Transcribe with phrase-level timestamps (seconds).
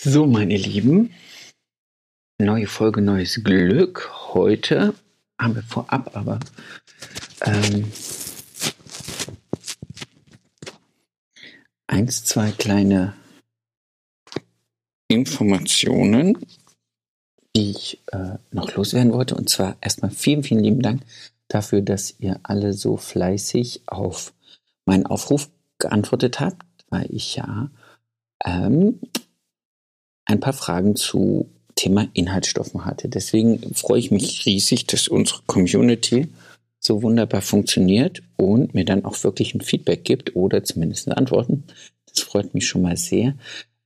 [0.00, 1.12] So, meine Lieben,
[2.40, 4.08] neue Folge, neues Glück.
[4.32, 4.94] Heute
[5.40, 6.38] haben wir vorab aber
[7.44, 7.90] ähm,
[11.88, 13.14] eins, zwei kleine
[15.08, 16.38] Informationen,
[17.56, 19.34] die ich äh, noch loswerden wollte.
[19.34, 21.02] Und zwar erstmal vielen, vielen lieben Dank
[21.48, 24.32] dafür, dass ihr alle so fleißig auf
[24.86, 27.68] meinen Aufruf geantwortet habt, weil ich ja
[28.44, 29.00] ähm,
[30.28, 33.08] ein paar Fragen zu Thema Inhaltsstoffen hatte.
[33.08, 36.28] Deswegen freue ich mich riesig, dass unsere Community
[36.80, 41.64] so wunderbar funktioniert und mir dann auch wirklich ein Feedback gibt oder zumindest Antworten.
[42.06, 43.34] Das freut mich schon mal sehr.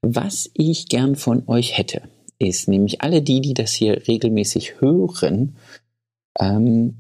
[0.02, 2.02] Was ich gern von euch hätte,
[2.38, 5.56] ist nämlich alle die, die das hier regelmäßig hören,
[6.40, 6.96] ähm,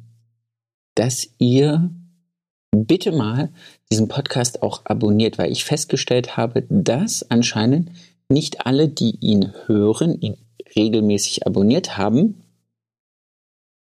[0.94, 1.90] dass ihr
[2.70, 3.50] bitte mal
[3.90, 7.90] diesen Podcast auch abonniert, weil ich festgestellt habe, dass anscheinend
[8.32, 10.36] nicht alle, die ihn hören, ihn
[10.74, 12.42] regelmäßig abonniert haben,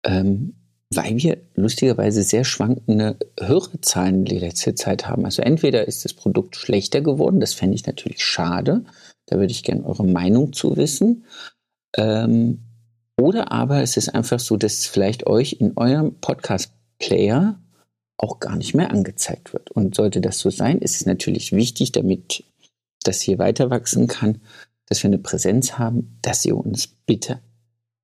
[0.05, 0.55] ähm,
[0.91, 5.25] weil wir lustigerweise sehr schwankende Hörerzahlen die letzte Zeit haben.
[5.25, 8.83] Also entweder ist das Produkt schlechter geworden, das fände ich natürlich schade,
[9.27, 11.25] da würde ich gerne eure Meinung zu wissen.
[11.95, 12.61] Ähm,
[13.19, 17.59] oder aber es ist einfach so, dass vielleicht euch in eurem Podcast-Player
[18.17, 19.71] auch gar nicht mehr angezeigt wird.
[19.71, 22.43] Und sollte das so sein, ist es natürlich wichtig, damit
[23.03, 24.41] das hier weiter wachsen kann,
[24.87, 27.39] dass wir eine Präsenz haben, dass ihr uns bitte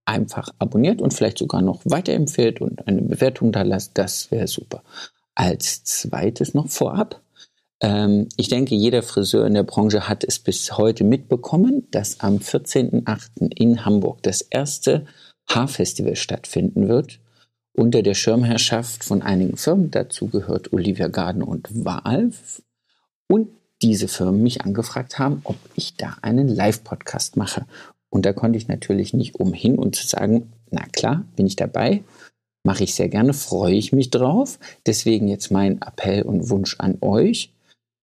[0.06, 3.92] einfach abonniert und vielleicht sogar noch weiterempfehlt und eine Bewertung da lasst.
[3.96, 4.84] Das wäre super.
[5.34, 7.22] Als zweites noch vorab.
[7.82, 12.38] Ähm, ich denke, jeder Friseur in der Branche hat es bis heute mitbekommen, dass am
[12.38, 13.52] 14.08.
[13.56, 15.06] in Hamburg das erste
[15.50, 17.20] Haarfestival stattfinden wird
[17.74, 19.92] unter der Schirmherrschaft von einigen Firmen.
[19.92, 22.62] Dazu gehört Olivia Garden und Valve.
[23.28, 23.50] Und
[23.86, 27.68] diese Firmen mich angefragt haben, ob ich da einen Live-Podcast mache.
[28.10, 32.04] Und da konnte ich natürlich nicht umhin und zu sagen, na klar, bin ich dabei,
[32.64, 34.58] mache ich sehr gerne, freue ich mich drauf.
[34.88, 37.54] Deswegen jetzt mein Appell und Wunsch an euch.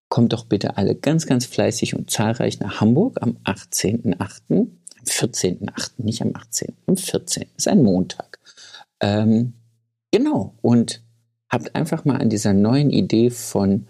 [0.08, 4.68] Kommt doch bitte alle ganz, ganz fleißig und zahlreich nach Hamburg am 18.8., am
[5.04, 8.38] 14.8., nicht am 18., am 14., ist ein Montag.
[9.00, 9.54] Ähm,
[10.12, 11.02] genau, und
[11.48, 13.86] habt einfach mal an dieser neuen Idee von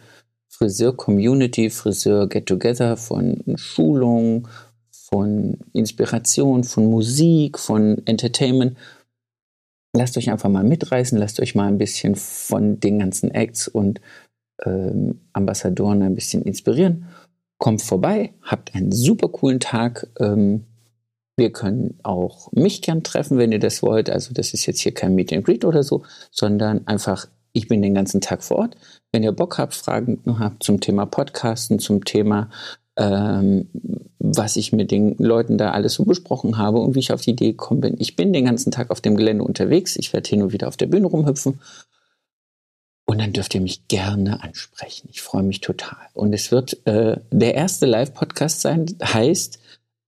[0.63, 4.47] Friseur-Community, Friseur-Get-Together, von Schulung,
[4.91, 8.79] von Inspiration, von Musik, von Entertainment.
[9.93, 14.01] Lasst euch einfach mal mitreißen, lasst euch mal ein bisschen von den ganzen Acts und
[14.65, 17.07] ähm, Ambassadoren ein bisschen inspirieren.
[17.59, 20.07] Kommt vorbei, habt einen super coolen Tag.
[20.21, 20.67] Ähm,
[21.37, 24.09] wir können auch mich gern treffen, wenn ihr das wollt.
[24.09, 27.83] Also das ist jetzt hier kein Meet and Greet oder so, sondern einfach, ich bin
[27.83, 28.77] den ganzen Tag vor Ort.
[29.13, 32.51] Wenn ihr Bock habt, Fragen habt zum Thema Podcasten, zum Thema,
[32.97, 33.69] ähm,
[34.19, 37.31] was ich mit den Leuten da alles so besprochen habe und wie ich auf die
[37.31, 37.97] Idee gekommen bin.
[37.99, 39.97] Ich bin den ganzen Tag auf dem Gelände unterwegs.
[39.97, 41.61] Ich werde hin und wieder auf der Bühne rumhüpfen.
[43.05, 45.09] Und dann dürft ihr mich gerne ansprechen.
[45.11, 45.99] Ich freue mich total.
[46.15, 49.59] Und es wird äh, der erste Live-Podcast sein, heißt,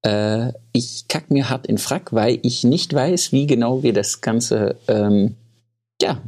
[0.03, 4.21] äh, ich kack mir hart in Frack, weil ich nicht weiß, wie genau wir das
[4.21, 5.35] Ganze ähm,
[6.01, 6.21] ja,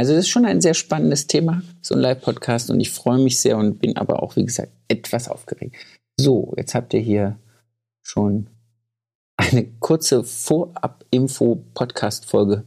[0.00, 3.38] also das ist schon ein sehr spannendes Thema, so ein Live-Podcast und ich freue mich
[3.38, 5.76] sehr und bin aber auch, wie gesagt, etwas aufgeregt.
[6.18, 7.36] So, jetzt habt ihr hier
[8.02, 8.46] schon
[9.36, 12.64] eine kurze Vorab-Info-Podcast-Folge,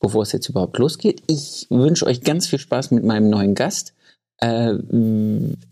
[0.00, 1.22] bevor es jetzt überhaupt losgeht.
[1.28, 3.94] Ich wünsche euch ganz viel Spaß mit meinem neuen Gast.
[4.36, 4.74] Äh,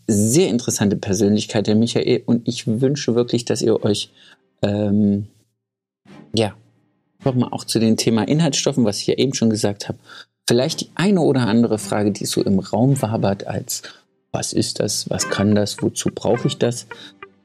[0.07, 4.09] sehr interessante Persönlichkeit, der Michael, und ich wünsche wirklich, dass ihr euch
[4.63, 5.27] ähm,
[6.35, 6.55] ja,
[7.23, 9.99] nochmal auch zu dem Thema Inhaltsstoffen, was ich ja eben schon gesagt habe,
[10.47, 13.83] vielleicht die eine oder andere Frage, die so im Raum wabert, als
[14.31, 16.87] was ist das, was kann das, wozu brauche ich das,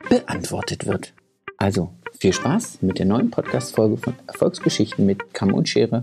[0.08, 1.12] beantwortet wird.
[1.58, 6.02] Also viel Spaß mit der neuen Podcast-Folge von Erfolgsgeschichten mit Kamm und Schere.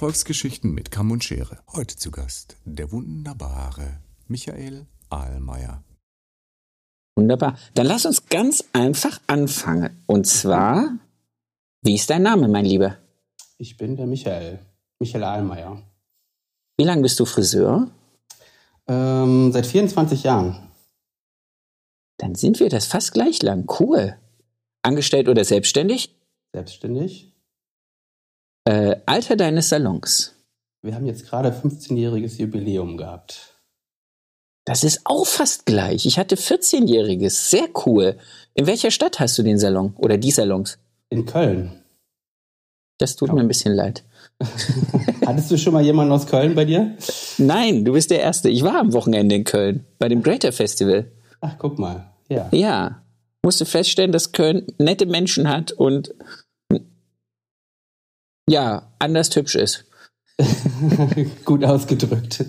[0.00, 1.58] Erfolgsgeschichten mit Kamm und Schere.
[1.74, 5.84] Heute zu Gast der wunderbare Michael Ahlmeier.
[7.16, 7.58] Wunderbar.
[7.74, 10.02] Dann lass uns ganz einfach anfangen.
[10.06, 10.96] Und zwar,
[11.82, 12.96] wie ist dein Name, mein Lieber?
[13.58, 14.60] Ich bin der Michael.
[15.00, 15.82] Michael Ahlmeier.
[16.78, 17.90] Wie lange bist du Friseur?
[18.88, 20.70] Ähm, seit 24 Jahren.
[22.16, 23.70] Dann sind wir das fast gleich lang.
[23.78, 24.16] Cool.
[24.80, 26.16] Angestellt oder selbstständig?
[26.54, 27.29] Selbstständig.
[28.70, 30.36] Äh, Alter deines Salons?
[30.82, 33.56] Wir haben jetzt gerade 15-jähriges Jubiläum gehabt.
[34.64, 36.06] Das ist auch fast gleich.
[36.06, 37.50] Ich hatte 14-jähriges.
[37.50, 38.16] Sehr cool.
[38.54, 40.78] In welcher Stadt hast du den Salon oder die Salons?
[41.08, 41.82] In Köln.
[42.98, 43.34] Das tut ja.
[43.34, 44.04] mir ein bisschen leid.
[45.26, 46.96] Hattest du schon mal jemanden aus Köln bei dir?
[47.38, 48.50] Nein, du bist der Erste.
[48.50, 51.10] Ich war am Wochenende in Köln bei dem Greater Festival.
[51.40, 52.12] Ach, guck mal.
[52.28, 52.48] Ja.
[52.52, 53.02] Ja.
[53.42, 56.14] Musste feststellen, dass Köln nette Menschen hat und
[58.50, 59.84] ja, anders hübsch ist.
[61.44, 62.44] Gut ausgedrückt.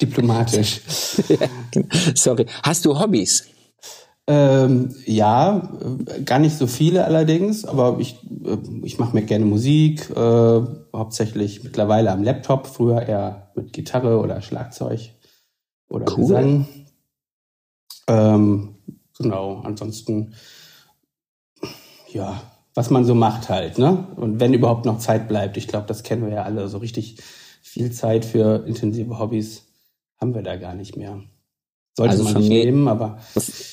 [0.00, 0.80] Diplomatisch.
[1.28, 1.88] ja, genau.
[2.14, 2.46] Sorry.
[2.62, 3.46] Hast du Hobbys?
[4.26, 5.70] Ähm, ja,
[6.26, 10.60] gar nicht so viele allerdings, aber ich, äh, ich mache mir gerne Musik, äh,
[10.94, 15.12] hauptsächlich mittlerweile am Laptop, früher eher mit Gitarre oder Schlagzeug
[15.88, 16.26] oder cool.
[16.26, 16.68] Gesang.
[18.06, 18.74] Ähm,
[19.16, 20.34] genau, ansonsten,
[22.12, 22.42] ja,
[22.78, 24.06] was man so macht halt, ne?
[24.14, 27.16] Und wenn überhaupt noch Zeit bleibt, ich glaube, das kennen wir ja alle, so richtig
[27.60, 29.64] viel Zeit für intensive Hobbys
[30.20, 31.20] haben wir da gar nicht mehr.
[31.96, 33.18] Sollte also man Familie, nicht nehmen, aber.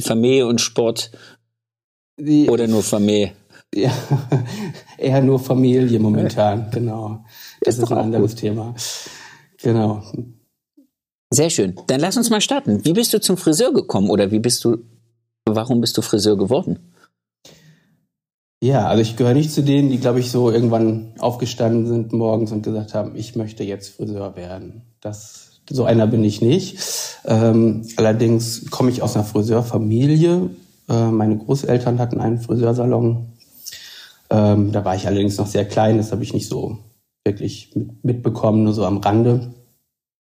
[0.02, 1.12] Familie und Sport.
[2.20, 3.34] Die, oder nur Familie?
[3.76, 3.94] Ja,
[4.98, 7.24] eher nur Familie momentan, genau.
[7.62, 8.40] Das ist, ist ein anderes gut.
[8.40, 8.74] Thema.
[9.62, 10.02] Genau.
[11.30, 11.80] Sehr schön.
[11.86, 12.84] Dann lass uns mal starten.
[12.84, 14.78] Wie bist du zum Friseur gekommen oder wie bist du,
[15.46, 16.80] warum bist du Friseur geworden?
[18.66, 22.52] Ja, also ich gehöre nicht zu denen, die, glaube ich, so irgendwann aufgestanden sind morgens
[22.52, 24.82] und gesagt haben, ich möchte jetzt Friseur werden.
[25.02, 26.80] Das so einer bin ich nicht.
[27.26, 30.50] Ähm, allerdings komme ich aus einer Friseurfamilie.
[30.90, 33.34] Äh, meine Großeltern hatten einen Friseursalon.
[34.32, 36.80] Ähm, da war ich allerdings noch sehr klein, das habe ich nicht so
[37.24, 37.72] wirklich
[38.02, 39.54] mitbekommen, nur so am Rande.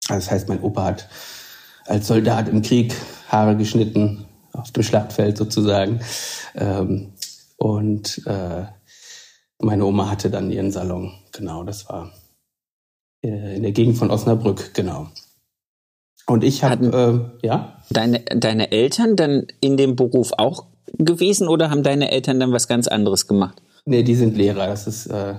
[0.08, 1.08] Also das heißt, mein Opa hat
[1.86, 2.94] als Soldat im Krieg
[3.28, 5.98] Haare geschnitten, auf dem Schlachtfeld sozusagen.
[6.54, 7.08] Ähm,
[7.60, 8.64] und äh,
[9.58, 11.12] meine Oma hatte dann ihren Salon.
[11.32, 12.10] Genau, das war
[13.22, 15.08] äh, in der Gegend von Osnabrück, genau.
[16.26, 17.76] Und ich habe, äh, ja.
[17.90, 20.64] Deine, deine Eltern dann in dem Beruf auch
[20.96, 23.60] gewesen oder haben deine Eltern dann was ganz anderes gemacht?
[23.84, 25.34] Nee, die sind Lehrer, das ist äh,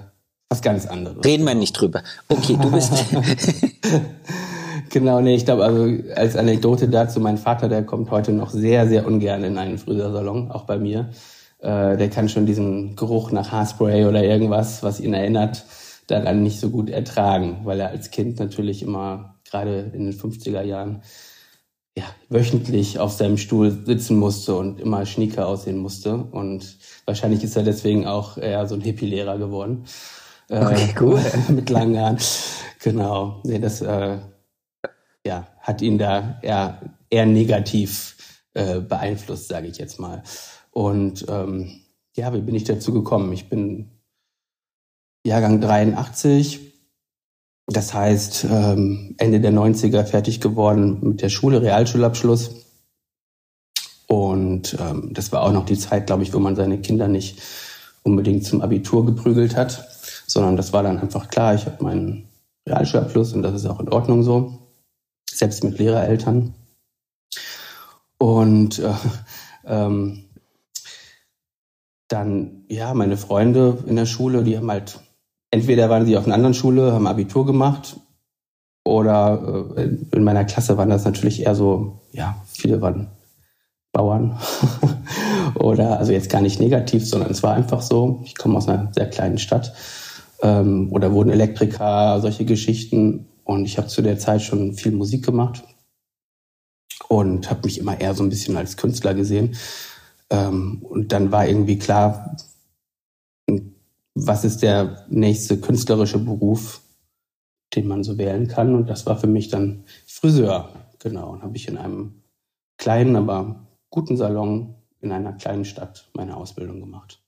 [0.50, 1.26] was ganz anderes.
[1.26, 2.04] Reden wir nicht drüber.
[2.28, 2.94] Okay, du bist.
[4.90, 8.88] genau, nee, ich glaube, also als Anekdote dazu, mein Vater, der kommt heute noch sehr,
[8.88, 11.10] sehr ungern in einen Friseursalon, auch bei mir.
[11.62, 15.66] Äh, der kann schon diesen Geruch nach Haarspray oder irgendwas, was ihn erinnert,
[16.08, 20.64] daran nicht so gut ertragen, weil er als Kind natürlich immer, gerade in den 50er
[20.64, 21.04] Jahren,
[21.96, 26.16] ja, wöchentlich auf seinem Stuhl sitzen musste und immer schnieke aussehen musste.
[26.16, 29.86] Und wahrscheinlich ist er deswegen auch eher so ein Hippie-Lehrer geworden.
[30.50, 31.20] Äh, okay, cool.
[31.50, 32.18] mit langen Haaren.
[32.82, 33.42] Genau.
[33.44, 34.18] Nee, das äh,
[35.26, 36.80] ja, hat ihn da eher,
[37.10, 38.16] eher negativ
[38.54, 40.24] äh, beeinflusst, sage ich jetzt mal.
[40.72, 41.82] Und ähm,
[42.16, 43.32] ja, wie bin ich dazu gekommen?
[43.34, 43.90] Ich bin
[45.26, 46.60] Jahrgang 83.
[47.68, 52.66] Das heißt, ähm, Ende der 90er fertig geworden mit der Schule, Realschulabschluss.
[54.08, 57.42] Und ähm, das war auch noch die Zeit, glaube ich, wo man seine Kinder nicht
[58.04, 59.88] unbedingt zum Abitur geprügelt hat,
[60.28, 62.28] sondern das war dann einfach klar, ich habe meinen
[62.68, 64.60] Realschulabschluss und das ist auch in Ordnung so,
[65.30, 66.54] selbst mit Lehrereltern.
[68.18, 68.94] Und äh,
[69.66, 70.26] ähm,
[72.12, 75.00] dann, ja, meine Freunde in der Schule, die haben halt
[75.52, 77.98] entweder waren sie auf einer anderen Schule, haben Abitur gemacht,
[78.84, 83.08] oder äh, in meiner Klasse waren das natürlich eher so, ja, viele waren
[83.92, 84.40] Bauern.
[85.56, 88.22] oder, also jetzt gar nicht negativ, sondern es war einfach so.
[88.24, 89.74] Ich komme aus einer sehr kleinen Stadt.
[90.42, 93.28] Ähm, oder wurden Elektriker, solche Geschichten.
[93.44, 95.64] Und ich habe zu der Zeit schon viel Musik gemacht
[97.10, 99.56] und habe mich immer eher so ein bisschen als Künstler gesehen.
[100.32, 102.36] Ähm, und dann war irgendwie klar,
[104.16, 106.82] was ist der nächste künstlerische Beruf,
[107.76, 108.74] den man so wählen kann.
[108.74, 110.70] Und das war für mich dann Friseur.
[111.00, 111.32] Genau.
[111.32, 112.24] Und habe ich in einem
[112.78, 117.21] kleinen, aber guten Salon in einer kleinen Stadt meine Ausbildung gemacht.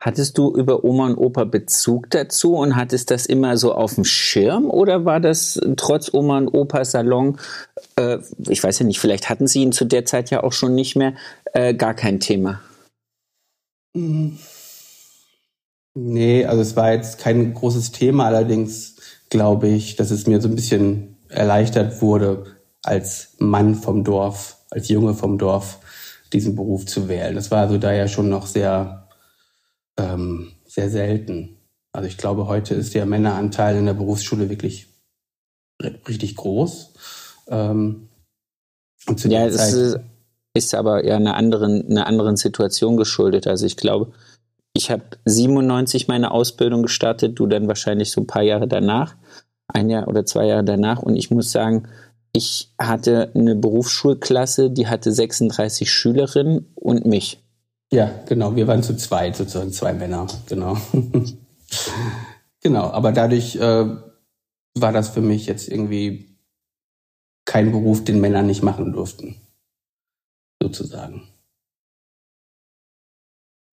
[0.00, 4.04] Hattest du über Oma und Opa Bezug dazu und hattest das immer so auf dem
[4.04, 7.38] Schirm oder war das trotz Oma und Opa Salon,
[7.96, 10.74] äh, ich weiß ja nicht, vielleicht hatten sie ihn zu der Zeit ja auch schon
[10.74, 11.14] nicht mehr,
[11.52, 12.60] äh, gar kein Thema?
[15.94, 18.96] Nee, also es war jetzt kein großes Thema, allerdings
[19.28, 24.88] glaube ich, dass es mir so ein bisschen erleichtert wurde, als Mann vom Dorf, als
[24.88, 25.78] Junge vom Dorf,
[26.32, 27.34] diesen Beruf zu wählen.
[27.34, 28.99] Das war also da ja schon noch sehr,
[30.00, 31.56] ähm, sehr selten.
[31.92, 34.86] Also ich glaube, heute ist der Männeranteil in der Berufsschule wirklich
[36.08, 36.92] richtig groß.
[37.48, 38.08] Ähm,
[39.06, 39.98] und zu ja, der Zeit ist,
[40.54, 43.46] ist aber ja einer anderen, einer anderen Situation geschuldet.
[43.46, 44.12] Also ich glaube,
[44.72, 49.16] ich habe 97 meine Ausbildung gestartet, du dann wahrscheinlich so ein paar Jahre danach.
[49.68, 51.02] ein Jahr oder zwei Jahre danach.
[51.02, 51.88] Und ich muss sagen,
[52.32, 57.42] ich hatte eine Berufsschulklasse, die hatte 36 Schülerinnen und mich.
[57.92, 58.54] Ja, genau.
[58.54, 60.26] Wir waren zu zweit, sozusagen zwei Männer.
[60.46, 60.76] Genau.
[62.60, 62.90] genau.
[62.90, 63.86] Aber dadurch äh,
[64.74, 66.36] war das für mich jetzt irgendwie
[67.44, 69.36] kein Beruf, den Männer nicht machen durften.
[70.62, 71.22] Sozusagen.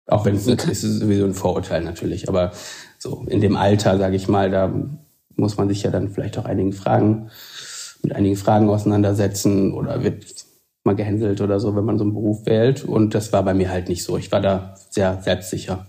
[0.07, 0.71] Auch wenn es okay.
[0.71, 2.53] ist sowieso ein Vorurteil natürlich, aber
[2.97, 4.74] so in dem Alter, sage ich mal, da
[5.36, 7.29] muss man sich ja dann vielleicht auch einigen Fragen
[8.01, 10.37] mit einigen Fragen auseinandersetzen oder wird
[10.88, 12.84] mal gehänselt oder so, wenn man so einen Beruf wählt.
[12.84, 14.17] Und das war bei mir halt nicht so.
[14.17, 15.86] Ich war da sehr selbstsicher.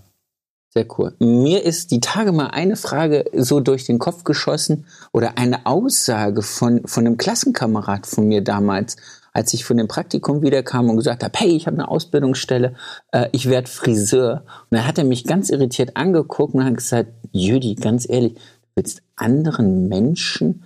[0.74, 1.14] Sehr cool.
[1.18, 6.42] Mir ist die Tage mal eine Frage so durch den Kopf geschossen oder eine Aussage
[6.42, 8.96] von, von einem Klassenkamerad von mir damals,
[9.32, 12.74] als ich von dem Praktikum wiederkam und gesagt habe, hey, ich habe eine Ausbildungsstelle,
[13.12, 14.44] äh, ich werde Friseur.
[14.70, 18.68] Und dann hat er mich ganz irritiert angeguckt und hat gesagt, Jüdi, ganz ehrlich, du
[18.74, 20.64] willst anderen Menschen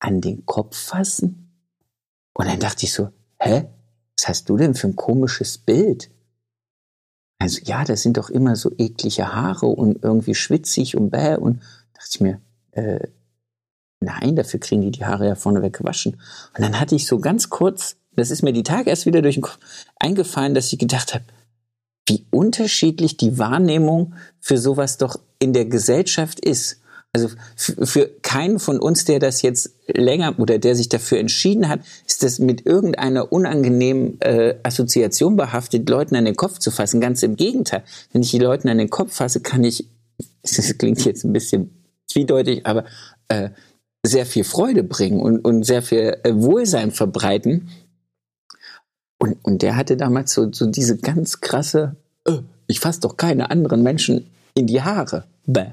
[0.00, 1.47] an den Kopf fassen?
[2.38, 3.66] Und dann dachte ich so, hä?
[4.16, 6.10] Was hast du denn für ein komisches Bild?
[7.38, 11.36] Also ja, das sind doch immer so eklige Haare und irgendwie schwitzig und bäh.
[11.36, 11.60] Und
[11.94, 12.40] dachte ich mir,
[12.72, 13.06] äh,
[14.00, 16.14] nein, dafür kriegen die die Haare ja vorneweg gewaschen.
[16.14, 19.36] Und dann hatte ich so ganz kurz, das ist mir die Tage erst wieder durch
[19.36, 19.58] den Kopf
[19.96, 21.24] eingefallen, dass ich gedacht habe,
[22.08, 26.80] wie unterschiedlich die Wahrnehmung für sowas doch in der Gesellschaft ist.
[27.12, 31.80] Also für keinen von uns, der das jetzt länger oder der sich dafür entschieden hat,
[32.06, 37.00] ist das mit irgendeiner unangenehmen äh, Assoziation behaftet, Leuten an den Kopf zu fassen.
[37.00, 37.82] Ganz im Gegenteil.
[38.12, 39.88] Wenn ich die Leuten an den Kopf fasse, kann ich,
[40.42, 41.70] das klingt jetzt ein bisschen
[42.06, 42.84] zwiedeutig, aber
[43.28, 43.50] äh,
[44.04, 47.70] sehr viel Freude bringen und, und sehr viel äh, Wohlsein verbreiten.
[49.18, 51.96] Und, und der hatte damals so, so diese ganz krasse,
[52.26, 54.26] äh, ich fasse doch keine anderen Menschen
[54.58, 55.24] in die Haare.
[55.46, 55.66] Bäh.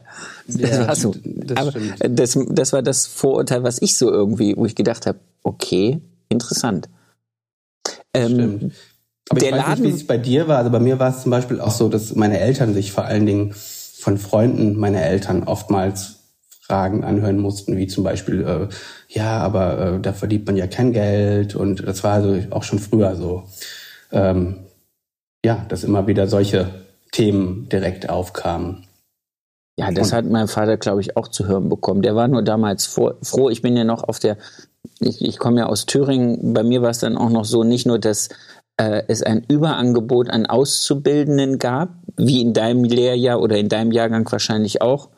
[0.47, 1.13] Das ja, war so.
[1.23, 1.73] Das Aber
[2.09, 5.99] das, das war das Vorurteil, was ich so irgendwie, wo ich gedacht habe, okay,
[6.29, 6.87] interessant.
[8.13, 8.73] Ähm, Stimmt.
[9.29, 10.59] Aber der ich weiß Laden, nicht, wie es bei dir war.
[10.59, 13.25] Also bei mir war es zum Beispiel auch so, dass meine Eltern sich vor allen
[13.25, 16.19] Dingen von Freunden meiner Eltern oftmals
[16.61, 18.67] Fragen anhören mussten, wie zum Beispiel, äh,
[19.09, 21.55] ja, aber äh, da verdient man ja kein Geld.
[21.55, 23.43] Und das war also auch schon früher so.
[24.11, 24.59] Ähm,
[25.43, 26.84] ja, dass immer wieder solche
[27.15, 28.85] Themen direkt aufkamen.
[29.77, 32.01] Ja, das hat mein Vater, glaube ich, auch zu hören bekommen.
[32.01, 33.49] Der war nur damals froh.
[33.49, 34.37] Ich bin ja noch auf der,
[34.99, 36.53] ich, ich komme ja aus Thüringen.
[36.53, 38.29] Bei mir war es dann auch noch so, nicht nur, dass
[38.75, 44.29] äh, es ein Überangebot an Auszubildenden gab, wie in deinem Lehrjahr oder in deinem Jahrgang
[44.29, 45.09] wahrscheinlich auch,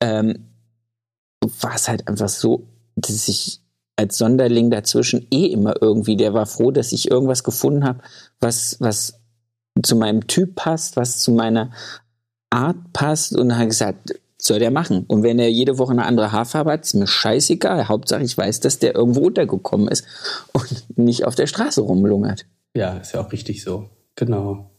[0.00, 0.46] ähm,
[1.60, 3.60] war es halt einfach so, dass ich
[3.94, 8.00] als Sonderling dazwischen eh immer irgendwie, der war froh, dass ich irgendwas gefunden habe,
[8.40, 9.20] was, was
[9.82, 11.70] zu meinem Typ passt, was zu meiner
[12.50, 15.04] Art passt und hat gesagt, soll der machen.
[15.08, 17.88] Und wenn er jede Woche eine andere Haarfarbe hat, ist mir scheißegal.
[17.88, 20.06] Hauptsache ich weiß, dass der irgendwo untergekommen ist
[20.52, 22.46] und nicht auf der Straße rumlungert.
[22.76, 23.88] Ja, ist ja auch richtig so.
[24.16, 24.70] Genau.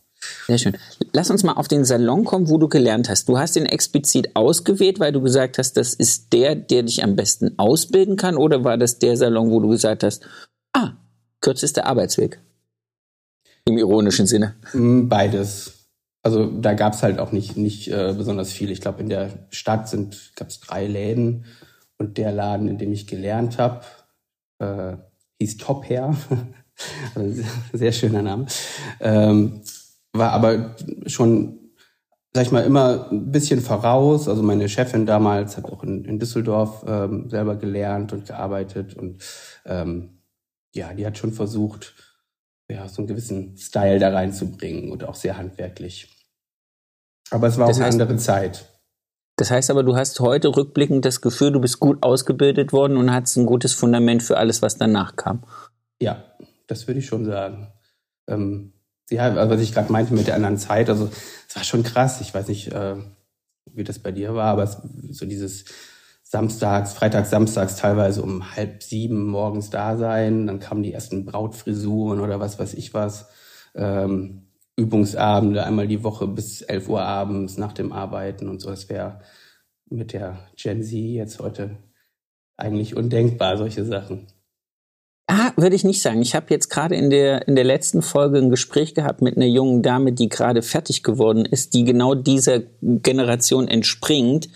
[0.47, 0.77] Sehr schön.
[1.13, 3.27] Lass uns mal auf den Salon kommen, wo du gelernt hast.
[3.27, 7.15] Du hast ihn explizit ausgewählt, weil du gesagt hast, das ist der, der dich am
[7.15, 10.25] besten ausbilden kann, oder war das der Salon, wo du gesagt hast,
[10.73, 10.93] ah,
[11.41, 12.39] kürzester Arbeitsweg?
[13.67, 14.55] Im ironischen Sinne.
[14.74, 15.89] Mm, beides.
[16.22, 18.72] Also da gab es halt auch nicht, nicht äh, besonders viel.
[18.72, 19.95] Ich glaube, in der Stadt
[20.36, 21.45] gab es drei Läden
[21.98, 23.81] und der Laden, in dem ich gelernt habe,
[24.60, 24.98] äh,
[25.39, 26.15] hieß Top Hair.
[27.15, 27.43] also
[27.74, 28.45] sehr schöner Name.
[29.00, 29.62] Ähm,
[30.13, 30.75] war aber
[31.07, 31.72] schon,
[32.34, 34.27] sag ich mal, immer ein bisschen voraus.
[34.27, 39.24] Also meine Chefin damals hat auch in, in Düsseldorf ähm, selber gelernt und gearbeitet und
[39.65, 40.22] ähm,
[40.74, 41.93] ja, die hat schon versucht,
[42.69, 46.10] ja, so einen gewissen Style da reinzubringen und auch sehr handwerklich.
[47.31, 48.65] Aber es war das auch eine heißt, andere Zeit.
[49.38, 53.12] Das heißt aber, du hast heute rückblickend das Gefühl, du bist gut ausgebildet worden und
[53.12, 55.43] hast ein gutes Fundament für alles, was danach kam.
[56.00, 56.24] Ja,
[56.67, 57.72] das würde ich schon sagen.
[58.27, 58.74] Ähm,
[59.10, 61.10] ja, was ich gerade meinte mit der anderen Zeit, also
[61.48, 62.22] es war schon krass.
[62.22, 62.95] Ich weiß nicht, äh,
[63.72, 64.77] wie das bei dir war, aber es,
[65.12, 65.65] so dieses
[66.25, 72.20] samstags, freitags, samstags teilweise um halb sieben morgens da sein, dann kamen die ersten Brautfrisuren
[72.20, 73.29] oder was weiß ich was.
[73.75, 74.41] Ähm,
[74.75, 78.70] Übungsabende einmal die Woche bis 11 Uhr abends nach dem Arbeiten und so.
[78.70, 79.20] Das wäre
[79.89, 81.77] mit der Gen Z jetzt heute
[82.58, 84.27] eigentlich undenkbar, solche Sachen.
[85.27, 86.22] Ah, würde ich nicht sagen.
[86.22, 89.48] Ich habe jetzt gerade in der, in der letzten Folge ein Gespräch gehabt mit einer
[89.48, 94.50] jungen Dame, die gerade fertig geworden ist, die genau dieser Generation entspringt.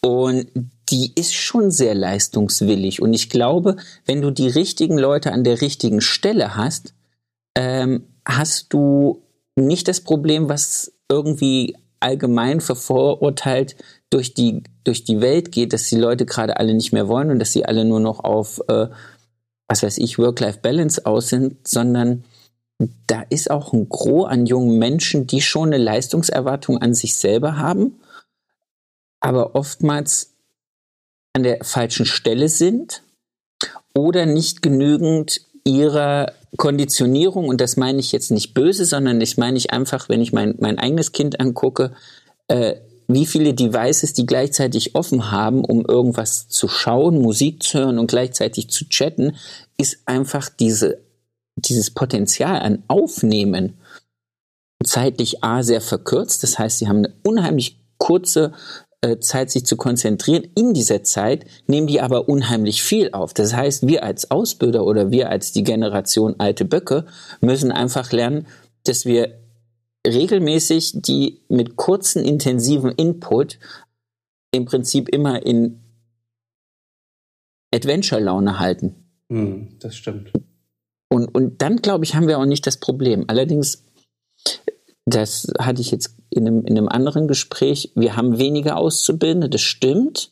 [0.00, 0.46] Und
[0.88, 3.02] die ist schon sehr leistungswillig.
[3.02, 6.94] Und ich glaube, wenn du die richtigen Leute an der richtigen Stelle hast,
[7.56, 9.22] ähm, hast du
[9.56, 13.76] nicht das Problem, was irgendwie allgemein vervorurteilt
[14.10, 17.38] durch die, durch die Welt geht, dass die Leute gerade alle nicht mehr wollen und
[17.38, 18.88] dass sie alle nur noch auf, äh,
[19.68, 22.24] was weiß ich, Work-Life-Balance aus sind, sondern
[23.06, 27.56] da ist auch ein Gros an jungen Menschen, die schon eine Leistungserwartung an sich selber
[27.56, 27.98] haben,
[29.20, 30.35] aber oftmals
[31.36, 33.02] an der falschen Stelle sind
[33.94, 39.58] oder nicht genügend ihrer Konditionierung, und das meine ich jetzt nicht böse, sondern das meine
[39.58, 41.92] ich einfach, wenn ich mein, mein eigenes Kind angucke,
[42.48, 42.76] äh,
[43.06, 48.06] wie viele Devices die gleichzeitig offen haben, um irgendwas zu schauen, Musik zu hören und
[48.06, 49.36] gleichzeitig zu chatten,
[49.76, 51.02] ist einfach diese,
[51.54, 53.74] dieses Potenzial an Aufnehmen
[54.82, 56.42] zeitlich A sehr verkürzt.
[56.42, 58.52] Das heißt, sie haben eine unheimlich kurze
[59.06, 60.48] äh, Zeit, sich zu konzentrieren.
[60.54, 63.32] In dieser Zeit nehmen die aber unheimlich viel auf.
[63.34, 67.06] Das heißt, wir als Ausbilder oder wir als die Generation alte Böcke
[67.40, 68.46] müssen einfach lernen,
[68.84, 69.38] dass wir
[70.06, 73.58] regelmäßig die mit kurzen, intensiven Input
[74.52, 75.80] im Prinzip immer in
[77.74, 78.94] Adventure-Laune halten.
[79.30, 80.32] Hm, das stimmt.
[81.08, 83.24] Und, und dann, glaube ich, haben wir auch nicht das Problem.
[83.28, 83.84] Allerdings,
[85.06, 89.62] das hatte ich jetzt in einem, in einem anderen Gespräch, wir haben weniger Auszubildende, das
[89.62, 90.30] stimmt.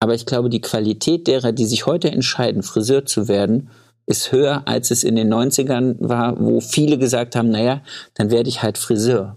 [0.00, 3.70] Aber ich glaube, die Qualität derer, die sich heute entscheiden, Friseur zu werden,
[4.06, 7.80] ist höher, als es in den 90ern war, wo viele gesagt haben, naja,
[8.14, 9.36] dann werde ich halt Friseur.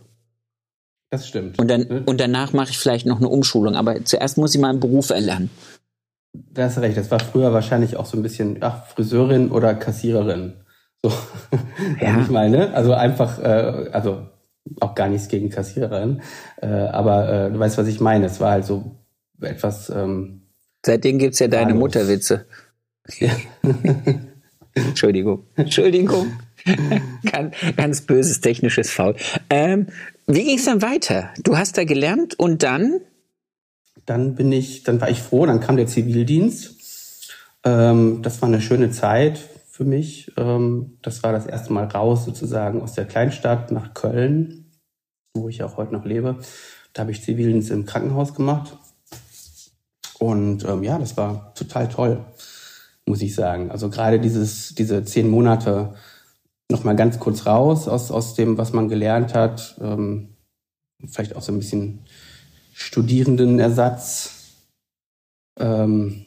[1.10, 1.58] Das stimmt.
[1.58, 3.76] Und, dann, und danach mache ich vielleicht noch eine Umschulung.
[3.76, 5.50] Aber zuerst muss ich mal einen Beruf erlernen.
[6.34, 6.98] Da hast recht.
[6.98, 10.54] Das war früher wahrscheinlich auch so ein bisschen, ach, Friseurin oder Kassiererin.
[11.02, 11.12] So.
[12.02, 12.20] Ja.
[12.22, 14.28] ich meine, also einfach, äh, also
[14.80, 16.22] auch gar nichts gegen Kassiererin.
[16.62, 18.26] Äh, aber äh, du weißt, was ich meine.
[18.26, 18.96] Es war halt so
[19.42, 19.90] etwas.
[19.90, 20.42] Ähm,
[20.86, 22.46] Seitdem gibt's ja deine Mutterwitze.
[23.20, 23.32] Ja.
[24.74, 25.46] Entschuldigung.
[25.56, 26.28] Entschuldigung.
[27.32, 29.16] ganz, ganz böses technisches Foul.
[29.50, 29.88] Ähm,
[30.28, 31.30] wie ging es dann weiter?
[31.44, 33.00] Du hast da gelernt und dann?
[34.06, 37.34] Dann bin ich, dann war ich froh, dann kam der Zivildienst.
[37.64, 39.40] Ähm, das war eine schöne Zeit
[39.78, 40.32] für mich.
[40.38, 44.72] Ähm, das war das erste Mal raus sozusagen aus der Kleinstadt nach Köln,
[45.34, 46.38] wo ich auch heute noch lebe.
[46.94, 48.78] Da habe ich Zivildienst im Krankenhaus gemacht.
[50.20, 52.26] Und ähm, ja, das war total toll
[53.08, 53.72] muss ich sagen.
[53.72, 55.96] Also gerade dieses, diese zehn Monate
[56.70, 60.36] noch mal ganz kurz raus aus, aus dem, was man gelernt hat, ähm,
[61.08, 62.02] vielleicht auch so ein bisschen
[62.74, 64.58] Studierendenersatz,
[65.58, 66.26] ähm,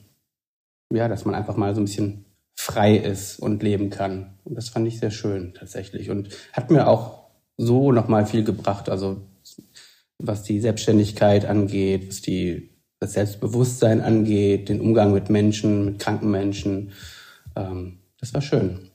[0.92, 2.24] ja, dass man einfach mal so ein bisschen
[2.60, 4.34] frei ist und leben kann.
[4.44, 8.44] Und das fand ich sehr schön tatsächlich und hat mir auch so noch mal viel
[8.44, 8.90] gebracht.
[8.90, 9.22] Also
[10.18, 16.30] was die Selbstständigkeit angeht, was die das Selbstbewusstsein angeht, den Umgang mit Menschen, mit kranken
[16.30, 16.92] Menschen.
[17.56, 18.90] Ähm, das war schön.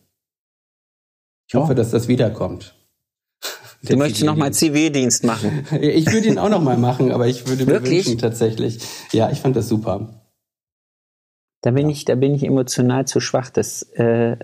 [1.47, 2.75] Ich hoffe, dass das wiederkommt.
[3.82, 5.65] Du möchtest nochmal Zivildienst machen.
[5.82, 8.78] Ich würde ihn auch nochmal machen, aber ich würde mir wünschen tatsächlich.
[9.12, 10.25] Ja, ich fand das super.
[11.65, 11.91] Da bin ja.
[11.91, 13.49] ich, da bin ich emotional zu schwach.
[13.49, 14.38] Das äh,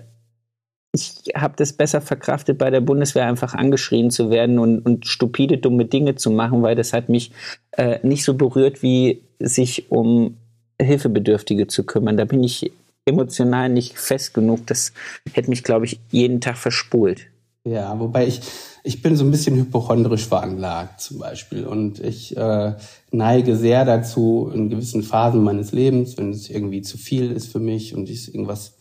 [0.94, 5.56] ich habe das besser verkraftet, bei der Bundeswehr einfach angeschrien zu werden und, und stupide,
[5.56, 7.32] dumme Dinge zu machen, weil das hat mich
[7.72, 10.36] äh, nicht so berührt, wie sich um
[10.80, 12.18] Hilfebedürftige zu kümmern.
[12.18, 12.72] Da bin ich
[13.06, 14.66] emotional nicht fest genug.
[14.66, 14.92] Das
[15.32, 17.26] hätte mich, glaube ich, jeden Tag verspult.
[17.64, 18.40] Ja, wobei ich,
[18.82, 21.64] ich bin so ein bisschen hypochondrisch veranlagt zum Beispiel.
[21.64, 22.74] Und ich äh,
[23.12, 27.60] neige sehr dazu, in gewissen Phasen meines Lebens, wenn es irgendwie zu viel ist für
[27.60, 28.78] mich und ich irgendwas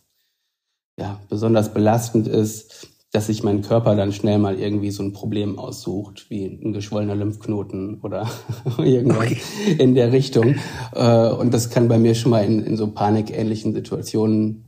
[0.98, 5.60] ja, besonders belastend ist, dass sich mein Körper dann schnell mal irgendwie so ein Problem
[5.60, 8.30] aussucht, wie ein geschwollener Lymphknoten oder
[8.78, 9.42] irgendwas okay.
[9.78, 10.56] in der Richtung.
[10.94, 14.66] Äh, und das kann bei mir schon mal in, in so panikähnlichen Situationen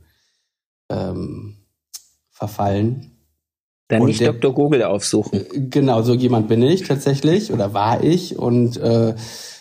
[0.90, 1.56] ähm,
[2.30, 3.13] verfallen.
[3.88, 4.54] Dann und nicht der, Dr.
[4.54, 5.44] Google aufsuchen.
[5.70, 8.38] Genau, so jemand bin ich tatsächlich oder war ich.
[8.38, 9.14] Und äh,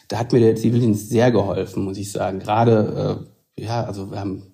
[0.08, 2.40] da hat mir der Zivildienst sehr geholfen, muss ich sagen.
[2.40, 4.54] Gerade, äh, ja, also wir haben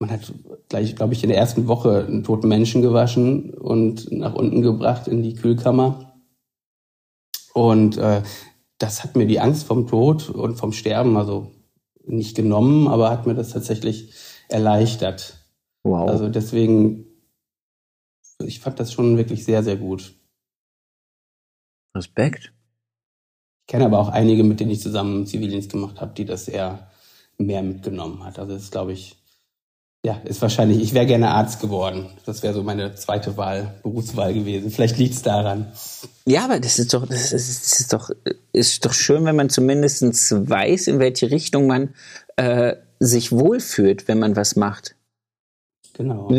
[0.00, 0.32] man hat
[0.70, 5.06] gleich, glaube ich, in der ersten Woche einen toten Menschen gewaschen und nach unten gebracht
[5.06, 6.14] in die Kühlkammer.
[7.52, 8.22] Und äh,
[8.78, 11.52] das hat mir die Angst vom Tod und vom Sterben also
[12.06, 14.14] nicht genommen, aber hat mir das tatsächlich
[14.48, 15.46] erleichtert.
[15.84, 16.08] Wow.
[16.08, 17.04] Also deswegen,
[18.44, 20.14] ich fand das schon wirklich sehr, sehr gut.
[21.94, 22.52] Respekt.
[23.62, 26.90] Ich kenne aber auch einige, mit denen ich zusammen Zivildienst gemacht habe, die das eher
[27.38, 28.38] mehr mitgenommen hat.
[28.38, 29.16] Also das ist, glaube ich,
[30.02, 32.06] ja, ist wahrscheinlich, ich wäre gerne Arzt geworden.
[32.24, 34.70] Das wäre so meine zweite Wahl, Berufswahl gewesen.
[34.70, 35.72] Vielleicht liegt es daran.
[36.24, 38.10] Ja, aber das ist doch, das ist, das ist doch,
[38.52, 41.94] ist doch schön, wenn man zumindest weiß, in welche Richtung man
[42.36, 44.96] äh, sich wohlfühlt, wenn man was macht.
[45.92, 46.30] Genau.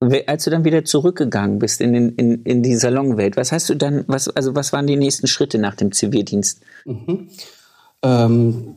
[0.00, 3.74] Als du dann wieder zurückgegangen bist in, in, in, in die Salonwelt, was hast du
[3.74, 6.62] dann, was, also was waren die nächsten Schritte nach dem Zivildienst?
[6.86, 7.28] Mhm.
[8.02, 8.76] Ähm,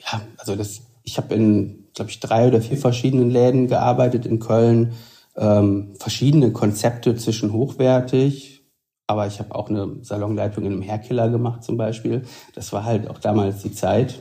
[0.00, 4.40] ja, also das, ich habe in, glaube ich, drei oder vier verschiedenen Läden gearbeitet in
[4.40, 4.94] Köln.
[5.36, 8.64] Ähm, verschiedene Konzepte zwischen hochwertig,
[9.06, 12.22] aber ich habe auch eine Salonleitung in einem Herkiller gemacht zum Beispiel.
[12.54, 14.18] Das war halt auch damals die Zeit.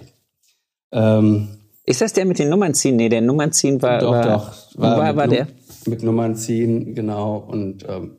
[0.92, 2.96] Ähm, ist das der mit den Nummern ziehen?
[2.96, 4.00] Nee, der Nummern ziehen war.
[4.00, 4.78] Doch, war, doch.
[4.80, 5.48] War, war, war der.
[5.86, 7.38] Mit Nummern ziehen, genau.
[7.38, 8.18] Und ähm,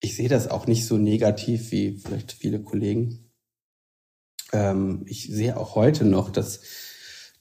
[0.00, 3.32] ich sehe das auch nicht so negativ wie vielleicht viele Kollegen.
[4.52, 6.60] Ähm, ich sehe auch heute noch, dass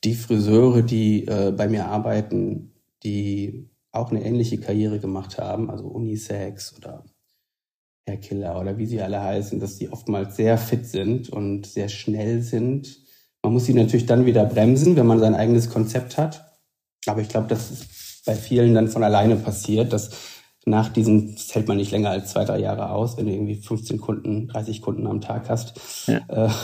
[0.04, 5.86] die Friseure, die äh, bei mir arbeiten, die auch eine ähnliche Karriere gemacht haben, also
[5.86, 7.06] Unisex oder
[8.08, 11.90] Herr Killer oder wie sie alle heißen, dass die oftmals sehr fit sind und sehr
[11.90, 13.05] schnell sind
[13.46, 16.52] man muss sie natürlich dann wieder bremsen, wenn man sein eigenes Konzept hat.
[17.06, 20.10] Aber ich glaube, das ist bei vielen dann von alleine passiert, dass
[20.66, 23.54] nach diesem, das hält man nicht länger als zwei, drei Jahre aus, wenn du irgendwie
[23.54, 25.80] 15 Kunden, 30 Kunden am Tag hast.
[26.08, 26.22] Ja.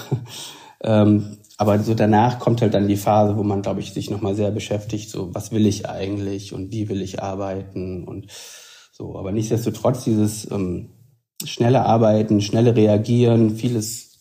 [0.83, 4.09] Äh, ähm, aber so danach kommt halt dann die Phase, wo man, glaube ich, sich
[4.09, 8.25] nochmal sehr beschäftigt, so was will ich eigentlich und wie will ich arbeiten und
[8.91, 9.15] so.
[9.15, 10.89] Aber nichtsdestotrotz dieses ähm,
[11.45, 14.17] schnelle Arbeiten, schnelle Reagieren, vieles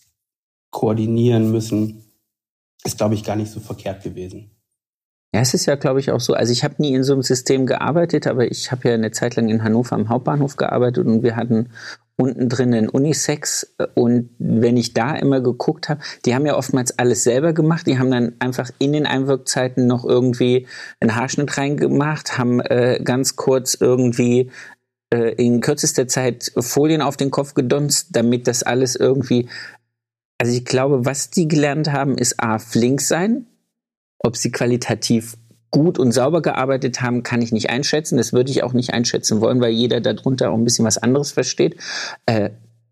[0.69, 2.00] koordinieren müssen,
[2.83, 4.51] ist, glaube ich, gar nicht so verkehrt gewesen.
[5.33, 6.33] Ja, es ist ja, glaube ich, auch so.
[6.33, 9.37] Also ich habe nie in so einem System gearbeitet, aber ich habe ja eine Zeit
[9.37, 11.69] lang in Hannover am Hauptbahnhof gearbeitet und wir hatten
[12.17, 16.99] unten drin einen Unisex und wenn ich da immer geguckt habe, die haben ja oftmals
[16.99, 17.87] alles selber gemacht.
[17.87, 20.67] Die haben dann einfach in den Einwirkzeiten noch irgendwie
[20.99, 24.51] einen Haarschnitt reingemacht, haben äh, ganz kurz irgendwie
[25.13, 29.47] äh, in kürzester Zeit Folien auf den Kopf gedonst, damit das alles irgendwie
[30.41, 33.45] also ich glaube, was die gelernt haben, ist A, flink sein.
[34.17, 35.37] Ob sie qualitativ
[35.69, 38.17] gut und sauber gearbeitet haben, kann ich nicht einschätzen.
[38.17, 41.31] Das würde ich auch nicht einschätzen wollen, weil jeder darunter auch ein bisschen was anderes
[41.31, 41.75] versteht.
[42.25, 42.49] Äh,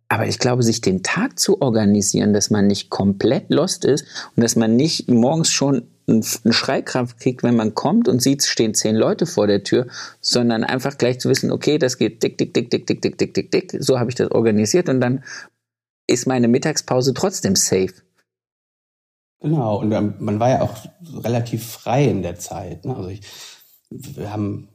[0.09, 4.43] aber ich glaube, sich den Tag zu organisieren, dass man nicht komplett lost ist und
[4.43, 6.21] dass man nicht morgens schon einen
[6.53, 9.87] Schreikrampf kriegt, wenn man kommt und sieht, es stehen zehn Leute vor der Tür,
[10.21, 13.33] sondern einfach gleich zu wissen, okay, das geht dick, dick, dick, dick, dick, dick, dick,
[13.33, 13.75] dick, dick.
[13.79, 15.23] So habe ich das organisiert und dann
[16.09, 17.93] ist meine Mittagspause trotzdem safe.
[19.41, 20.75] Genau, und man war ja auch
[21.23, 22.83] relativ frei in der Zeit.
[22.83, 22.95] Ne?
[22.95, 23.21] Also ich,
[23.89, 24.67] wir haben,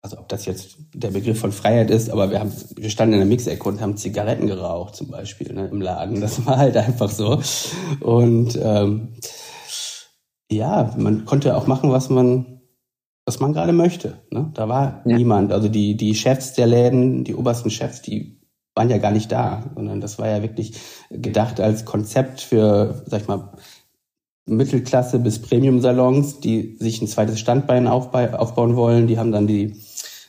[0.00, 3.20] also ob das jetzt der Begriff von Freiheit ist, aber wir haben, wir standen in
[3.20, 6.20] der Mixecke und haben Zigaretten geraucht zum Beispiel ne, im Laden.
[6.22, 7.42] Das war halt einfach so.
[8.00, 9.16] Und ähm,
[10.50, 12.62] ja, man konnte auch machen, was man,
[13.26, 14.22] was man gerade möchte.
[14.30, 14.50] Ne?
[14.54, 15.16] Da war ja.
[15.16, 15.52] niemand.
[15.52, 18.35] Also die, die Chefs der Läden, die obersten Chefs, die
[18.76, 20.74] waren ja gar nicht da, sondern das war ja wirklich
[21.10, 23.52] gedacht als Konzept für, sag ich mal,
[24.44, 29.08] Mittelklasse bis Premium-Salons, die sich ein zweites Standbein aufbauen wollen.
[29.08, 29.74] Die haben dann die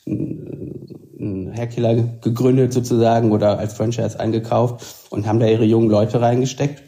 [0.08, 6.84] einen Herkiller gegründet sozusagen oder als Franchise eingekauft und haben da ihre jungen Leute reingesteckt.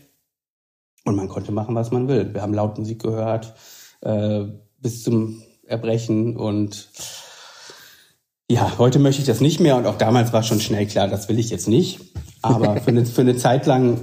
[1.05, 2.33] Und man konnte machen, was man will.
[2.33, 3.53] Wir haben laut Musik gehört
[4.01, 4.45] äh,
[4.79, 6.89] bis zum Erbrechen und
[8.49, 11.29] ja, heute möchte ich das nicht mehr und auch damals war schon schnell klar, das
[11.29, 11.99] will ich jetzt nicht.
[12.41, 14.01] Aber für eine, für eine Zeit lang,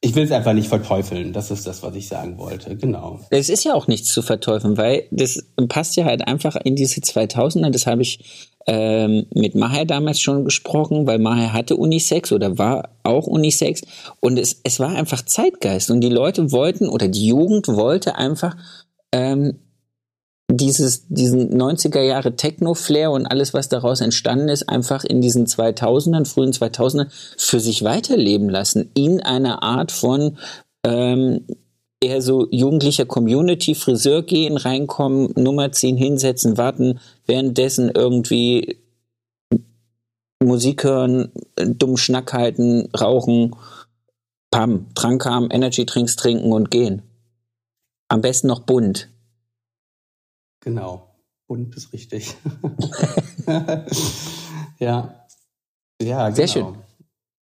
[0.00, 1.32] ich will es einfach nicht verteufeln.
[1.32, 2.74] Das ist das, was ich sagen wollte.
[2.76, 3.20] Genau.
[3.30, 7.00] Es ist ja auch nichts zu verteufeln, weil das passt ja halt einfach in diese
[7.00, 7.70] 2000er.
[7.70, 12.90] Das habe ich ähm, mit Maher damals schon gesprochen, weil Maher hatte Unisex oder war
[13.04, 13.82] auch Unisex
[14.20, 18.56] und es, es war einfach Zeitgeist und die Leute wollten oder die Jugend wollte einfach
[19.12, 19.58] ähm,
[20.56, 26.26] dieses, diesen 90er Jahre Techno-Flair und alles, was daraus entstanden ist, einfach in diesen 2000ern,
[26.26, 28.90] frühen 2000ern für sich weiterleben lassen.
[28.94, 30.38] In einer Art von
[30.84, 31.46] ähm,
[32.00, 38.78] eher so jugendlicher Community, Friseur gehen, reinkommen, Nummer ziehen, hinsetzen, warten, währenddessen irgendwie
[40.42, 43.54] Musik hören, dumm Schnack halten, rauchen,
[44.50, 47.02] pam, Trank haben, Energy Drinks trinken und gehen.
[48.08, 49.08] Am besten noch bunt.
[50.60, 51.14] Genau.
[51.46, 52.36] Bunt ist richtig.
[54.78, 55.26] ja.
[56.00, 56.36] Ja, genau.
[56.36, 56.76] Sehr schön.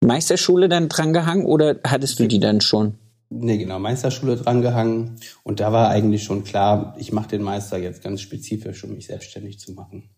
[0.03, 2.99] Meisterschule dann drangehangen oder hattest du die dann schon?
[3.31, 5.19] Nee, genau, Meisterschule drangehangen.
[5.43, 9.07] Und da war eigentlich schon klar, ich mache den Meister jetzt ganz spezifisch, um mich
[9.07, 10.11] selbstständig zu machen.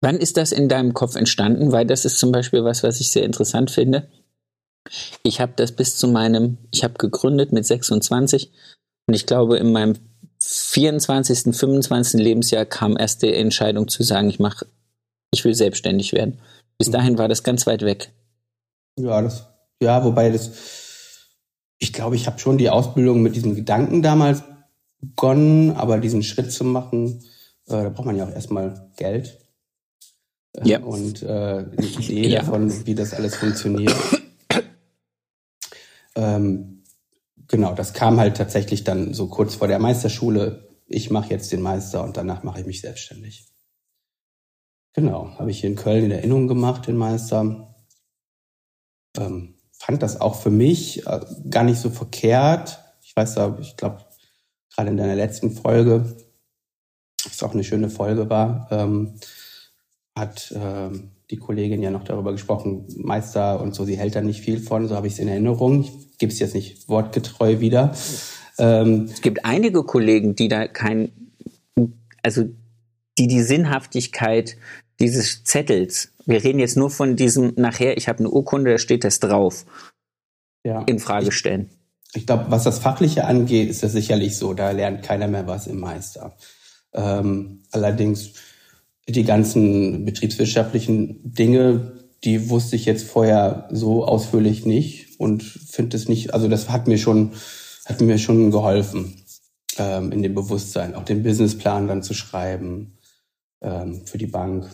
[0.00, 1.72] Wann ist das in deinem Kopf entstanden?
[1.72, 4.08] Weil das ist zum Beispiel was, was ich sehr interessant finde.
[5.22, 8.52] Ich habe das bis zu meinem, ich habe gegründet mit 26
[9.06, 9.96] und ich glaube, in meinem
[10.40, 12.20] 24., 25.
[12.20, 14.66] Lebensjahr kam erst die Entscheidung zu sagen, ich mache,
[15.32, 16.40] ich will selbstständig werden.
[16.78, 16.92] Bis mhm.
[16.92, 18.12] dahin war das ganz weit weg.
[18.96, 19.46] Ja, das,
[19.82, 20.50] ja, wobei das,
[21.78, 24.42] ich glaube, ich habe schon die Ausbildung mit diesem Gedanken damals
[25.00, 27.22] begonnen, aber diesen Schritt zu machen,
[27.66, 29.38] äh, da braucht man ja auch erstmal Geld.
[30.56, 30.80] Äh, ja.
[30.80, 32.40] Und äh, eine Idee ja.
[32.40, 33.94] davon, wie das alles funktioniert.
[36.16, 36.79] ähm,
[37.50, 40.68] genau, das kam halt tatsächlich dann so kurz vor der Meisterschule.
[40.86, 43.46] Ich mache jetzt den Meister und danach mache ich mich selbstständig.
[44.94, 47.74] Genau, habe ich hier in Köln in Erinnerung gemacht, den Meister.
[49.16, 52.80] Ähm, fand das auch für mich äh, gar nicht so verkehrt.
[53.02, 54.04] Ich weiß da, ich glaube,
[54.74, 56.16] gerade in deiner letzten Folge,
[57.24, 59.18] was auch eine schöne Folge war, ähm,
[60.16, 64.40] hat ähm, die Kollegin ja noch darüber gesprochen, Meister und so, sie hält da nicht
[64.40, 65.84] viel von, so habe ich es in Erinnerung.
[65.84, 67.94] Ich gebe es jetzt nicht wortgetreu wieder.
[68.58, 71.12] Ähm, es gibt einige Kollegen, die da kein,
[72.22, 72.44] also
[73.18, 74.56] die die Sinnhaftigkeit
[74.98, 79.04] dieses Zettels, wir reden jetzt nur von diesem nachher, ich habe eine Urkunde, da steht
[79.04, 79.64] das drauf,
[80.64, 80.82] ja.
[80.82, 81.70] in Frage stellen.
[82.10, 85.46] Ich, ich glaube, was das Fachliche angeht, ist das sicherlich so, da lernt keiner mehr
[85.46, 86.36] was im Meister.
[86.92, 88.34] Ähm, allerdings
[89.08, 91.92] die ganzen betriebswirtschaftlichen Dinge,
[92.24, 96.86] die wusste ich jetzt vorher so ausführlich nicht und finde es nicht, also das hat
[96.86, 97.32] mir schon,
[97.86, 99.24] hat mir schon geholfen
[99.78, 102.98] ähm, in dem Bewusstsein, auch den Businessplan dann zu schreiben
[103.62, 104.68] ähm, für die Bank.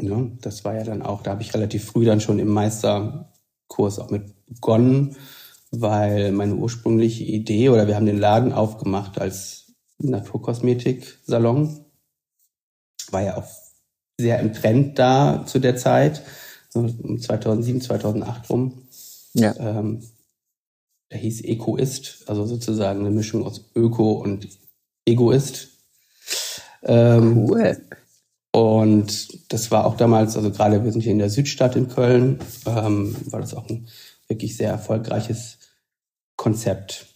[0.00, 3.98] Ja, das war ja dann auch, da habe ich relativ früh dann schon im Meisterkurs
[3.98, 5.16] auch mit begonnen,
[5.70, 11.84] weil meine ursprüngliche Idee oder wir haben den Laden aufgemacht als Naturkosmetik-Salon.
[13.10, 13.46] War ja auch
[14.18, 16.22] sehr im Trend da zu der Zeit,
[16.68, 18.82] so 2007, 2008 rum.
[19.34, 19.54] Ja.
[19.58, 20.02] Ähm,
[21.10, 24.48] der hieß Ecoist, also sozusagen eine Mischung aus Öko und
[25.06, 25.68] Egoist.
[26.82, 27.80] Ähm, cool.
[28.52, 32.40] Und das war auch damals, also gerade wir sind hier in der Südstadt in Köln,
[32.66, 33.88] ähm, war das auch ein
[34.26, 35.58] wirklich sehr erfolgreiches
[36.36, 37.06] Konzept,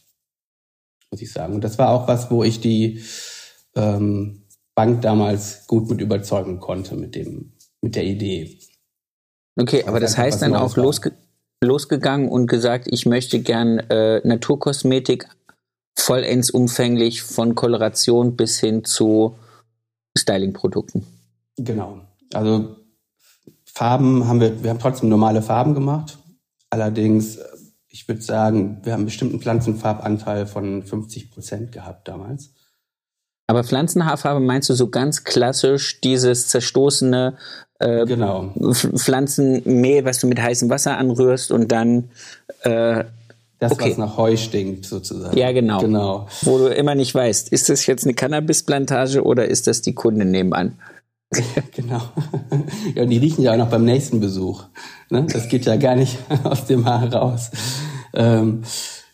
[1.11, 1.55] muss ich sagen.
[1.55, 3.02] Und das war auch was, wo ich die
[3.74, 4.41] ähm,
[4.74, 8.58] Bank damals gut mit überzeugen konnte mit dem, mit der Idee.
[9.56, 11.12] Okay, aber das heißt dann auch losge
[11.62, 15.28] losgegangen und gesagt, ich möchte gern äh, Naturkosmetik
[15.96, 19.37] vollends umfänglich von Koloration bis hin zu
[20.18, 21.06] Styling-Produkten.
[21.56, 22.00] Genau.
[22.35, 22.76] Also
[23.64, 26.18] Farben haben wir, wir haben trotzdem normale Farben gemacht.
[26.68, 27.38] Allerdings,
[27.88, 32.50] ich würde sagen, wir haben einen bestimmten Pflanzenfarbanteil von 50 Prozent gehabt damals.
[33.52, 37.34] Aber Pflanzenhaarfarbe meinst du so ganz klassisch dieses zerstoßene
[37.80, 38.54] äh, genau.
[38.72, 42.08] Pflanzenmehl, was du mit heißem Wasser anrührst und dann
[42.62, 43.04] äh,
[43.58, 43.90] das, okay.
[43.90, 45.36] was nach Heu stinkt, sozusagen.
[45.36, 45.80] Ja, genau.
[45.80, 46.28] genau.
[46.40, 50.24] Wo du immer nicht weißt, ist das jetzt eine Cannabisplantage oder ist das die Kunde
[50.24, 50.78] nebenan?
[51.72, 52.00] genau.
[52.94, 54.64] Ja, und die riechen ja auch noch beim nächsten Besuch.
[55.10, 55.26] Ne?
[55.30, 57.50] Das geht ja gar nicht aus dem Haar raus.
[58.14, 58.62] Ähm,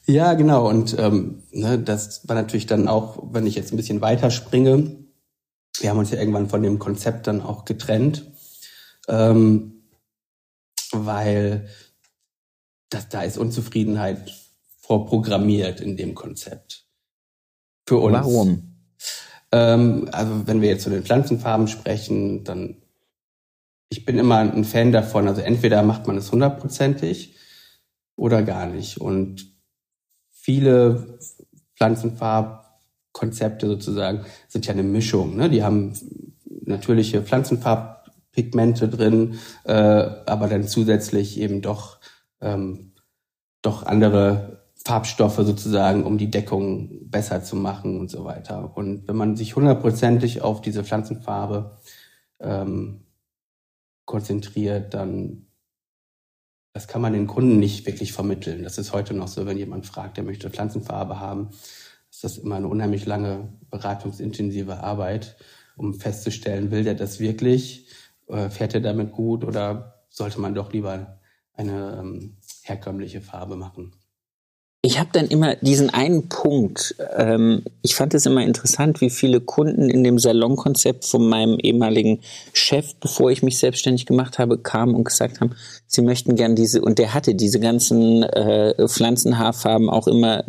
[0.08, 0.68] ja, genau.
[0.68, 4.96] Und ähm, ne, das war natürlich dann auch, wenn ich jetzt ein bisschen weiter springe,
[5.80, 8.24] wir haben uns ja irgendwann von dem Konzept dann auch getrennt,
[9.06, 9.84] ähm,
[10.92, 11.68] weil
[12.88, 14.34] das, da ist Unzufriedenheit
[14.80, 16.86] vorprogrammiert in dem Konzept.
[17.86, 18.14] Für uns.
[18.14, 18.76] Warum?
[19.52, 22.82] Ähm, also wenn wir jetzt zu den Pflanzenfarben sprechen, dann
[23.90, 25.28] ich bin immer ein Fan davon.
[25.28, 27.36] Also entweder macht man es hundertprozentig
[28.16, 29.00] oder gar nicht.
[29.00, 29.57] Und
[30.48, 31.18] viele
[31.76, 35.36] Pflanzenfarbkonzepte sozusagen sind ja eine Mischung.
[35.36, 35.50] Ne?
[35.50, 35.92] Die haben
[36.64, 41.98] natürliche Pflanzenfarbpigmente drin, äh, aber dann zusätzlich eben doch
[42.40, 42.92] ähm,
[43.60, 48.74] doch andere Farbstoffe sozusagen, um die Deckung besser zu machen und so weiter.
[48.74, 51.76] Und wenn man sich hundertprozentig auf diese Pflanzenfarbe
[52.40, 53.04] ähm,
[54.06, 55.47] konzentriert, dann
[56.78, 58.62] das kann man den Kunden nicht wirklich vermitteln.
[58.62, 61.48] Das ist heute noch so, wenn jemand fragt, der möchte Pflanzenfarbe haben,
[62.08, 65.36] ist das immer eine unheimlich lange beratungsintensive Arbeit,
[65.76, 67.88] um festzustellen, will der das wirklich,
[68.28, 71.18] äh, fährt er damit gut oder sollte man doch lieber
[71.52, 73.97] eine ähm, herkömmliche Farbe machen
[74.80, 76.94] ich habe dann immer diesen einen Punkt.
[77.16, 82.20] Ähm, ich fand es immer interessant, wie viele Kunden in dem Salonkonzept von meinem ehemaligen
[82.52, 86.80] Chef, bevor ich mich selbstständig gemacht habe, kamen und gesagt haben, sie möchten gern diese,
[86.80, 90.44] und der hatte diese ganzen äh, Pflanzenhaarfarben auch immer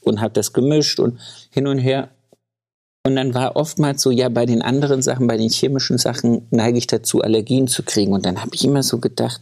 [0.00, 1.18] und hat das gemischt und
[1.50, 2.10] hin und her.
[3.04, 6.78] Und dann war oftmals so, ja, bei den anderen Sachen, bei den chemischen Sachen neige
[6.78, 8.12] ich dazu, Allergien zu kriegen.
[8.12, 9.40] Und dann habe ich immer so gedacht,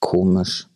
[0.00, 0.66] komisch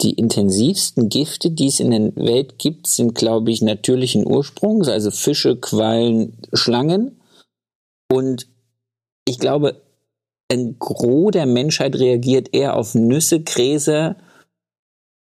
[0.00, 5.10] die intensivsten Gifte, die es in der Welt gibt, sind, glaube ich, natürlichen Ursprungs, also
[5.10, 7.20] Fische, Quallen, Schlangen.
[8.10, 8.46] Und
[9.24, 9.82] ich glaube,
[10.50, 14.16] ein Gros der Menschheit reagiert eher auf Nüsse, Gräser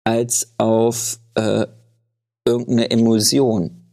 [0.03, 1.65] als auf äh,
[2.47, 3.83] irgendeine Emulsion.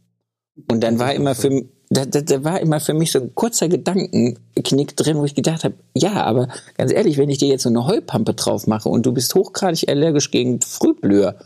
[0.71, 3.67] Und dann war immer für, da, da, da war immer für mich so ein kurzer
[3.67, 7.69] Gedankenknick drin, wo ich gedacht habe, ja, aber ganz ehrlich, wenn ich dir jetzt so
[7.69, 11.37] eine Heupampe drauf mache und du bist hochgradig allergisch gegen Frühblüher,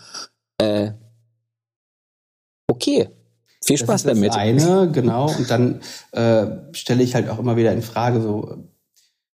[0.58, 0.92] äh,
[2.70, 3.10] Okay.
[3.62, 4.30] Viel Spaß das ist damit.
[4.30, 5.30] Das eine, genau.
[5.36, 5.82] Und dann
[6.12, 8.70] äh, stelle ich halt auch immer wieder in Frage, so,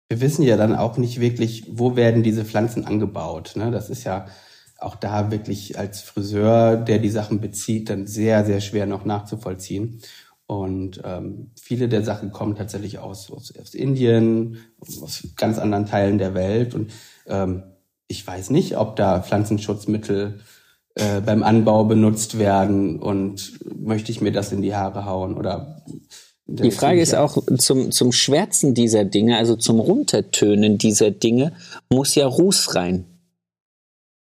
[0.09, 3.53] wir wissen ja dann auch nicht wirklich, wo werden diese Pflanzen angebaut.
[3.55, 3.71] Ne?
[3.71, 4.25] Das ist ja
[4.77, 10.01] auch da wirklich als Friseur, der die Sachen bezieht, dann sehr, sehr schwer noch nachzuvollziehen.
[10.47, 14.57] Und ähm, viele der Sachen kommen tatsächlich aus, aus, aus Indien,
[15.01, 16.75] aus ganz anderen Teilen der Welt.
[16.75, 16.91] Und
[17.25, 17.63] ähm,
[18.07, 20.39] ich weiß nicht, ob da Pflanzenschutzmittel
[20.93, 25.83] äh, beim Anbau benutzt werden und möchte ich mir das in die Haare hauen oder
[26.47, 31.53] die Frage ist auch zum, zum Schwärzen dieser Dinge, also zum Runtertönen dieser Dinge,
[31.89, 33.05] muss ja Ruß rein.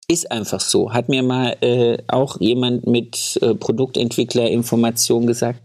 [0.08, 0.94] Ist einfach so.
[0.94, 5.62] Hat mir mal äh, auch jemand mit äh, Produktentwicklerinformation gesagt.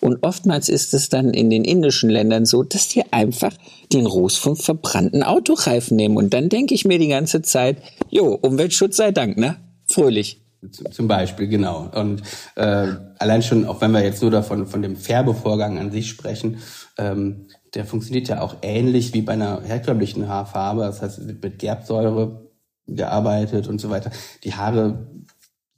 [0.00, 3.52] Und oftmals ist es dann in den indischen Ländern so, dass die einfach
[3.92, 6.16] den Ruß vom verbrannten Autoreifen nehmen.
[6.16, 7.78] Und dann denke ich mir die ganze Zeit,
[8.10, 9.56] jo, Umweltschutz sei Dank, ne?
[9.86, 10.42] Fröhlich.
[10.90, 11.88] Zum Beispiel, genau.
[11.94, 12.22] Und
[12.56, 12.88] äh,
[13.18, 16.58] allein schon, auch wenn wir jetzt nur davon von dem Färbevorgang an sich sprechen,
[16.98, 20.80] ähm, der funktioniert ja auch ähnlich wie bei einer herkömmlichen Haarfarbe.
[20.82, 22.48] Das heißt, mit Gerbsäure
[22.88, 24.10] gearbeitet und so weiter.
[24.42, 25.06] Die Haare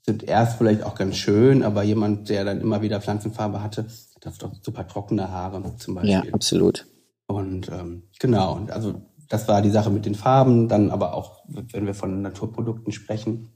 [0.03, 3.87] sind erst vielleicht auch ganz schön, aber jemand, der dann immer wieder Pflanzenfarbe hatte,
[4.25, 6.13] hat doch super trockene Haare zum Beispiel.
[6.13, 6.87] Ja, absolut.
[7.27, 11.45] Und ähm, genau, und also das war die Sache mit den Farben, dann aber auch,
[11.47, 13.51] wenn wir von Naturprodukten sprechen.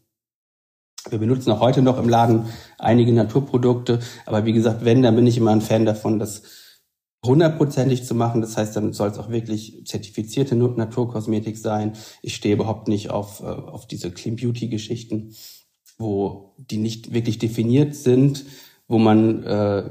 [1.10, 2.46] Wir benutzen auch heute noch im Laden
[2.78, 6.42] einige Naturprodukte, aber wie gesagt, wenn, dann bin ich immer ein Fan davon, das
[7.26, 8.40] hundertprozentig zu machen.
[8.40, 11.94] Das heißt, dann soll es auch wirklich zertifizierte Naturkosmetik sein.
[12.22, 15.34] Ich stehe überhaupt nicht auf, äh, auf diese Clean Beauty Geschichten
[15.98, 18.44] wo die nicht wirklich definiert sind,
[18.88, 19.90] wo man, äh,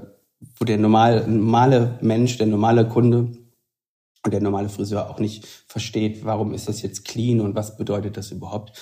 [0.57, 3.31] wo der normale, normale Mensch, der normale Kunde
[4.25, 8.17] und der normale Friseur auch nicht versteht, warum ist das jetzt clean und was bedeutet
[8.17, 8.79] das überhaupt.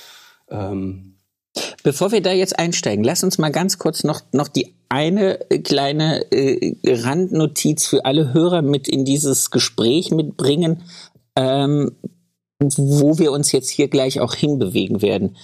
[0.50, 1.18] Ähm,
[1.84, 6.32] Bevor wir da jetzt einsteigen, lass uns mal ganz kurz noch, noch die eine kleine
[6.32, 10.84] äh, Randnotiz für alle Hörer mit in dieses Gespräch mitbringen,
[11.36, 11.92] ähm,
[12.60, 15.38] wo wir uns jetzt hier gleich auch hinbewegen werden.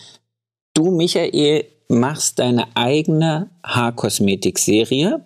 [0.77, 5.25] Du, Michael, machst deine eigene Haarkosmetik-Serie.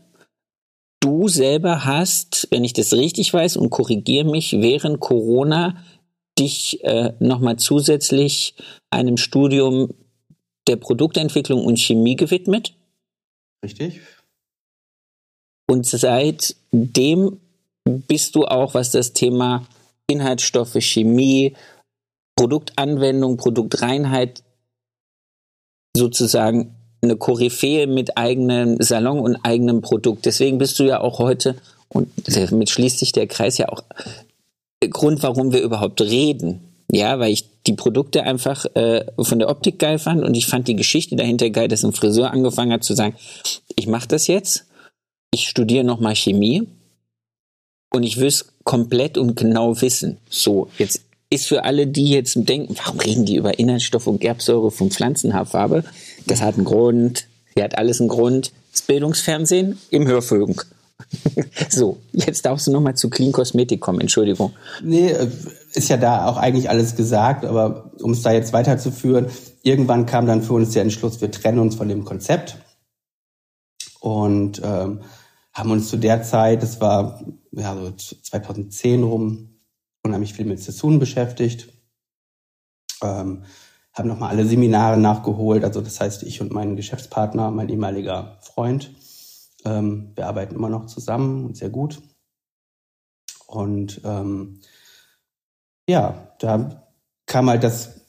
[1.02, 5.76] Du selber hast, wenn ich das richtig weiß und korrigiere mich, während Corona
[6.40, 8.56] dich äh, nochmal zusätzlich
[8.92, 9.94] einem Studium
[10.70, 12.74] der Produktentwicklung und Chemie gewidmet.
[13.62, 14.00] Richtig.
[15.70, 17.42] Und seitdem
[17.84, 19.68] bist du auch, was das Thema
[20.08, 21.58] Inhaltsstoffe, Chemie,
[22.38, 24.44] Produktanwendung, Produktreinheit
[25.96, 30.26] sozusagen eine Koryphäe mit eigenem Salon und eigenem Produkt.
[30.26, 31.56] Deswegen bist du ja auch heute,
[31.90, 33.84] und damit schließt sich der Kreis ja auch,
[34.90, 36.62] Grund, warum wir überhaupt reden.
[36.92, 40.68] Ja, weil ich die Produkte einfach äh, von der Optik geil fand und ich fand
[40.68, 43.16] die Geschichte dahinter geil, dass ein Friseur angefangen hat zu sagen,
[43.76, 44.66] ich mache das jetzt,
[45.34, 46.68] ich studiere nochmal Chemie
[47.94, 50.18] und ich will es komplett und genau wissen.
[50.30, 54.70] So, jetzt ist für alle, die jetzt denken, warum reden die über Inhaltsstoffe und Gerbsäure
[54.70, 55.84] von Pflanzenhaarfarbe?
[56.28, 57.28] Das hat einen Grund.
[57.56, 58.52] Hier hat alles einen Grund.
[58.72, 60.68] Das Bildungsfernsehen im Hörfunk.
[61.70, 64.54] so, jetzt darfst du nochmal zu Clean Kosmetik kommen, Entschuldigung.
[64.84, 65.28] Nee, äh,
[65.74, 69.28] ist ja da auch eigentlich alles gesagt, aber um es da jetzt weiterzuführen,
[69.64, 72.58] irgendwann kam dann für uns der Entschluss, wir trennen uns von dem Konzept
[74.00, 75.02] und ähm,
[75.54, 79.51] haben uns zu der Zeit, das war ja so 2010 rum,
[80.04, 81.70] unheimlich viel mit Sassoon beschäftigt.
[83.02, 83.44] Ähm,
[83.94, 85.64] haben nochmal alle Seminare nachgeholt.
[85.64, 88.92] Also das heißt, ich und mein Geschäftspartner, mein ehemaliger Freund,
[89.66, 92.02] ähm, wir arbeiten immer noch zusammen und sehr gut.
[93.48, 94.62] Und ähm,
[95.88, 96.88] ja, da
[97.26, 98.06] kam halt das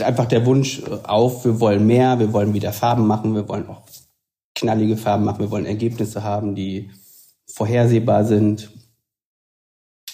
[0.00, 3.82] einfach der Wunsch auf, wir wollen mehr, wir wollen wieder Farben machen, wir wollen auch
[4.54, 6.90] knallige Farben machen, wir wollen Ergebnisse haben, die
[7.46, 8.70] vorhersehbar sind.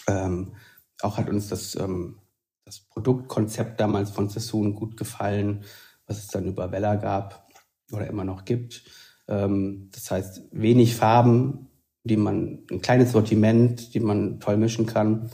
[0.09, 0.55] Ähm,
[1.03, 2.19] auch hat uns das, ähm,
[2.65, 5.65] das Produktkonzept damals von Sassoon gut gefallen,
[6.07, 7.49] was es dann über Vella gab
[7.93, 8.83] oder immer noch gibt.
[9.29, 11.69] Ähm, das heißt, wenig Farben,
[12.05, 15.31] die man, ein kleines Sortiment, die man toll mischen kann.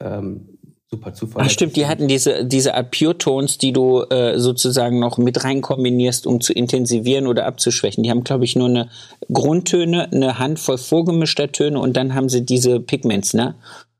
[0.00, 0.58] Ähm,
[0.90, 1.44] super Zufall.
[1.46, 5.44] Ach stimmt, die hatten diese, diese Art Pure Tones, die du äh, sozusagen noch mit
[5.44, 8.02] rein kombinierst, um zu intensivieren oder abzuschwächen.
[8.02, 8.90] Die haben, glaube ich, nur eine
[9.32, 13.54] Grundtöne, eine Handvoll vorgemischter Töne und dann haben sie diese Pigments, ne?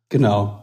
[0.09, 0.60] Genau.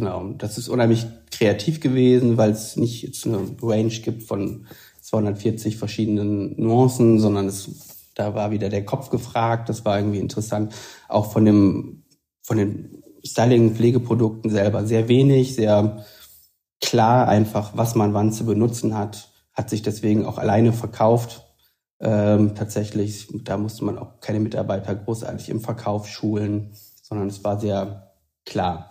[0.00, 4.66] Genau, das ist unheimlich kreativ gewesen, weil es nicht jetzt eine Range gibt von
[5.02, 9.68] 240 verschiedenen Nuancen, sondern es, da war wieder der Kopf gefragt.
[9.68, 10.74] Das war irgendwie interessant.
[11.06, 12.04] Auch von dem,
[12.40, 16.06] von den Styling-Pflegeprodukten selber sehr wenig, sehr
[16.80, 21.44] klar einfach, was man wann zu benutzen hat, hat sich deswegen auch alleine verkauft.
[22.00, 26.70] Ähm, tatsächlich, da musste man auch keine Mitarbeiter großartig im Verkauf schulen,
[27.02, 28.14] sondern es war sehr
[28.46, 28.89] klar.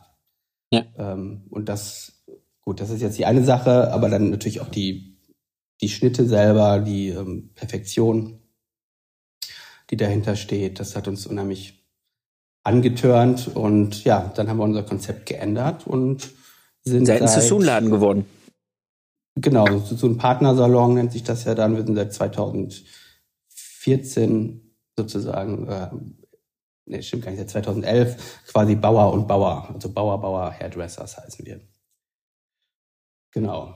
[0.72, 0.86] Ja.
[0.98, 2.24] Ähm, und das,
[2.62, 5.18] gut, das ist jetzt die eine Sache, aber dann natürlich auch die,
[5.82, 8.40] die Schnitte selber, die ähm, Perfektion,
[9.90, 11.86] die dahinter steht, das hat uns unheimlich
[12.64, 16.30] angetörnt und ja, dann haben wir unser Konzept geändert und
[16.84, 18.26] sind Seid ein Sassoon-Laden geworden.
[19.36, 21.76] Genau, so ein Partnersalon nennt sich das ja dann.
[21.76, 25.90] Wir sind seit 2014 sozusagen, äh,
[26.90, 31.46] nee, stimmt gar nicht, seit 2011 quasi Bauer und Bauer, also Bauer, Bauer, Hairdressers heißen
[31.46, 31.62] wir.
[33.32, 33.76] Genau.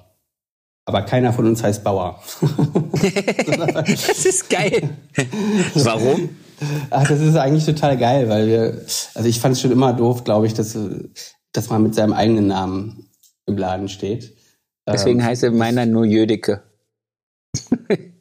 [0.86, 2.22] Aber keiner von uns heißt Bauer.
[2.92, 4.90] das ist geil.
[5.76, 6.36] Warum?
[6.90, 8.86] Ach, das ist eigentlich total geil, weil wir,
[9.16, 10.78] also ich fand es schon immer doof, glaube ich, dass,
[11.54, 13.10] dass man mit seinem eigenen Namen
[13.46, 14.36] im Laden steht.
[14.86, 16.64] Deswegen ähm, heißt meiner nur Jödecke.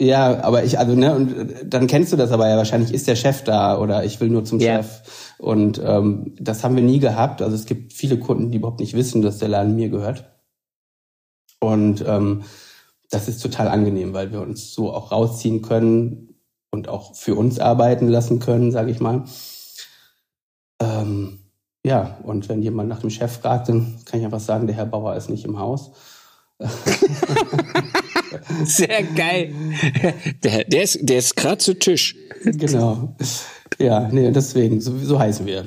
[0.00, 3.16] ja, aber ich, also, ne, und dann kennst du das aber ja, wahrscheinlich ist der
[3.16, 4.76] Chef da oder ich will nur zum yeah.
[4.76, 5.34] Chef.
[5.38, 7.42] Und ähm, das haben wir nie gehabt.
[7.42, 10.24] Also es gibt viele Kunden, die überhaupt nicht wissen, dass der Laden mir gehört.
[11.60, 12.44] Und ähm,
[13.10, 16.34] das ist total angenehm, weil wir uns so auch rausziehen können
[16.70, 19.24] und auch für uns arbeiten lassen können, sage ich mal.
[20.80, 21.40] Ähm,
[21.84, 24.86] ja, und wenn jemand nach dem Chef fragt, dann kann ich einfach sagen, der Herr
[24.86, 25.90] Bauer ist nicht im Haus.
[28.64, 29.52] Sehr geil.
[30.42, 32.16] Der, der ist, der ist gerade zu Tisch.
[32.44, 33.14] Genau.
[33.78, 35.66] Ja, nee, deswegen, so, so heißen wir.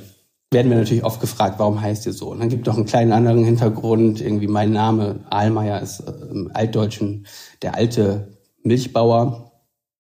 [0.54, 2.30] Werden wir natürlich oft gefragt, warum heißt ihr so?
[2.30, 4.20] Und dann gibt es noch einen kleinen anderen Hintergrund.
[4.20, 7.26] Irgendwie mein Name, Ahlmeier, ist äh, im Altdeutschen
[7.62, 9.54] der alte Milchbauer.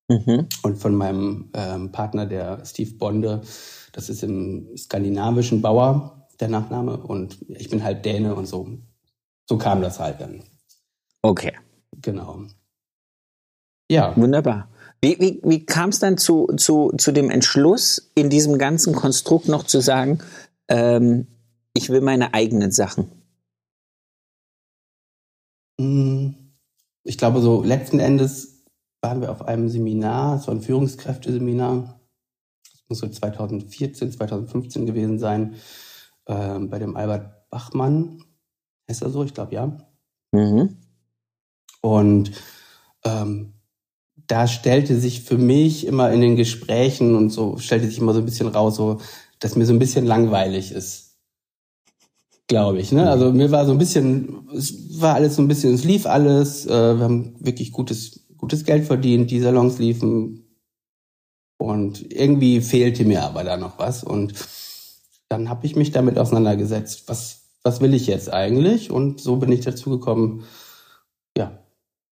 [0.09, 0.47] Mhm.
[0.63, 3.41] Und von meinem ähm, Partner, der Steve Bonde,
[3.93, 6.97] das ist im skandinavischen Bauer, der Nachname.
[6.97, 8.67] Und ich bin halt Däne und so.
[9.47, 10.43] So kam das halt dann.
[11.21, 11.53] Okay.
[12.01, 12.43] Genau.
[13.91, 14.15] Ja.
[14.15, 14.69] Wunderbar.
[15.01, 19.49] Wie, wie, wie kam es dann zu, zu, zu dem Entschluss, in diesem ganzen Konstrukt
[19.49, 20.19] noch zu sagen,
[20.69, 21.27] ähm,
[21.73, 23.11] ich will meine eigenen Sachen?
[25.77, 26.35] Hm,
[27.03, 28.63] ich glaube, so letzten Endes
[29.01, 31.99] waren wir auf einem Seminar, so ein Führungskräfteseminar,
[32.87, 35.55] muss so 2014, 2015 gewesen sein,
[36.27, 38.23] äh, bei dem Albert Bachmann.
[38.89, 39.25] Heißt er so?
[39.25, 39.77] Ich glaube, ja.
[40.31, 40.77] Mhm.
[41.81, 42.31] Und
[43.03, 43.53] ähm,
[44.31, 48.19] da stellte sich für mich immer in den Gesprächen und so, stellte sich immer so
[48.19, 48.99] ein bisschen raus, so,
[49.39, 51.17] dass mir so ein bisschen langweilig ist.
[52.47, 53.09] Glaube ich, ne?
[53.09, 56.65] Also mir war so ein bisschen, es war alles so ein bisschen, es lief alles,
[56.65, 60.45] äh, wir haben wirklich gutes, gutes Geld verdient, die Salons liefen
[61.57, 64.01] und irgendwie fehlte mir aber da noch was.
[64.01, 64.33] Und
[65.27, 67.03] dann habe ich mich damit auseinandergesetzt.
[67.07, 68.91] Was, was will ich jetzt eigentlich?
[68.91, 70.45] Und so bin ich dazu gekommen,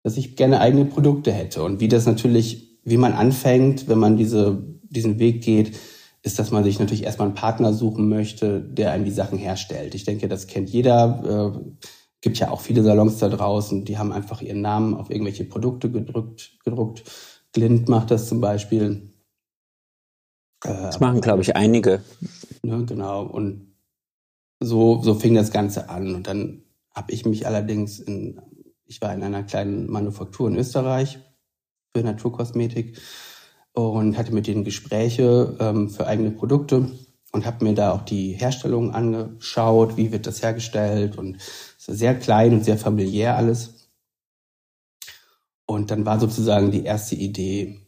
[0.05, 1.65] dass ich gerne eigene Produkte hätte.
[1.65, 5.77] Und wie das natürlich, wie man anfängt, wenn man diese, diesen Weg geht,
[6.23, 9.95] ist, dass man sich natürlich erstmal einen Partner suchen möchte, der einem die Sachen herstellt.
[9.95, 11.55] Ich denke, das kennt jeder.
[11.57, 11.87] Äh,
[12.21, 15.91] gibt ja auch viele Salons da draußen, die haben einfach ihren Namen auf irgendwelche Produkte
[15.91, 17.05] gedrückt, gedruckt.
[17.53, 19.11] Glint macht das zum Beispiel.
[20.61, 22.03] Das machen, glaube ich, einige.
[22.63, 23.27] Ne, genau.
[23.27, 23.75] Und
[24.61, 26.15] so, so fing das Ganze an.
[26.15, 26.63] Und dann
[26.95, 28.41] habe ich mich allerdings in,
[28.87, 31.19] ich war in einer kleinen Manufaktur in Österreich
[31.95, 33.01] für Naturkosmetik
[33.73, 36.91] und hatte mit denen Gespräche ähm, für eigene Produkte
[37.33, 41.39] und habe mir da auch die Herstellung angeschaut, wie wird das hergestellt und
[41.79, 43.91] sehr klein und sehr familiär alles.
[45.67, 47.81] Und dann war sozusagen die erste Idee,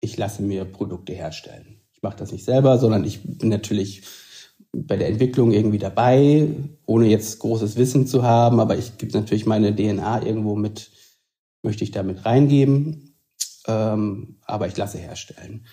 [0.00, 1.80] ich lasse mir Produkte herstellen.
[1.92, 4.02] Ich mache das nicht selber, sondern ich bin natürlich
[4.72, 6.48] bei der Entwicklung irgendwie dabei,
[6.86, 10.90] ohne jetzt großes Wissen zu haben, aber ich gebe natürlich meine DNA irgendwo mit,
[11.62, 13.16] möchte ich damit reingeben,
[13.66, 15.66] ähm, aber ich lasse herstellen.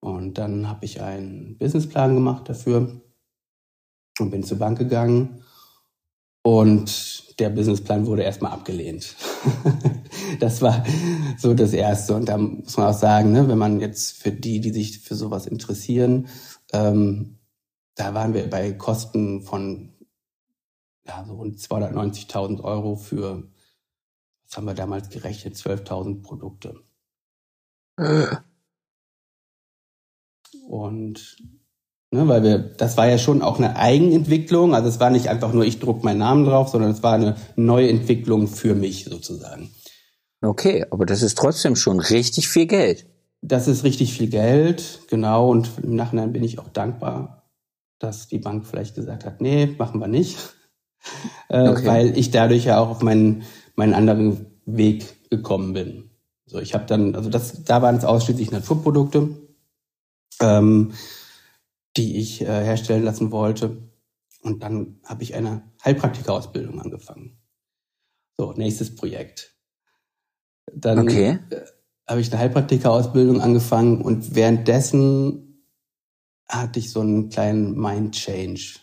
[0.00, 3.00] Und dann habe ich einen Businessplan gemacht dafür
[4.18, 5.42] und bin zur Bank gegangen
[6.42, 9.16] und der Businessplan wurde erstmal abgelehnt.
[10.40, 10.84] das war
[11.38, 12.14] so das Erste.
[12.14, 15.14] Und da muss man auch sagen, ne, wenn man jetzt für die, die sich für
[15.14, 16.28] sowas interessieren,
[16.72, 17.38] ähm,
[17.94, 19.92] da waren wir bei Kosten von
[21.06, 23.50] ja, so rund 290.000 Euro für,
[24.46, 26.80] was haben wir damals gerechnet, 12.000 Produkte.
[27.96, 28.36] Äh.
[30.66, 31.36] Und
[32.14, 34.72] Ne, weil wir, das war ja schon auch eine Eigenentwicklung.
[34.72, 37.34] Also es war nicht einfach nur, ich druck meinen Namen drauf, sondern es war eine
[37.56, 39.70] neue Entwicklung für mich sozusagen.
[40.40, 43.06] Okay, aber das ist trotzdem schon richtig viel Geld.
[43.42, 45.50] Das ist richtig viel Geld, genau.
[45.50, 47.43] Und im Nachhinein bin ich auch dankbar,
[47.98, 50.38] dass die Bank vielleicht gesagt hat, nee, machen wir nicht.
[51.50, 51.86] Äh, okay.
[51.86, 53.42] Weil ich dadurch ja auch auf meinen,
[53.76, 56.08] meinen anderen Weg gekommen bin.
[56.46, 59.28] So, ich habe dann, also das, da waren es ausschließlich Naturprodukte,
[60.40, 60.94] ähm,
[61.98, 63.76] die ich äh, herstellen lassen wollte.
[64.42, 67.38] Und dann habe ich eine Heilpraktikerausbildung angefangen.
[68.38, 69.54] So, nächstes Projekt.
[70.72, 71.38] Dann okay.
[71.50, 71.60] äh,
[72.06, 75.43] habe ich eine Heilpraktikerausbildung angefangen und währenddessen
[76.48, 78.78] hatte ich so einen kleinen Mind Change,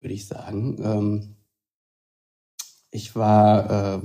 [0.00, 0.78] würde ich sagen.
[0.82, 1.36] Ähm,
[2.90, 4.00] ich war äh,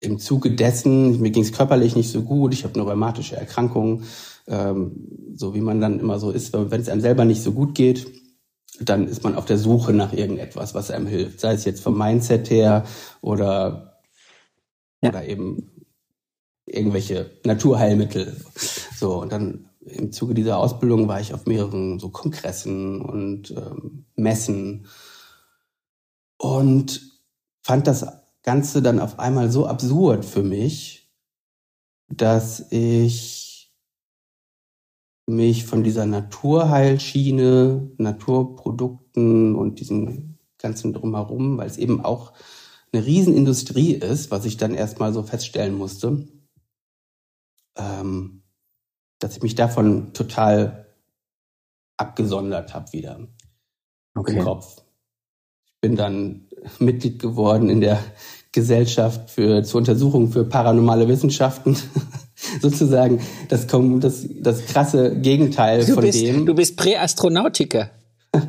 [0.00, 4.04] im Zuge dessen, mir ging es körperlich nicht so gut, ich habe eine rheumatische Erkrankung,
[4.46, 7.74] ähm, so wie man dann immer so ist, wenn es einem selber nicht so gut
[7.74, 8.06] geht,
[8.80, 11.40] dann ist man auf der Suche nach irgendetwas, was einem hilft.
[11.40, 12.84] Sei es jetzt vom Mindset her
[13.20, 14.00] oder,
[15.02, 15.10] ja.
[15.10, 15.70] oder eben
[16.66, 18.36] irgendwelche Naturheilmittel.
[18.96, 24.04] So, und dann im Zuge dieser Ausbildung war ich auf mehreren so Kongressen und ähm,
[24.16, 24.86] Messen
[26.38, 27.20] und
[27.62, 28.06] fand das
[28.42, 31.10] Ganze dann auf einmal so absurd für mich,
[32.08, 33.74] dass ich
[35.26, 42.32] mich von dieser Naturheilschiene, Naturprodukten und diesem ganzen drumherum, weil es eben auch
[42.92, 46.26] eine Riesenindustrie ist, was ich dann erstmal so feststellen musste,
[47.76, 48.37] ähm,
[49.18, 50.86] dass ich mich davon total
[51.96, 53.20] abgesondert habe wieder
[54.14, 54.38] okay.
[54.38, 54.82] im Kopf.
[55.66, 56.48] Ich bin dann
[56.78, 57.98] Mitglied geworden in der
[58.52, 61.76] Gesellschaft für, zur Untersuchung für paranormale Wissenschaften.
[62.60, 66.46] Sozusagen das, das, das krasse Gegenteil du von bist, dem.
[66.46, 67.90] Du bist Präastronautiker.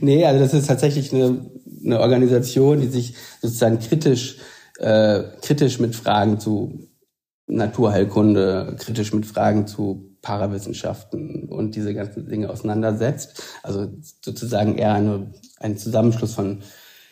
[0.00, 1.46] nee, also das ist tatsächlich eine,
[1.84, 4.38] eine Organisation, die sich sozusagen kritisch,
[4.78, 6.88] äh, kritisch mit Fragen zu
[7.46, 13.42] Naturheilkunde, kritisch mit Fragen zu Parawissenschaften und diese ganzen Dinge auseinandersetzt.
[13.62, 13.88] Also
[14.24, 16.62] sozusagen eher eine, ein Zusammenschluss von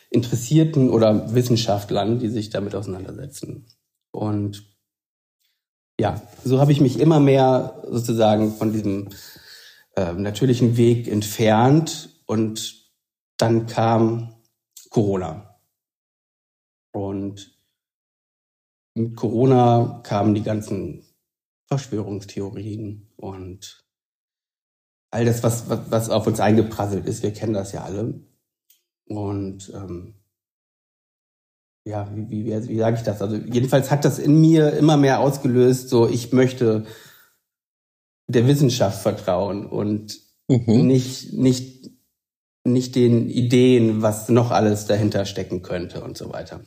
[0.09, 3.67] Interessierten oder Wissenschaftlern, die sich damit auseinandersetzen.
[4.11, 4.75] Und
[5.99, 9.09] ja, so habe ich mich immer mehr sozusagen von diesem
[9.95, 12.91] äh, natürlichen Weg entfernt und
[13.37, 14.35] dann kam
[14.89, 15.57] Corona.
[16.91, 17.54] Und
[18.95, 21.03] mit Corona kamen die ganzen
[21.67, 23.85] Verschwörungstheorien und
[25.11, 27.23] all das, was, was, was auf uns eingeprasselt ist.
[27.23, 28.21] Wir kennen das ja alle.
[29.07, 30.15] Und ähm,
[31.83, 33.21] ja, wie, wie, wie, wie sage ich das?
[33.21, 36.85] Also jedenfalls hat das in mir immer mehr ausgelöst, so ich möchte
[38.27, 40.87] der Wissenschaft vertrauen und mhm.
[40.87, 41.91] nicht, nicht,
[42.63, 46.61] nicht den Ideen, was noch alles dahinter stecken könnte und so weiter.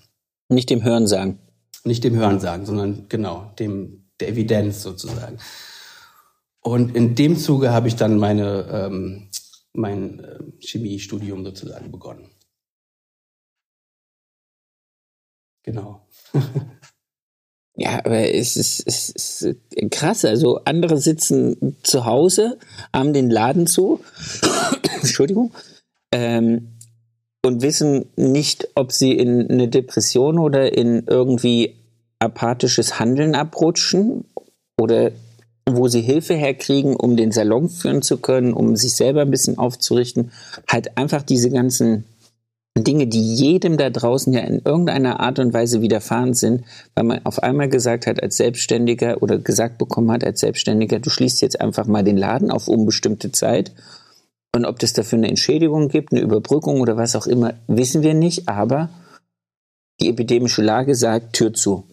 [0.48, 1.40] Nicht dem Hören sagen.
[1.88, 5.38] Nicht dem Hören sagen, sondern genau, dem, der Evidenz sozusagen.
[6.60, 9.28] Und in dem Zuge habe ich dann meine ähm,
[9.72, 12.30] mein äh, Chemiestudium sozusagen begonnen.
[15.62, 16.06] Genau.
[17.80, 19.56] Ja, aber es ist, es ist
[19.92, 20.24] krass.
[20.24, 22.58] Also andere sitzen zu Hause,
[22.92, 24.00] haben den Laden zu,
[25.00, 25.54] Entschuldigung,
[26.10, 26.72] ähm,
[27.44, 31.76] und wissen nicht, ob sie in eine Depression oder in irgendwie
[32.18, 34.24] apathisches Handeln abrutschen
[34.78, 35.12] oder
[35.68, 39.58] wo sie Hilfe herkriegen, um den Salon führen zu können, um sich selber ein bisschen
[39.58, 40.32] aufzurichten.
[40.66, 42.04] Halt einfach diese ganzen
[42.82, 46.64] Dinge, die jedem da draußen ja in irgendeiner Art und Weise widerfahren sind,
[46.94, 51.10] weil man auf einmal gesagt hat als Selbstständiger oder gesagt bekommen hat als Selbstständiger, du
[51.10, 53.72] schließt jetzt einfach mal den Laden auf unbestimmte Zeit.
[54.54, 58.14] Und ob das dafür eine Entschädigung gibt, eine Überbrückung oder was auch immer, wissen wir
[58.14, 58.48] nicht.
[58.48, 58.88] Aber
[60.00, 61.84] die epidemische Lage sagt, Tür zu.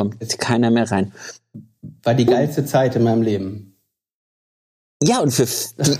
[0.00, 1.12] Kommt keiner mehr rein
[2.02, 3.66] war die geilste Zeit in meinem Leben.
[5.02, 5.46] Ja, und für,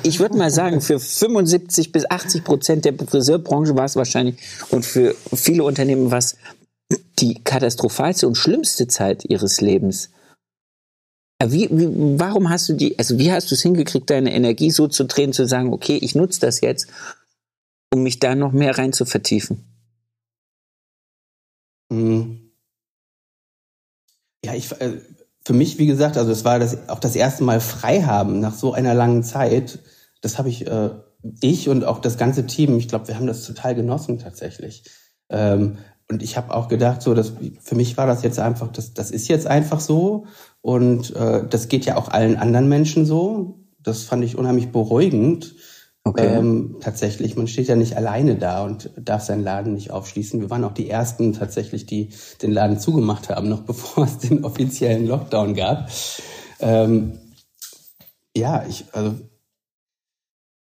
[0.02, 4.36] ich würde mal sagen, für 75 bis 80 Prozent der Friseurbranche war es wahrscheinlich
[4.70, 6.36] und für viele Unternehmen war es
[7.18, 10.10] die katastrophalste und schlimmste Zeit ihres Lebens.
[11.42, 14.86] Wie, wie, warum hast du die, also wie hast du es hingekriegt, deine Energie so
[14.86, 16.88] zu drehen, zu sagen, okay, ich nutze das jetzt,
[17.94, 19.64] um mich da noch mehr rein zu vertiefen?
[24.50, 24.98] Ja, ich, äh,
[25.44, 28.54] für mich, wie gesagt, also es war das, auch das erste Mal frei haben nach
[28.54, 29.78] so einer langen Zeit.
[30.20, 30.90] Das habe ich, äh,
[31.40, 34.84] ich und auch das ganze Team, ich glaube, wir haben das total genossen tatsächlich.
[35.28, 35.78] Ähm,
[36.10, 39.12] und ich habe auch gedacht, so, dass für mich war das jetzt einfach, das, das
[39.12, 40.26] ist jetzt einfach so.
[40.60, 43.60] Und äh, das geht ja auch allen anderen Menschen so.
[43.78, 45.54] Das fand ich unheimlich beruhigend.
[46.10, 46.26] Okay.
[46.26, 50.40] Ähm, tatsächlich, man steht ja nicht alleine da und darf seinen Laden nicht aufschließen.
[50.40, 52.08] Wir waren auch die ersten tatsächlich, die
[52.42, 55.88] den Laden zugemacht haben, noch bevor es den offiziellen Lockdown gab.
[56.58, 57.18] Ähm,
[58.36, 59.14] ja, ich, also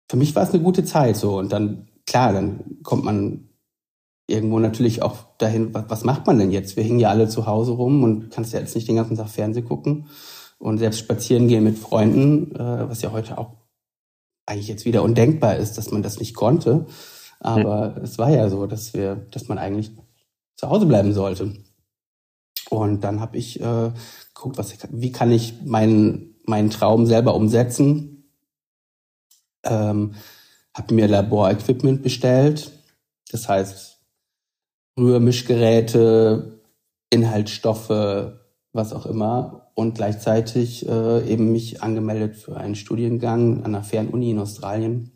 [0.10, 3.50] für mich war es eine gute Zeit so und dann klar, dann kommt man
[4.26, 6.78] irgendwo natürlich auch dahin, was, was macht man denn jetzt?
[6.78, 9.30] Wir hängen ja alle zu Hause rum und kannst ja jetzt nicht den ganzen Tag
[9.30, 10.08] Fernsehen gucken.
[10.58, 13.67] Und selbst spazieren gehen mit Freunden, äh, was ja heute auch
[14.48, 16.88] eigentlich jetzt wieder undenkbar ist, dass man das nicht konnte.
[17.40, 18.04] Aber mhm.
[18.04, 19.92] es war ja so, dass wir, dass man eigentlich
[20.56, 21.54] zu Hause bleiben sollte.
[22.70, 23.92] Und dann habe ich äh,
[24.34, 28.32] geguckt, was, wie kann ich meinen meinen Traum selber umsetzen.
[29.64, 30.16] Ähm,
[30.74, 32.72] habe mir Laborequipment bestellt,
[33.32, 33.98] das heißt
[34.98, 36.62] Rührmischgeräte,
[37.10, 38.34] Inhaltsstoffe,
[38.72, 44.32] was auch immer und gleichzeitig äh, eben mich angemeldet für einen Studiengang an einer Fernuni
[44.32, 45.12] in Australien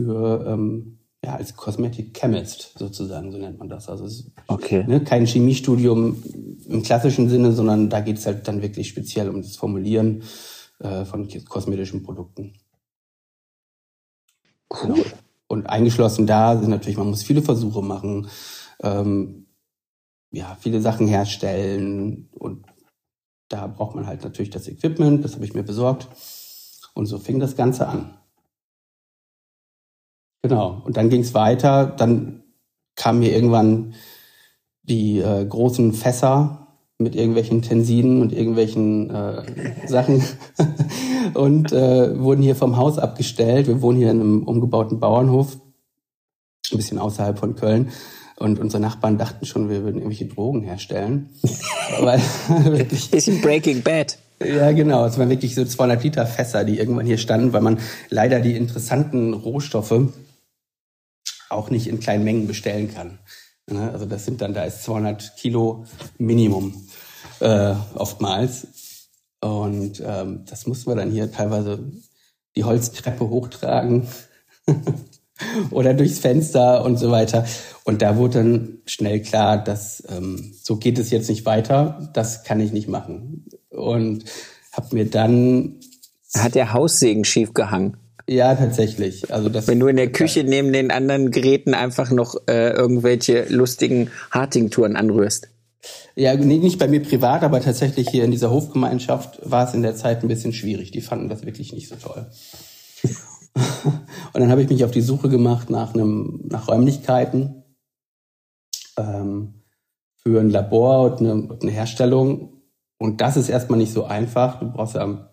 [0.00, 3.88] für ähm, ja, als Cosmetic Chemist sozusagen, so nennt man das.
[3.88, 4.84] Also es ist okay.
[4.86, 6.22] ne, kein Chemiestudium
[6.68, 10.22] im klassischen Sinne, sondern da geht es halt dann wirklich speziell um das Formulieren
[10.78, 12.52] äh, von kosmetischen Produkten.
[14.70, 14.94] Cool.
[14.94, 15.06] Genau.
[15.48, 18.28] Und eingeschlossen da sind natürlich, man muss viele Versuche machen,
[18.80, 19.46] ähm,
[20.30, 22.64] ja, viele Sachen herstellen und
[23.52, 26.08] da braucht man halt natürlich das Equipment, das habe ich mir besorgt.
[26.94, 28.14] Und so fing das Ganze an.
[30.42, 30.82] Genau.
[30.84, 31.86] Und dann ging es weiter.
[31.86, 32.42] Dann
[32.96, 33.94] kamen mir irgendwann
[34.82, 36.66] die äh, großen Fässer
[36.98, 40.22] mit irgendwelchen Tensiden und irgendwelchen äh, Sachen
[41.34, 43.66] und äh, wurden hier vom Haus abgestellt.
[43.66, 45.56] Wir wohnen hier in einem umgebauten Bauernhof,
[46.70, 47.90] ein bisschen außerhalb von Köln.
[48.42, 51.30] Und unsere Nachbarn dachten schon, wir würden irgendwelche Drogen herstellen.
[52.00, 52.20] Weil
[52.64, 54.18] wirklich, bisschen Breaking Bad.
[54.44, 55.06] Ja, genau.
[55.06, 57.78] Es waren wirklich so 200 Liter Fässer, die irgendwann hier standen, weil man
[58.08, 60.12] leider die interessanten Rohstoffe
[61.50, 63.20] auch nicht in kleinen Mengen bestellen kann.
[63.70, 63.92] Ne?
[63.92, 65.84] Also das sind dann, da ist 200 Kilo
[66.18, 66.88] Minimum
[67.38, 68.66] äh, oftmals.
[69.40, 71.78] Und ähm, das mussten wir dann hier teilweise
[72.56, 74.08] die Holztreppe hochtragen
[75.70, 77.44] oder durchs Fenster und so weiter.
[77.84, 82.44] Und da wurde dann schnell klar, dass ähm, so geht es jetzt nicht weiter, das
[82.44, 83.46] kann ich nicht machen.
[83.70, 84.24] Und
[84.72, 85.80] habe mir dann...
[86.34, 87.96] Hat der Haussegen schief gehangen?
[88.28, 89.32] Ja, tatsächlich.
[89.32, 93.46] Also das Wenn du in der Küche neben den anderen Geräten einfach noch äh, irgendwelche
[93.48, 95.48] lustigen Harting-Touren anrührst.
[96.14, 99.96] Ja, nicht bei mir privat, aber tatsächlich hier in dieser Hofgemeinschaft war es in der
[99.96, 100.92] Zeit ein bisschen schwierig.
[100.92, 102.26] Die fanden das wirklich nicht so toll.
[104.32, 107.61] und dann habe ich mich auf die Suche gemacht nach einem, nach Räumlichkeiten
[108.96, 109.62] ähm,
[110.16, 112.62] für ein Labor und eine, eine, Herstellung.
[112.98, 114.60] Und das ist erstmal nicht so einfach.
[114.60, 115.30] Du brauchst ja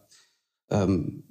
[0.70, 1.24] ähm,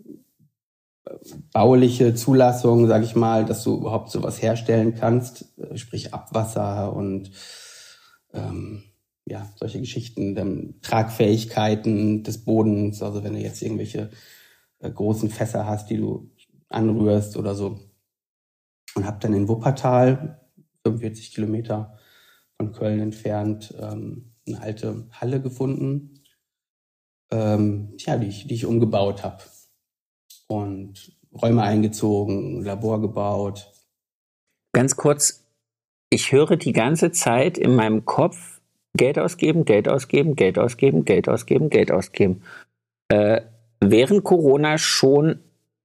[1.52, 7.30] bauliche Zulassung, sage ich mal, dass du überhaupt sowas herstellen kannst, äh, sprich Abwasser und
[8.32, 8.84] ähm,
[9.24, 14.10] ja, solche Geschichten, dann Tragfähigkeiten des Bodens, also wenn du jetzt irgendwelche
[14.80, 16.30] äh, großen Fässer hast, die du
[16.68, 17.78] anrührst oder so.
[18.94, 20.40] Und habe dann in Wuppertal,
[20.82, 21.98] 45 Kilometer
[22.58, 26.22] von Köln entfernt, ähm, eine alte Halle gefunden,
[27.30, 29.42] ähm, ja, die ich, die ich umgebaut habe
[30.48, 33.70] und Räume eingezogen, Labor gebaut.
[34.72, 35.44] Ganz kurz,
[36.10, 38.60] ich höre die ganze Zeit in meinem Kopf
[38.96, 42.42] Geld ausgeben, Geld ausgeben, Geld ausgeben, Geld ausgeben, Geld ausgeben.
[43.08, 43.42] Äh,
[43.80, 45.40] während Corona schon,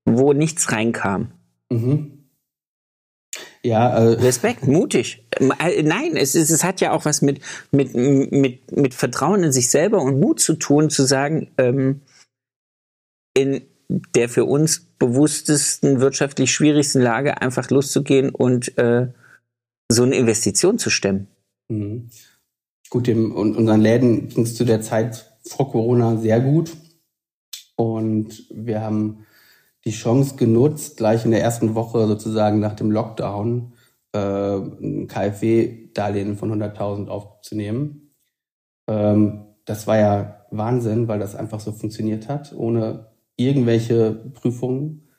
[0.06, 1.32] wo nichts reinkam.
[1.70, 2.13] Mhm.
[3.66, 5.26] Ja, äh, Respekt, mutig.
[5.40, 7.40] Äh, nein, es, ist, es hat ja auch was mit,
[7.72, 12.02] mit, mit, mit Vertrauen in sich selber und Mut zu tun, zu sagen, ähm,
[13.34, 13.62] in,
[14.16, 19.08] der für uns bewusstesten, wirtschaftlich schwierigsten Lage einfach loszugehen und äh,
[19.90, 21.28] so eine Investition zu stemmen.
[21.70, 22.10] Mhm.
[22.90, 26.76] Gut, dem, unseren Läden ging es zu der Zeit vor Corona sehr gut.
[27.76, 29.26] Und wir haben
[29.86, 33.74] die Chance genutzt, gleich in der ersten Woche sozusagen nach dem Lockdown
[34.14, 38.14] äh, ein KfW-Darlehen von 100.000 aufzunehmen.
[38.88, 45.10] Ähm, das war ja Wahnsinn, weil das einfach so funktioniert hat, ohne irgendwelche Prüfungen,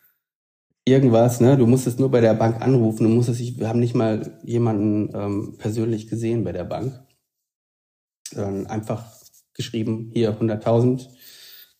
[0.84, 1.56] irgendwas, ne?
[1.56, 5.10] Du musstest nur bei der Bank anrufen, du musstest dich, wir haben nicht mal jemanden
[5.14, 7.02] ähm, persönlich gesehen bei der Bank.
[8.36, 9.04] Ähm, einfach
[9.54, 11.08] geschrieben, hier 100.000,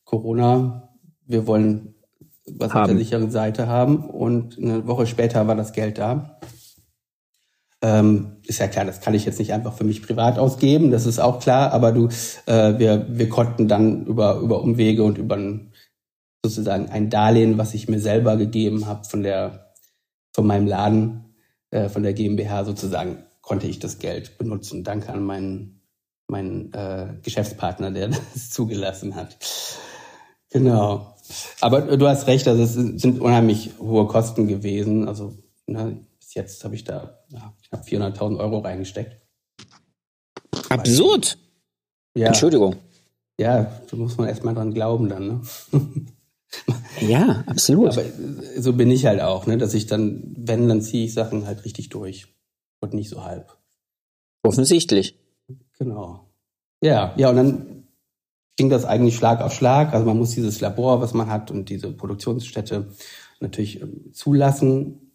[0.05, 1.94] Corona, wir wollen
[2.47, 2.83] was haben.
[2.83, 6.39] auf der sicheren Seite haben und eine Woche später war das Geld da.
[7.83, 11.05] Ähm, ist ja klar, das kann ich jetzt nicht einfach für mich privat ausgeben, das
[11.05, 12.09] ist auch klar, aber du,
[12.47, 15.73] äh, wir, wir konnten dann über, über Umwege und über ein
[16.43, 19.73] sozusagen ein Darlehen, was ich mir selber gegeben habe von der
[20.35, 21.35] von meinem Laden,
[21.71, 24.85] äh, von der GmbH sozusagen, konnte ich das Geld benutzen.
[24.85, 25.81] Danke an meinen
[26.27, 29.37] meinen äh, Geschäftspartner, der das zugelassen hat.
[30.51, 31.14] Genau.
[31.61, 35.09] Aber du hast recht, also es sind unheimlich hohe Kosten gewesen.
[35.09, 39.21] Also ne, bis jetzt habe ich da ja, knapp 400.000 Euro reingesteckt.
[40.69, 41.39] Absurd!
[42.17, 42.29] Ja.
[42.29, 42.77] Entschuldigung.
[43.39, 45.43] Ja, da muss man erstmal dran glauben dann, ne?
[47.01, 47.89] ja, absolut.
[47.89, 48.05] Aber
[48.57, 49.59] so bin ich halt auch, ne?
[49.59, 52.29] Dass ich dann, wenn, dann ziehe ich Sachen halt richtig durch.
[52.81, 53.57] Und nicht so halb.
[54.43, 55.19] Offensichtlich.
[55.79, 56.29] Genau.
[56.83, 57.74] Ja, ja, und dann
[58.57, 59.93] ging das eigentlich Schlag auf Schlag.
[59.93, 62.89] Also man muss dieses Labor, was man hat und diese Produktionsstätte
[63.41, 65.13] natürlich ähm, zulassen.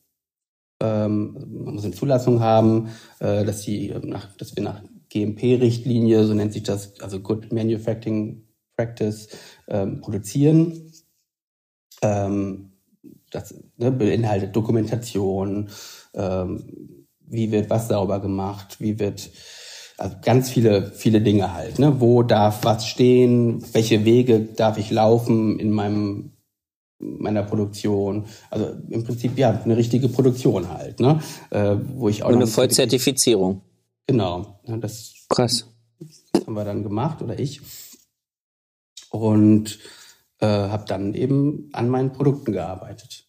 [0.82, 1.34] Ähm,
[1.64, 6.34] man muss eine Zulassung haben, äh, dass, die, ähm, nach, dass wir nach GMP-Richtlinie, so
[6.34, 8.44] nennt sich das, also Good Manufacturing
[8.76, 9.30] Practice,
[9.68, 10.86] ähm, produzieren.
[12.02, 15.70] Das ne, beinhaltet Dokumentation,
[16.14, 19.32] wie wird was sauber gemacht, wie wird
[20.00, 21.78] also ganz viele, viele Dinge halt.
[21.78, 22.00] Ne?
[22.00, 23.64] Wo darf was stehen?
[23.74, 26.32] Welche Wege darf ich laufen in meinem
[27.00, 28.26] meiner Produktion?
[28.50, 31.20] Also im Prinzip ja eine richtige Produktion halt, ne?
[31.50, 33.62] Äh, wo ich auch Und eine Vollzertifizierung.
[34.08, 34.60] Genau.
[34.66, 35.68] Ja, das, Krass.
[36.34, 37.62] Haben wir dann gemacht oder ich
[39.12, 39.80] und
[40.39, 43.26] äh, habe dann eben an meinen Produkten gearbeitet.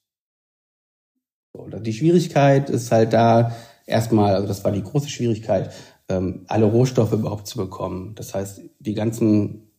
[1.52, 3.56] Oder die Schwierigkeit ist halt da
[3.86, 5.72] erstmal, also das war die große Schwierigkeit,
[6.10, 8.14] ähm, alle Rohstoffe überhaupt zu bekommen.
[8.16, 9.70] Das heißt, die ganzen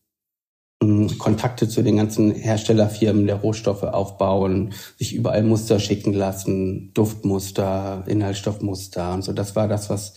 [0.81, 6.93] mh, hm, Kontakte zu den ganzen Herstellerfirmen der Rohstoffe aufbauen, sich überall Muster schicken lassen,
[6.93, 9.33] Duftmuster, Inhaltsstoffmuster und so.
[9.33, 10.13] Das war das, was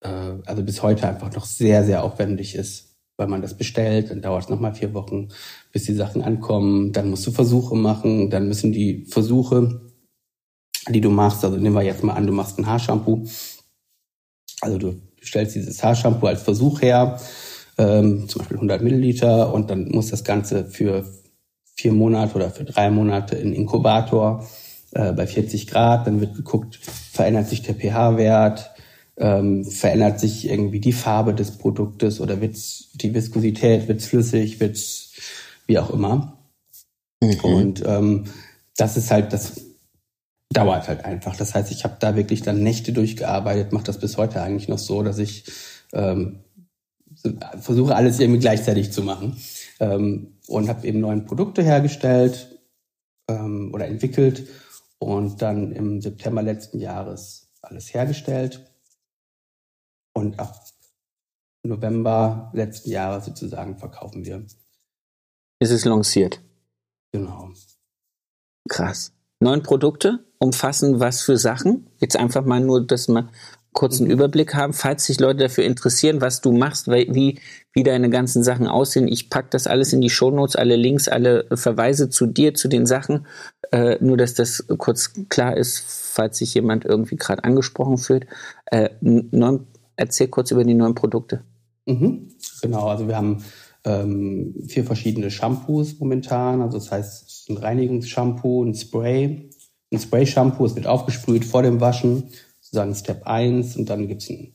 [0.00, 0.08] äh,
[0.46, 2.86] also bis heute einfach noch sehr, sehr aufwendig ist.
[3.20, 5.30] Weil man das bestellt, dann dauert es nochmal vier Wochen,
[5.72, 6.92] bis die Sachen ankommen.
[6.92, 9.90] Dann musst du Versuche machen, dann müssen die Versuche,
[10.88, 13.26] die du machst, also nehmen wir jetzt mal an, du machst ein Haarshampoo.
[14.60, 17.18] Also du stellst dieses Haarshampoo als Versuch her,
[17.78, 21.04] ähm, zum Beispiel 100 Milliliter, und dann muss das Ganze für
[21.74, 24.44] vier Monate oder für drei Monate in Inkubator
[24.92, 26.06] äh, bei 40 Grad.
[26.06, 26.80] Dann wird geguckt,
[27.12, 28.70] verändert sich der pH-Wert,
[29.16, 35.12] ähm, verändert sich irgendwie die Farbe des Produktes oder wird's die Viskosität, wird's flüssig, wird's
[35.66, 36.38] wie auch immer.
[37.20, 37.40] Mhm.
[37.42, 38.24] Und ähm,
[38.76, 39.67] das ist halt das
[40.50, 41.36] dauert halt einfach.
[41.36, 44.78] Das heißt, ich habe da wirklich dann Nächte durchgearbeitet, mache das bis heute eigentlich noch
[44.78, 45.44] so, dass ich
[45.92, 46.40] ähm,
[47.60, 49.36] versuche alles irgendwie gleichzeitig zu machen
[49.80, 52.58] ähm, und habe eben neue Produkte hergestellt
[53.28, 54.48] ähm, oder entwickelt
[54.98, 58.64] und dann im September letzten Jahres alles hergestellt
[60.14, 60.64] und ab
[61.62, 64.44] November letzten Jahres sozusagen verkaufen wir.
[65.60, 66.40] Ist es lanciert?
[67.12, 67.50] Genau.
[68.68, 69.12] Krass.
[69.40, 71.88] Neun Produkte umfassen was für Sachen?
[71.98, 73.28] Jetzt einfach mal nur, dass wir
[73.72, 74.14] kurz einen mhm.
[74.14, 77.38] Überblick haben, falls sich Leute dafür interessieren, was du machst, wie,
[77.72, 79.06] wie deine ganzen Sachen aussehen.
[79.06, 82.86] Ich packe das alles in die Shownotes, alle Links, alle Verweise zu dir, zu den
[82.86, 83.26] Sachen.
[83.70, 88.26] Äh, nur, dass das kurz klar ist, falls sich jemand irgendwie gerade angesprochen fühlt.
[88.66, 91.42] Äh, neun, erzähl kurz über die neuen Produkte.
[91.86, 92.32] Mhm.
[92.62, 93.44] Genau, also wir haben
[93.84, 96.62] ähm, vier verschiedene Shampoos momentan.
[96.62, 99.50] Also das heißt, ein Reinigungsshampoo, ein Spray,
[99.92, 102.30] ein Spray-Shampoo, es wird aufgesprüht vor dem Waschen,
[102.60, 104.54] sozusagen Step 1 und dann gibt's ein,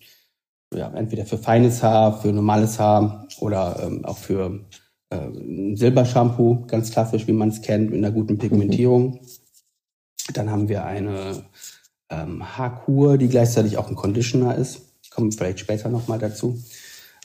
[0.74, 4.66] ja, entweder für feines Haar, für normales Haar oder ähm, auch für
[5.10, 9.20] äh, ein Silbershampoo, ganz klassisch, wie man es kennt, mit einer guten Pigmentierung.
[10.34, 11.44] Dann haben wir eine
[12.10, 14.82] ähm, Haarkur, die gleichzeitig auch ein Conditioner ist.
[15.02, 16.62] Ich komme vielleicht später nochmal dazu,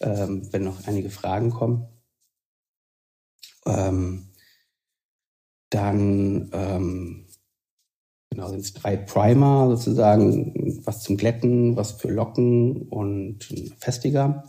[0.00, 1.86] ähm, wenn noch einige Fragen kommen.
[3.66, 4.28] Ähm,
[5.70, 7.26] dann ähm,
[8.30, 14.44] genau sind es drei Primer sozusagen, was zum Glätten, was für Locken und ein Festiger.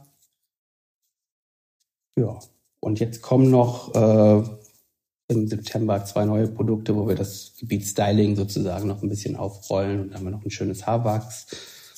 [2.17, 2.39] Ja,
[2.81, 4.43] und jetzt kommen noch äh,
[5.27, 10.01] im September zwei neue Produkte, wo wir das Gebiet Styling sozusagen noch ein bisschen aufrollen.
[10.01, 11.47] Und da haben wir noch ein schönes Haarwachs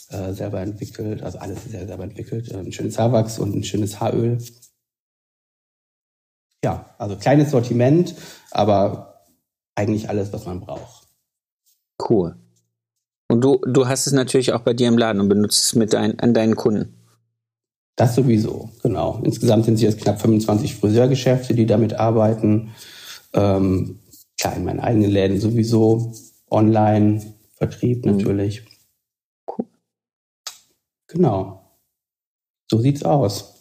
[0.10, 4.00] äh, selber entwickelt, also alles sehr selber entwickelt, äh, ein schönes Haarwachs und ein schönes
[4.00, 4.40] Haaröl
[6.64, 8.16] ja, also kleines Sortiment,
[8.52, 9.11] aber
[9.76, 11.08] eigentlich alles, was man braucht.
[12.10, 12.36] Cool.
[13.30, 15.94] Und du, du hast es natürlich auch bei dir im Laden und benutzt es mit
[15.94, 16.94] dein, an deinen Kunden.
[17.96, 19.22] Das sowieso, genau.
[19.24, 22.72] Insgesamt sind es jetzt knapp 25 Friseurgeschäfte, die damit arbeiten.
[23.34, 24.00] Ähm,
[24.38, 26.14] klar, in meinen eigenen Läden sowieso.
[26.50, 27.22] Online,
[27.56, 28.14] Vertrieb mhm.
[28.14, 28.64] natürlich.
[29.48, 29.66] Cool.
[31.08, 31.62] Genau.
[32.70, 33.54] So sieht's aus.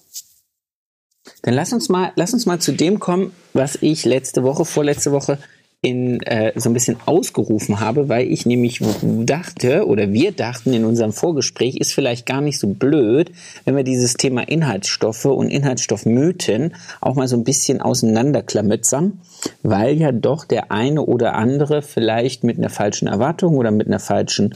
[1.42, 5.12] Dann lass uns mal, lass uns mal zu dem kommen, was ich letzte Woche, vorletzte
[5.12, 5.38] Woche
[5.82, 10.84] in äh, so ein bisschen ausgerufen habe, weil ich nämlich dachte oder wir dachten in
[10.84, 13.32] unserem Vorgespräch, ist vielleicht gar nicht so blöd,
[13.64, 19.20] wenn wir dieses Thema Inhaltsstoffe und Inhaltsstoffmythen auch mal so ein bisschen auseinanderklamützern,
[19.62, 24.00] weil ja doch der eine oder andere vielleicht mit einer falschen Erwartung oder mit einer
[24.00, 24.54] falschen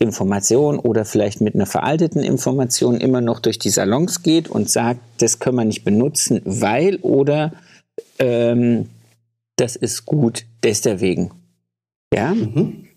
[0.00, 4.98] Information oder vielleicht mit einer veralteten Information immer noch durch die Salons geht und sagt,
[5.18, 7.52] das können wir nicht benutzen, weil oder
[8.18, 8.88] ähm,
[9.56, 11.32] das ist gut deswegen.
[12.12, 12.34] Ja?
[12.34, 12.88] Mhm.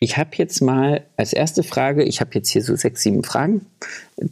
[0.00, 3.66] Ich habe jetzt mal als erste Frage, ich habe jetzt hier so sechs, sieben Fragen.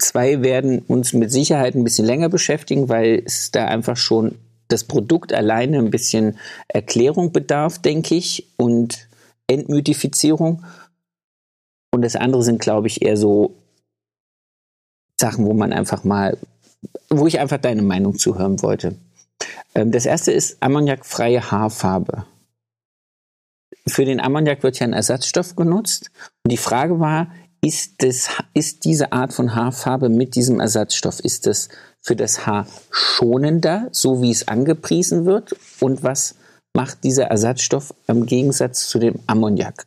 [0.00, 4.34] Zwei werden uns mit Sicherheit ein bisschen länger beschäftigen, weil es da einfach schon
[4.66, 9.08] das Produkt alleine ein bisschen Erklärung bedarf, denke ich, und
[9.46, 10.64] Entmythifizierung.
[11.92, 13.54] Und das andere sind, glaube ich, eher so
[15.20, 16.36] Sachen, wo man einfach mal
[17.08, 18.96] wo ich einfach deine Meinung zuhören wollte.
[19.74, 22.24] Ähm, das erste ist ammoniakfreie Haarfarbe.
[23.86, 26.10] Für den Ammoniak wird ja ein Ersatzstoff genutzt.
[26.44, 27.28] Und die Frage war,
[27.62, 31.68] ist, das, ist diese Art von Haarfarbe mit diesem Ersatzstoff, ist das
[32.00, 35.54] für das Haar schonender, so wie es angepriesen wird?
[35.80, 36.36] Und was
[36.74, 39.86] macht dieser Ersatzstoff im Gegensatz zu dem Ammoniak?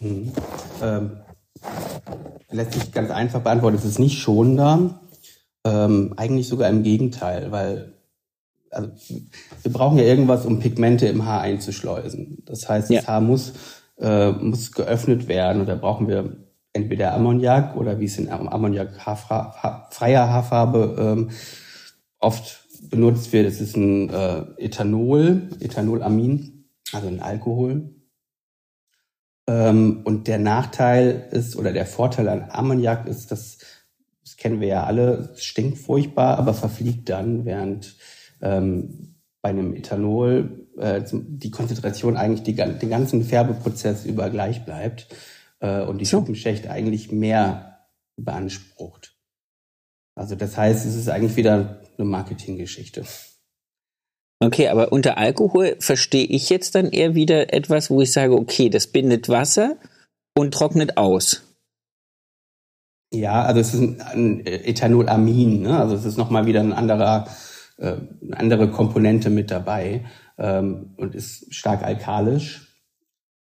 [0.00, 0.32] Mhm.
[0.82, 1.16] Ähm,
[2.50, 3.76] lässt sich ganz einfach beantworten.
[3.76, 5.00] Es ist nicht schonender.
[5.64, 7.94] Ähm, eigentlich sogar im Gegenteil, weil
[8.70, 8.90] also,
[9.62, 12.42] wir brauchen ja irgendwas, um Pigmente im Haar einzuschleusen.
[12.46, 13.06] Das heißt, das ja.
[13.06, 13.52] Haar muss,
[13.98, 16.36] äh, muss geöffnet werden und da brauchen wir
[16.72, 21.30] entweder Ammoniak oder wie es in Ammoniak -Haarfra freier Haarfarbe ähm,
[22.20, 27.90] oft benutzt wird, es ist ein äh, Ethanol, Ethanolamin, also ein Alkohol.
[29.46, 33.66] Ähm, und der Nachteil ist, oder der Vorteil an Ammoniak ist, dass das
[34.40, 37.94] kennen wir ja alle, stinkt furchtbar, aber verfliegt dann, während
[38.40, 45.08] ähm, bei einem Ethanol äh, die Konzentration eigentlich die, den ganzen Färbeprozess über gleich bleibt
[45.60, 46.18] äh, und die so.
[46.18, 47.86] Schuppenschicht eigentlich mehr
[48.16, 49.14] beansprucht.
[50.16, 53.04] Also das heißt, es ist eigentlich wieder eine Marketinggeschichte.
[54.42, 58.70] Okay, aber unter Alkohol verstehe ich jetzt dann eher wieder etwas, wo ich sage, okay,
[58.70, 59.76] das bindet Wasser
[60.34, 61.49] und trocknet aus.
[63.12, 65.78] Ja, also es ist ein, ein Ethanolamin, ne?
[65.78, 67.26] also es ist nochmal wieder ein anderer,
[67.78, 70.04] äh, eine andere Komponente mit dabei
[70.38, 72.68] ähm, und ist stark alkalisch.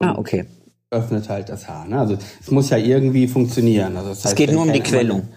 [0.01, 0.47] Ah, okay.
[0.91, 1.87] Öffnet halt das Haar.
[1.87, 2.01] Ne?
[2.01, 3.97] Also es muss ja irgendwie funktionieren.
[3.97, 5.29] Also das es heißt, geht nur um die Quellung.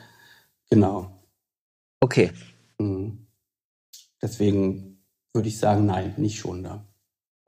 [0.69, 1.11] Genau.
[1.99, 2.31] Okay.
[2.79, 3.27] Mhm.
[4.21, 5.03] Deswegen
[5.33, 6.86] würde ich sagen, nein, nicht schon da.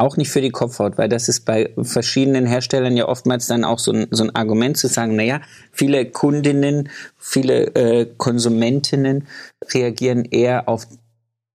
[0.02, 3.80] Auch nicht für die Kopfhaut, weil das ist bei verschiedenen Herstellern ja oftmals dann auch
[3.80, 5.42] so ein, so ein Argument zu sagen, naja,
[5.74, 6.88] viele Kundinnen,
[7.18, 9.28] viele äh, Konsumentinnen
[9.74, 10.88] reagieren eher auf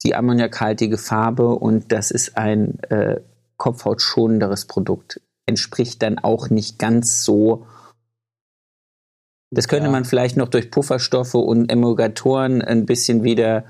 [0.04, 3.20] die ammoniakhaltige Farbe und das ist ein äh,
[3.56, 5.22] kopfhautschonenderes Produkt.
[5.46, 7.66] Entspricht dann auch nicht ganz so.
[9.50, 9.92] Das könnte ja.
[9.92, 13.64] man vielleicht noch durch Pufferstoffe und Emulgatoren ein bisschen wieder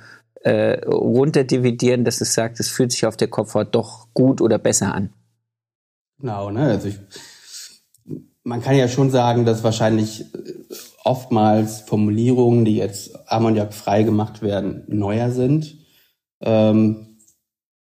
[0.45, 4.95] äh, runterdividieren, dass es sagt, es fühlt sich auf der Kopfhaut doch gut oder besser
[4.95, 5.11] an.
[6.19, 6.65] Genau, ne?
[6.65, 6.99] Also ich,
[8.43, 10.53] man kann ja schon sagen, dass wahrscheinlich äh,
[11.03, 15.79] oftmals Formulierungen, die jetzt ammoniakfrei gemacht werden, neuer sind.
[16.43, 17.17] Ähm,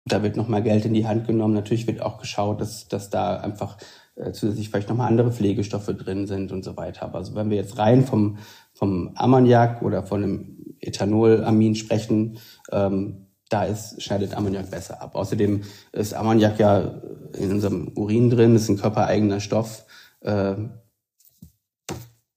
[0.05, 1.55] da wird nochmal Geld in die Hand genommen.
[1.55, 3.77] Natürlich wird auch geschaut, dass, dass da einfach
[4.17, 7.05] äh, zusätzlich vielleicht nochmal andere Pflegestoffe drin sind und so weiter.
[7.05, 8.39] Aber also wenn wir jetzt rein vom,
[8.73, 12.39] vom Ammoniak oder von einem Ethanolamin sprechen,
[12.71, 15.15] ähm, da ist, schneidet Ammoniak besser ab.
[15.17, 15.63] Außerdem
[15.93, 17.03] ist Ammoniak ja
[17.37, 19.85] in unserem Urin drin, ist ein körpereigener Stoff.
[20.21, 20.55] Äh,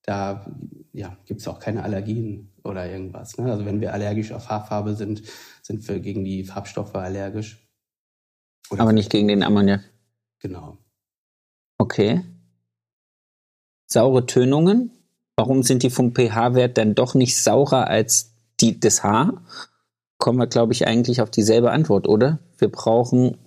[0.03, 0.45] da
[0.91, 3.37] ja, gibt es auch keine Allergien oder irgendwas.
[3.37, 3.51] Ne?
[3.51, 5.23] Also wenn wir allergisch auf Haarfarbe sind,
[5.61, 7.67] sind wir gegen die Farbstoffe allergisch.
[8.71, 9.81] Oder Aber nicht gegen den Ammoniak.
[10.39, 10.77] Genau.
[11.77, 12.21] Okay.
[13.85, 14.91] Saure Tönungen.
[15.35, 18.32] Warum sind die vom pH-Wert dann doch nicht saurer als
[18.63, 19.43] die, das Haar,
[20.17, 22.39] kommen wir, glaube ich, eigentlich auf dieselbe Antwort, oder?
[22.57, 23.37] Wir brauchen.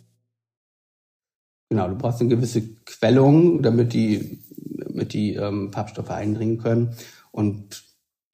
[1.71, 4.45] Genau, du brauchst eine gewisse Quellung, damit die,
[4.85, 6.95] damit die ähm, Farbstoffe eindringen können.
[7.33, 7.83] Und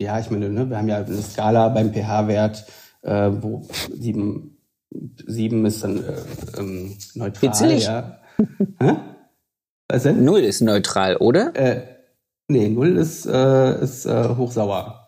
[0.00, 2.66] ja, ich meine, ne, wir haben ja eine Skala beim pH-Wert,
[3.02, 4.58] äh, wo sieben,
[4.90, 6.14] sieben ist dann äh,
[6.58, 7.50] ähm, neutral.
[7.50, 7.84] Witzig.
[7.84, 8.20] Ja.
[9.88, 10.24] Was denn?
[10.24, 11.54] Null ist neutral, oder?
[11.54, 11.82] Äh,
[12.48, 15.01] nee, null ist, äh, ist äh, hochsauer.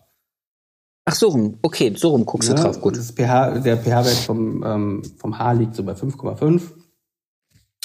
[1.07, 2.97] Ach so rum, okay, so rum guckst ja, du drauf, gut.
[2.97, 6.63] Das pH, der pH-Wert vom, ähm, vom Haar liegt so bei 5,5.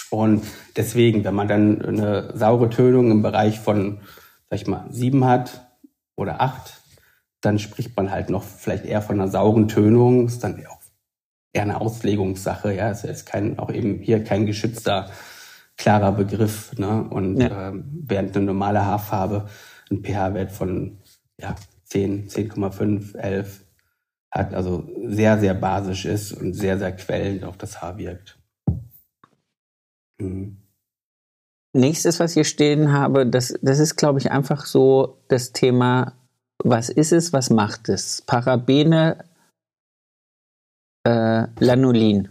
[0.09, 0.43] Und
[0.75, 3.99] deswegen, wenn man dann eine saure Tönung im Bereich von,
[4.49, 5.67] sag ich mal, 7 hat
[6.15, 6.73] oder 8,
[7.41, 10.25] dann spricht man halt noch vielleicht eher von einer sauren Tönung.
[10.25, 10.79] Ist dann auch
[11.53, 12.89] eher eine Auslegungssache, ja.
[12.89, 15.09] Es ist kein, auch eben hier kein geschützter,
[15.77, 17.07] klarer Begriff, ne?
[17.09, 17.69] Und ja.
[17.69, 19.47] ähm, während eine normale Haarfarbe
[19.89, 20.97] einen pH-Wert von
[21.37, 21.55] ja,
[21.91, 23.65] 10, 10,5, 11
[24.31, 28.39] hat, also sehr, sehr basisch ist und sehr, sehr quellend auf das Haar wirkt.
[30.19, 30.57] Mhm.
[31.73, 36.13] Nächstes, was ich hier stehen habe, das, das ist, glaube ich, einfach so das Thema,
[36.63, 38.23] was ist es, was macht es?
[38.23, 39.23] Parabene,
[41.05, 42.29] äh, Lanolin.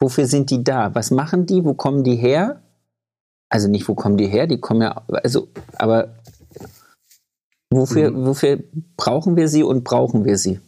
[0.00, 0.94] Wofür sind die da?
[0.94, 1.64] Was machen die?
[1.64, 2.62] Wo kommen die her?
[3.48, 4.46] Also nicht, wo kommen die her?
[4.46, 6.22] Die kommen ja, also, aber
[7.72, 8.26] wofür, mhm.
[8.26, 8.62] wofür
[8.96, 10.60] brauchen wir sie und brauchen wir sie?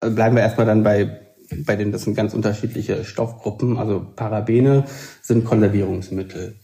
[0.00, 1.22] Also bleiben wir erstmal dann bei
[1.64, 3.78] bei denen das sind ganz unterschiedliche Stoffgruppen.
[3.78, 4.84] Also Parabene
[5.22, 6.56] sind Konservierungsmittel.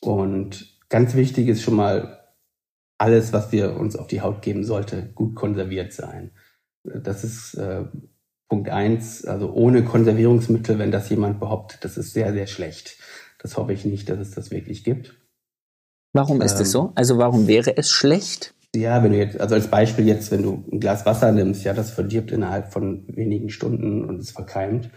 [0.00, 2.20] Und ganz wichtig ist schon mal,
[2.98, 6.32] alles, was wir uns auf die Haut geben sollte, gut konserviert sein.
[6.84, 7.84] Das ist äh,
[8.48, 9.24] Punkt eins.
[9.24, 12.98] Also ohne Konservierungsmittel, wenn das jemand behauptet, das ist sehr, sehr schlecht.
[13.38, 15.16] Das hoffe ich nicht, dass es das wirklich gibt.
[16.12, 16.92] Warum ist es ähm, so?
[16.94, 18.54] Also warum wäre es schlecht?
[18.74, 21.72] Ja, wenn du jetzt, also als Beispiel jetzt, wenn du ein Glas Wasser nimmst, ja,
[21.72, 24.90] das verdirbt innerhalb von wenigen Stunden und es verkeimt,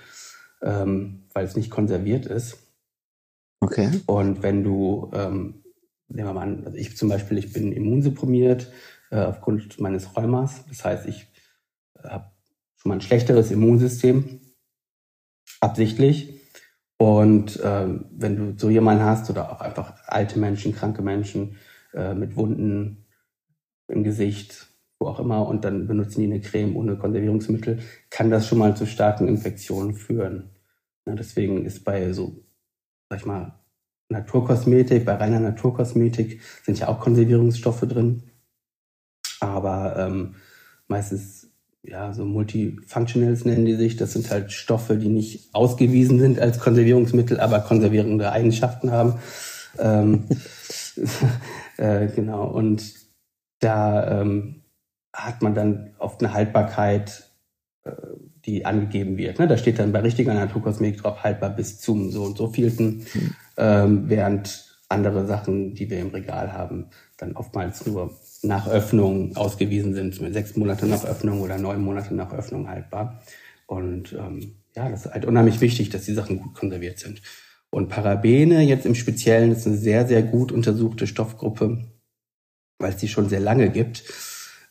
[0.62, 2.58] ähm, weil es nicht konserviert ist.
[3.62, 3.90] Okay.
[4.06, 5.64] Und wenn du, ähm,
[6.08, 8.72] nehmen wir mal an, also ich zum Beispiel, ich bin immunsupprimiert
[9.10, 10.66] äh, aufgrund meines Rheumas.
[10.68, 11.28] Das heißt, ich
[12.04, 12.32] habe
[12.76, 14.42] schon mal ein schlechteres Immunsystem,
[15.62, 16.42] absichtlich.
[16.98, 21.58] Und ähm, wenn du so jemanden hast oder auch einfach alte Menschen, kranke Menschen
[21.94, 23.03] äh, mit Wunden,
[23.94, 24.68] im Gesicht,
[25.00, 27.80] wo auch immer, und dann benutzen die eine Creme ohne Konservierungsmittel,
[28.10, 30.50] kann das schon mal zu starken Infektionen führen.
[31.06, 32.44] Ja, deswegen ist bei so,
[33.10, 33.60] sag ich mal,
[34.10, 38.24] Naturkosmetik, bei reiner Naturkosmetik sind ja auch Konservierungsstoffe drin.
[39.40, 40.36] Aber ähm,
[40.88, 41.50] meistens,
[41.82, 43.98] ja, so Multifunctionals nennen die sich.
[43.98, 49.16] Das sind halt Stoffe, die nicht ausgewiesen sind als Konservierungsmittel, aber konservierende Eigenschaften haben.
[49.80, 50.26] Ähm,
[51.78, 52.48] äh, genau.
[52.48, 53.03] Und
[53.64, 54.64] da ähm,
[55.14, 57.32] hat man dann oft eine Haltbarkeit,
[57.84, 57.92] äh,
[58.46, 59.40] die angegeben wird.
[59.40, 59.48] Ne?
[59.48, 63.36] Da steht dann bei richtiger Naturkosmetik drauf, haltbar bis zum so und so vielten, mhm.
[63.58, 66.88] ähm, während andere Sachen, die wir im Regal haben,
[67.18, 68.12] dann oftmals nur
[68.44, 73.22] nach Öffnung ausgewiesen sind, sechs Monate nach Öffnung oder neun Monate nach Öffnung haltbar.
[73.66, 77.22] Und ähm, ja, das ist halt unheimlich wichtig, dass die Sachen gut konserviert sind.
[77.70, 81.86] Und Parabene jetzt im Speziellen ist eine sehr, sehr gut untersuchte Stoffgruppe,
[82.80, 84.04] weil es die schon sehr lange gibt,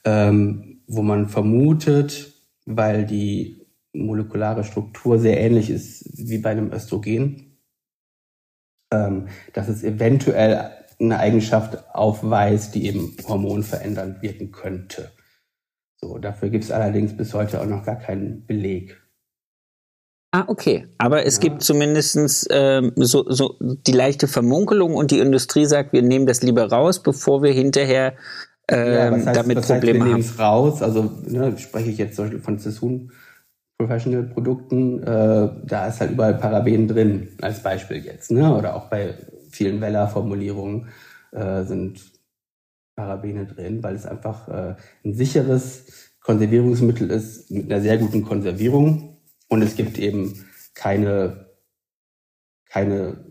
[0.04, 2.34] ähm, wo man vermutet,
[2.66, 7.58] weil die molekulare Struktur sehr ähnlich ist wie bei einem Östrogen,
[8.92, 15.10] ähm, dass es eventuell eine Eigenschaft aufweist, die eben hormonverändernd wirken könnte.
[15.96, 19.01] So, dafür gibt es allerdings bis heute auch noch gar keinen Beleg.
[20.34, 20.86] Ah, okay.
[20.96, 21.40] Aber es ja.
[21.42, 26.42] gibt zumindest ähm, so, so die leichte Vermunkelung und die Industrie sagt, wir nehmen das
[26.42, 28.14] lieber raus, bevor wir hinterher
[28.68, 30.20] ähm, ja, heißt, damit was Probleme heißt, wir haben.
[30.20, 30.82] es raus.
[30.82, 33.12] Also ne, spreche ich jetzt zum Beispiel von Sassoon
[33.76, 38.30] Professional Produkten, äh, da ist halt überall Paraben drin, als Beispiel jetzt.
[38.30, 38.56] Ne?
[38.56, 39.14] Oder auch bei
[39.50, 40.88] vielen Weller-Formulierungen
[41.32, 42.00] äh, sind
[42.96, 49.11] Parabene drin, weil es einfach äh, ein sicheres Konservierungsmittel ist mit einer sehr guten Konservierung
[49.52, 51.44] und es gibt eben keine,
[52.64, 53.22] keine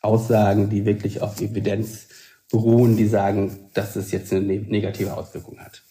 [0.00, 2.08] Aussagen, die wirklich auf Evidenz
[2.50, 5.84] beruhen, die sagen, dass es jetzt eine ne-, negative Auswirkung hat.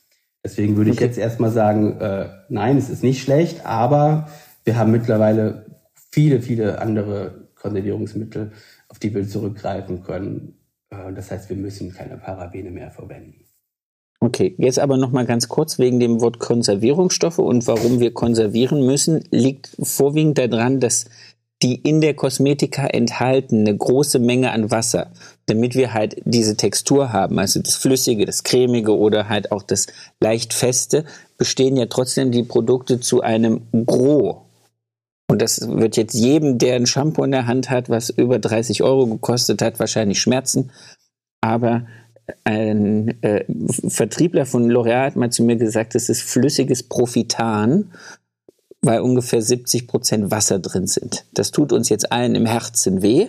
[0.44, 4.30] Deswegen würde ich jetzt erstmal sagen, äh, nein, es ist nicht schlecht, aber
[4.66, 5.80] wir haben mittlerweile
[6.12, 8.52] viele, viele andere Konservierungsmittel,
[8.90, 10.60] auf die wir zurückgreifen können.
[10.90, 13.49] Äh, das heißt, wir müssen keine Parabene mehr verwenden.
[14.22, 18.86] Okay, jetzt aber noch mal ganz kurz wegen dem Wort Konservierungsstoffe und warum wir konservieren
[18.86, 21.06] müssen, liegt vorwiegend daran, dass
[21.62, 25.12] die in der Kosmetika enthalten eine große Menge an Wasser,
[25.46, 29.88] damit wir halt diese Textur haben, also das Flüssige, das Cremige oder halt auch das
[30.22, 31.06] leicht Feste,
[31.38, 34.38] bestehen ja trotzdem die Produkte zu einem Gros.
[35.30, 38.82] Und das wird jetzt jedem, der ein Shampoo in der Hand hat, was über 30
[38.82, 40.72] Euro gekostet hat, wahrscheinlich schmerzen.
[41.42, 41.86] Aber
[42.44, 43.46] ein äh,
[43.88, 47.92] Vertriebler von L'Oreal hat mal zu mir gesagt, es ist flüssiges Profitan,
[48.82, 51.26] weil ungefähr 70 Prozent Wasser drin sind.
[51.34, 53.28] Das tut uns jetzt allen im Herzen weh.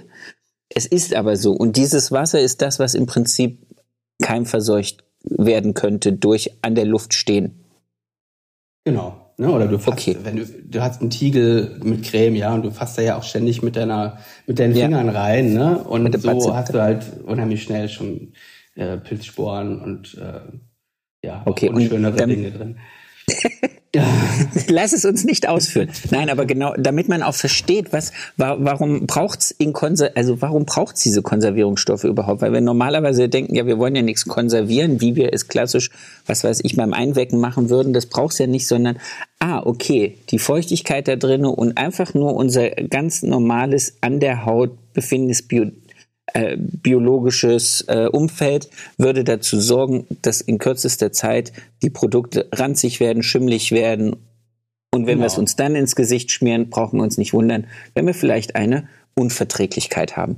[0.68, 1.52] Es ist aber so.
[1.52, 3.58] Und dieses Wasser ist das, was im Prinzip
[4.22, 7.64] keimverseucht werden könnte durch an der Luft stehen.
[8.84, 9.30] Genau.
[9.40, 9.50] Ne?
[9.50, 10.16] Oder du fasst, okay.
[10.22, 13.22] wenn du, du hast einen Tiegel mit Creme, ja, und du fasst da ja auch
[13.22, 15.12] ständig mit deiner, mit deinen Fingern ja.
[15.12, 15.78] rein, ne?
[15.78, 16.54] Und so Batze.
[16.54, 18.34] hast du halt unheimlich schnell schon
[18.74, 20.40] äh, Pilzsporen und äh,
[21.22, 22.76] ja, okay, und schönere dann, Dinge drin.
[24.68, 25.90] Lass es uns nicht ausführen.
[26.10, 31.02] Nein, aber genau, damit man auch versteht, was, warum braucht's in Konser also warum braucht's
[31.02, 32.40] diese Konservierungsstoffe überhaupt?
[32.40, 35.90] Weil wir normalerweise denken, ja, wir wollen ja nichts konservieren, wie wir es klassisch,
[36.26, 37.92] was weiß ich, beim Einwecken machen würden.
[37.92, 38.98] Das braucht's ja nicht, sondern,
[39.40, 44.70] ah, okay, die Feuchtigkeit da drinnen und einfach nur unser ganz normales an der Haut
[44.92, 45.66] befindendes Bio
[46.34, 51.52] äh, biologisches äh, Umfeld würde dazu sorgen, dass in kürzester Zeit
[51.82, 54.16] die Produkte ranzig werden, schimmlig werden.
[54.92, 55.20] Und wenn genau.
[55.20, 58.56] wir es uns dann ins Gesicht schmieren, brauchen wir uns nicht wundern, wenn wir vielleicht
[58.56, 60.36] eine Unverträglichkeit haben.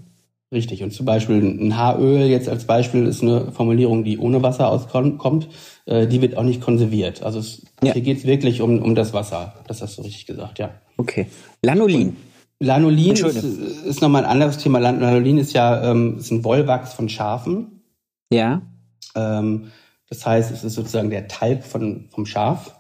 [0.52, 0.82] Richtig.
[0.82, 5.48] Und zum Beispiel ein Haaröl jetzt als Beispiel ist eine Formulierung, die ohne Wasser auskommt.
[5.86, 7.22] Äh, die wird auch nicht konserviert.
[7.22, 7.94] Also es, ja.
[7.94, 9.54] hier geht es wirklich um, um das Wasser.
[9.66, 10.74] Das hast du richtig gesagt, ja.
[10.98, 11.26] Okay.
[11.62, 12.08] Lanolin.
[12.08, 12.16] Und
[12.62, 14.78] Lanolin ist, ist nochmal ein anderes Thema.
[14.78, 17.82] Lanolin ist ja ähm, ist ein Wollwachs von Schafen.
[18.32, 18.62] Ja.
[19.14, 19.72] Ähm,
[20.08, 22.78] das heißt, es ist sozusagen der Talg von, vom Schaf.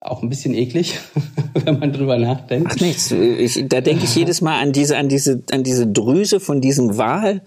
[0.00, 0.98] Auch ein bisschen eklig,
[1.64, 2.70] wenn man drüber nachdenkt.
[2.70, 6.40] Ach nichts, ich, da denke ich jedes Mal an diese, an diese, an diese Drüse
[6.40, 7.40] von diesem Wal,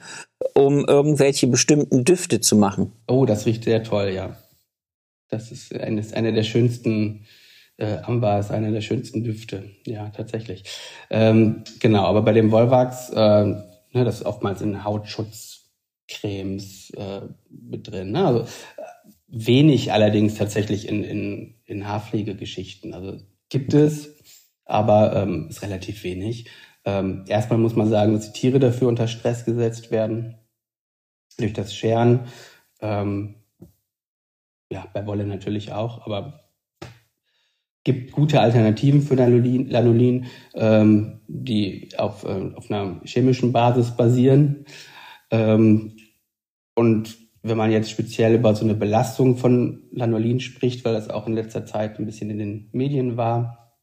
[0.55, 2.91] um irgendwelche bestimmten Düfte zu machen.
[3.07, 4.35] Oh, das riecht sehr toll, ja.
[5.29, 7.25] Das ist eines, einer der schönsten
[7.78, 10.63] äh, Amber ist einer der schönsten Düfte, ja, tatsächlich.
[11.09, 13.63] Ähm, genau, aber bei dem Volvax, äh, ne,
[13.93, 18.11] das ist oftmals in Hautschutzcremes äh, mit drin.
[18.11, 18.25] Ne?
[18.25, 18.45] Also,
[19.28, 22.93] wenig allerdings tatsächlich in, in, in Haarpflegegeschichten.
[22.93, 23.19] Also
[23.49, 24.15] gibt es,
[24.65, 26.49] aber ähm, ist relativ wenig.
[26.86, 30.38] Ähm, erstmal muss man sagen, dass die Tiere dafür unter Stress gesetzt werden.
[31.38, 32.28] Durch das Scheren.
[32.82, 33.36] Ähm,
[34.71, 36.46] ja, bei Wolle natürlich auch, aber
[37.88, 40.25] gibt gute Alternativen für Lanolin, Lanolin
[40.55, 44.65] ähm, die auf, äh, auf einer chemischen Basis basieren.
[45.31, 45.95] Ähm,
[46.75, 51.27] und wenn man jetzt speziell über so eine Belastung von Lanolin spricht, weil das auch
[51.27, 53.77] in letzter Zeit ein bisschen in den Medien war,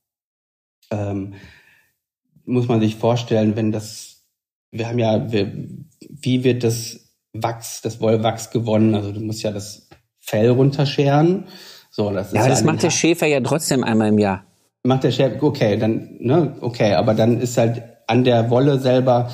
[0.90, 1.32] ähm,
[2.44, 4.26] muss man sich vorstellen, wenn das,
[4.70, 5.50] wir haben ja, wir,
[6.10, 8.94] wie wird das Wachs, das Wollwachs gewonnen?
[8.94, 9.88] Also du musst ja das
[10.18, 11.46] Fell runterscheren
[11.96, 14.42] so, das ist ja, das macht der Schäfer ja trotzdem einmal im Jahr.
[14.82, 19.30] Macht der Schäfer, okay, dann, ne, okay, aber dann ist halt an der Wolle selber,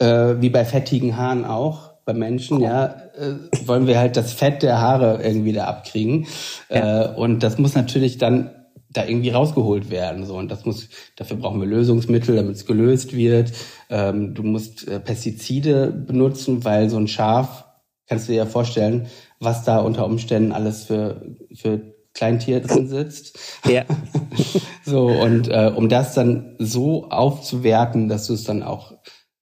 [0.00, 2.62] äh, wie bei fettigen Haaren auch, bei Menschen, oh.
[2.62, 2.86] ja,
[3.16, 3.34] äh,
[3.64, 6.26] wollen wir halt das Fett der Haare irgendwie da abkriegen.
[6.68, 7.12] Ja.
[7.12, 8.50] Äh, und das muss natürlich dann
[8.88, 10.26] da irgendwie rausgeholt werden.
[10.26, 10.36] So.
[10.36, 13.52] Und das muss, dafür brauchen wir Lösungsmittel, damit es gelöst wird.
[13.88, 17.66] Ähm, du musst äh, Pestizide benutzen, weil so ein Schaf,
[18.08, 19.06] kannst du dir ja vorstellen,
[19.38, 21.22] was da unter Umständen alles für,
[21.54, 23.38] für Kleintier drin sitzt.
[23.66, 23.86] Ja.
[24.84, 28.92] so, und äh, um das dann so aufzuwerten, dass du es dann auch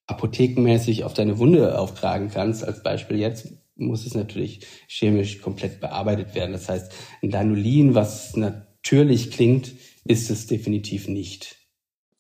[0.07, 6.37] apothekenmäßig auf deine Wunde auftragen kannst, als Beispiel jetzt, muss es natürlich chemisch komplett bearbeitet
[6.37, 6.53] werden.
[6.53, 9.73] Das heißt, ein Danolin, was natürlich klingt,
[10.05, 11.57] ist es definitiv nicht.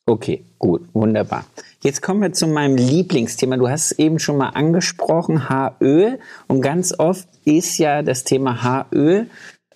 [0.06, 1.46] Okay, gut, wunderbar.
[1.84, 3.56] Jetzt kommen wir zu meinem Lieblingsthema.
[3.58, 6.18] Du hast es eben schon mal angesprochen, Haaröl.
[6.48, 9.28] Und ganz oft ist ja das Thema Haaröl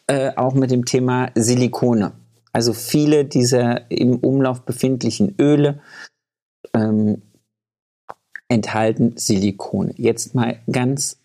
[0.06, 2.12] äh, auch mit dem Thema Silikone.
[2.52, 5.80] Also viele dieser im Umlauf befindlichen Öle
[6.74, 7.22] ähm,
[8.48, 9.94] enthalten Silikone.
[9.96, 11.18] Jetzt mal ganz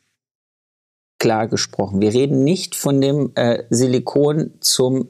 [1.19, 2.01] klar gesprochen.
[2.01, 5.09] Wir reden nicht von dem äh, Silikon zum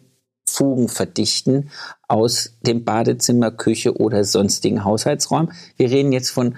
[0.50, 1.70] Fugenverdichten
[2.08, 5.52] aus dem Badezimmer, Küche oder sonstigen Haushaltsräumen.
[5.76, 6.58] Wir reden jetzt von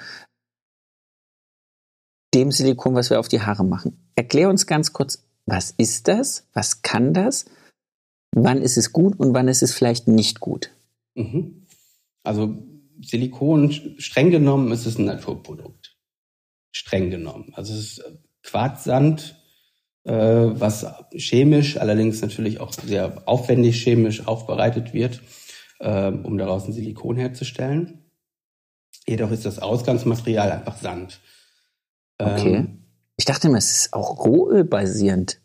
[2.34, 4.12] dem Silikon, was wir auf die Haare machen.
[4.16, 6.48] Erklär uns ganz kurz, was ist das?
[6.54, 7.46] Was kann das?
[8.36, 10.72] Wann ist es gut und wann ist es vielleicht nicht gut?
[11.16, 11.66] Mhm.
[12.24, 12.58] Also
[13.02, 15.98] Silikon, streng genommen, ist es ein Naturprodukt.
[16.72, 17.52] Streng genommen.
[17.56, 18.04] Also es ist
[18.44, 19.36] Quarzsand,
[20.04, 25.22] äh, was chemisch, allerdings natürlich auch sehr aufwendig chemisch aufbereitet wird,
[25.80, 28.06] äh, um daraus ein Silikon herzustellen.
[29.08, 31.20] Jedoch ist das Ausgangsmaterial einfach Sand.
[32.20, 32.56] Okay.
[32.56, 32.79] Ähm,
[33.20, 35.42] ich dachte immer, es ist auch Rohöl-basierend.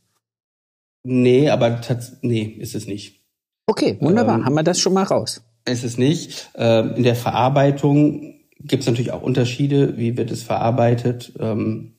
[1.02, 1.80] Nee, aber
[2.22, 3.20] nee, ist es nicht.
[3.66, 4.38] Okay, wunderbar.
[4.38, 5.42] Ähm, Haben wir das schon mal raus?
[5.64, 6.50] Ist es nicht.
[6.54, 11.32] Ähm, in der Verarbeitung gibt es natürlich auch Unterschiede, wie wird es verarbeitet.
[11.40, 11.96] Ähm,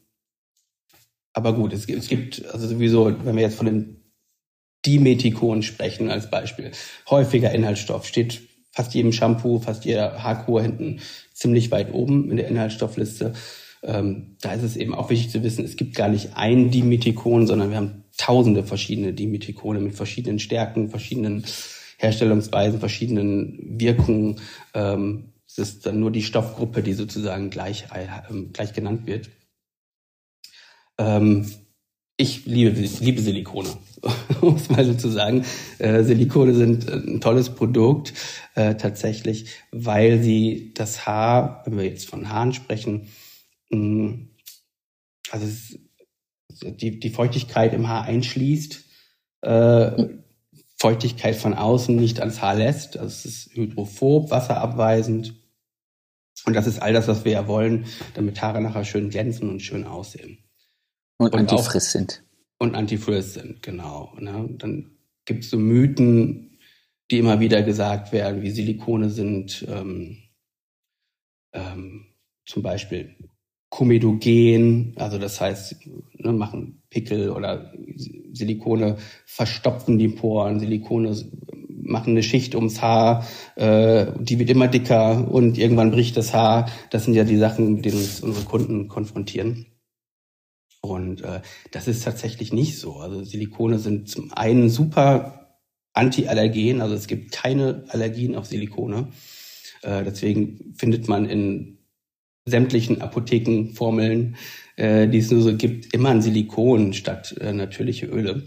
[1.34, 4.14] aber gut, es gibt, es gibt, also sowieso, wenn wir jetzt von den
[4.85, 6.72] Dimethikon sprechen als Beispiel,
[7.10, 11.02] häufiger Inhaltsstoff steht fast jedem Shampoo, fast jeder Haarkur hinten
[11.34, 13.34] ziemlich weit oben in der Inhaltsstoffliste
[13.86, 17.45] ähm, da ist es eben auch wichtig zu wissen, es gibt gar nicht ein Dimethikon,
[17.45, 21.45] sondern wir haben tausende verschiedene Dimethikone mit verschiedenen Stärken, verschiedenen
[21.98, 24.41] Herstellungsweisen, verschiedenen Wirkungen.
[24.74, 28.07] Ähm, es ist dann nur die Stoffgruppe, die sozusagen gleich, äh,
[28.52, 29.30] gleich genannt wird.
[30.98, 31.45] Ähm,
[32.18, 33.70] ich liebe, liebe Silikone,
[34.41, 35.45] um es mal so zu sagen.
[35.78, 38.14] Äh, Silikone sind ein tolles Produkt,
[38.56, 43.10] äh, tatsächlich, weil sie das Haar, wenn wir jetzt von Haaren sprechen,
[45.31, 45.80] also es,
[46.61, 48.84] die, die Feuchtigkeit im Haar einschließt,
[49.41, 50.07] äh,
[50.77, 52.97] Feuchtigkeit von außen nicht ans Haar lässt.
[52.97, 55.34] Also es ist hydrophob, wasserabweisend.
[56.45, 59.61] Und das ist all das, was wir ja wollen, damit Haare nachher schön glänzen und
[59.61, 60.39] schön aussehen.
[61.18, 62.23] Und, und antifriss sind.
[62.60, 64.14] Und antifriss sind, genau.
[64.19, 64.49] Ne?
[64.57, 66.60] Dann gibt es so Mythen,
[67.10, 70.18] die immer wieder gesagt werden, wie Silikone sind ähm,
[71.53, 72.14] ähm,
[72.45, 73.15] zum Beispiel
[73.76, 75.76] komedogen, also das heißt,
[76.14, 77.73] ne, machen Pickel oder
[78.31, 78.95] Silikone
[79.26, 81.14] verstopfen die Poren, Silikone
[81.68, 83.27] machen eine Schicht ums Haar,
[83.57, 86.69] äh, die wird immer dicker und irgendwann bricht das Haar.
[86.89, 89.65] Das sind ja die Sachen, mit denen uns unsere Kunden konfrontieren.
[90.80, 91.41] Und äh,
[91.72, 92.95] das ist tatsächlich nicht so.
[92.99, 95.57] Also Silikone sind zum einen super
[95.91, 99.10] antiallergen, also es gibt keine Allergien auf Silikone.
[99.81, 101.74] Äh, deswegen findet man in
[102.46, 104.36] sämtlichen Apothekenformeln,
[104.76, 108.44] äh, die es nur so gibt, immer ein Silikon statt äh, natürliche Öle.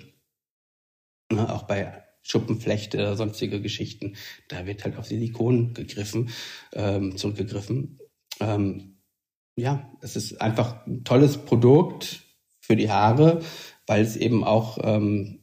[1.30, 4.16] Ne, auch bei Schuppenflechte oder sonstige Geschichten,
[4.48, 6.30] da wird halt auf Silikon gegriffen,
[6.72, 7.98] ähm, zurückgegriffen.
[8.40, 8.98] Ähm,
[9.56, 12.22] ja, es ist einfach ein tolles Produkt,
[12.68, 13.40] für die Haare,
[13.86, 15.40] weil es eben auch ähm,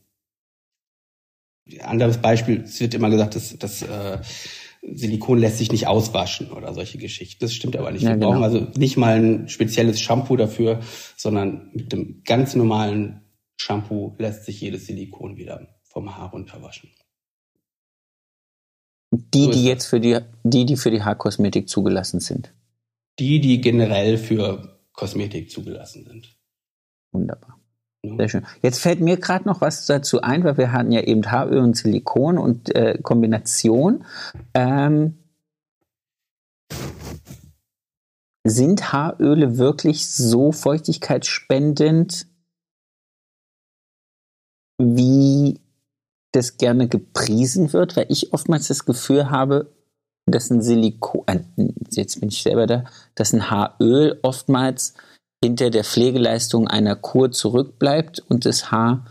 [1.81, 4.19] anderes Beispiel, es wird immer gesagt, dass, dass äh,
[4.93, 7.43] Silikon lässt sich nicht auswaschen oder solche Geschichten.
[7.43, 8.03] Das stimmt aber nicht.
[8.03, 8.31] Ja, Wir genau.
[8.31, 10.79] brauchen also nicht mal ein spezielles Shampoo dafür,
[11.17, 13.21] sondern mit dem ganz normalen
[13.57, 16.91] Shampoo lässt sich jedes Silikon wieder vom Haar runterwaschen.
[19.11, 22.53] Die, so die jetzt für die, die, die für die Haarkosmetik zugelassen sind.
[23.19, 26.37] Die, die generell für Kosmetik zugelassen sind.
[27.11, 27.59] Wunderbar.
[28.17, 28.45] Sehr schön.
[28.61, 31.77] Jetzt fällt mir gerade noch was dazu ein, weil wir hatten ja eben Haaröl und
[31.77, 34.05] Silikon und äh, Kombination.
[34.53, 35.17] Ähm,
[38.47, 42.27] sind Haaröle wirklich so feuchtigkeitsspendend,
[44.77, 45.59] wie
[46.31, 47.95] das gerne gepriesen wird?
[47.97, 49.73] Weil ich oftmals das Gefühl habe,
[50.27, 51.43] dass ein Silikon, äh,
[51.91, 54.93] jetzt bin ich selber da, dass ein Haaröl oftmals
[55.45, 59.05] hinter der Pflegeleistung einer Kur zurückbleibt und das Haar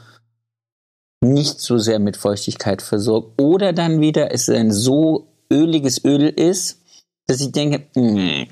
[1.20, 3.40] nicht so sehr mit Feuchtigkeit versorgt.
[3.40, 6.82] Oder dann wieder es ein so öliges Öl ist,
[7.26, 8.46] dass ich denke, mh,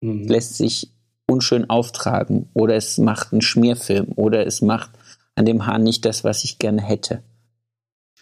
[0.00, 0.28] mhm.
[0.28, 0.90] lässt sich
[1.28, 4.90] unschön auftragen oder es macht einen Schmierfilm oder es macht
[5.36, 7.22] an dem Haar nicht das, was ich gerne hätte.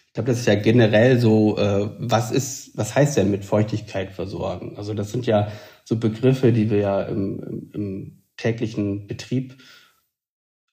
[0.07, 4.11] Ich glaube, das ist ja generell so, äh, was ist, was heißt denn mit Feuchtigkeit
[4.11, 4.77] versorgen?
[4.77, 5.51] Also das sind ja
[5.83, 9.57] so Begriffe, die wir ja im, im, im täglichen Betrieb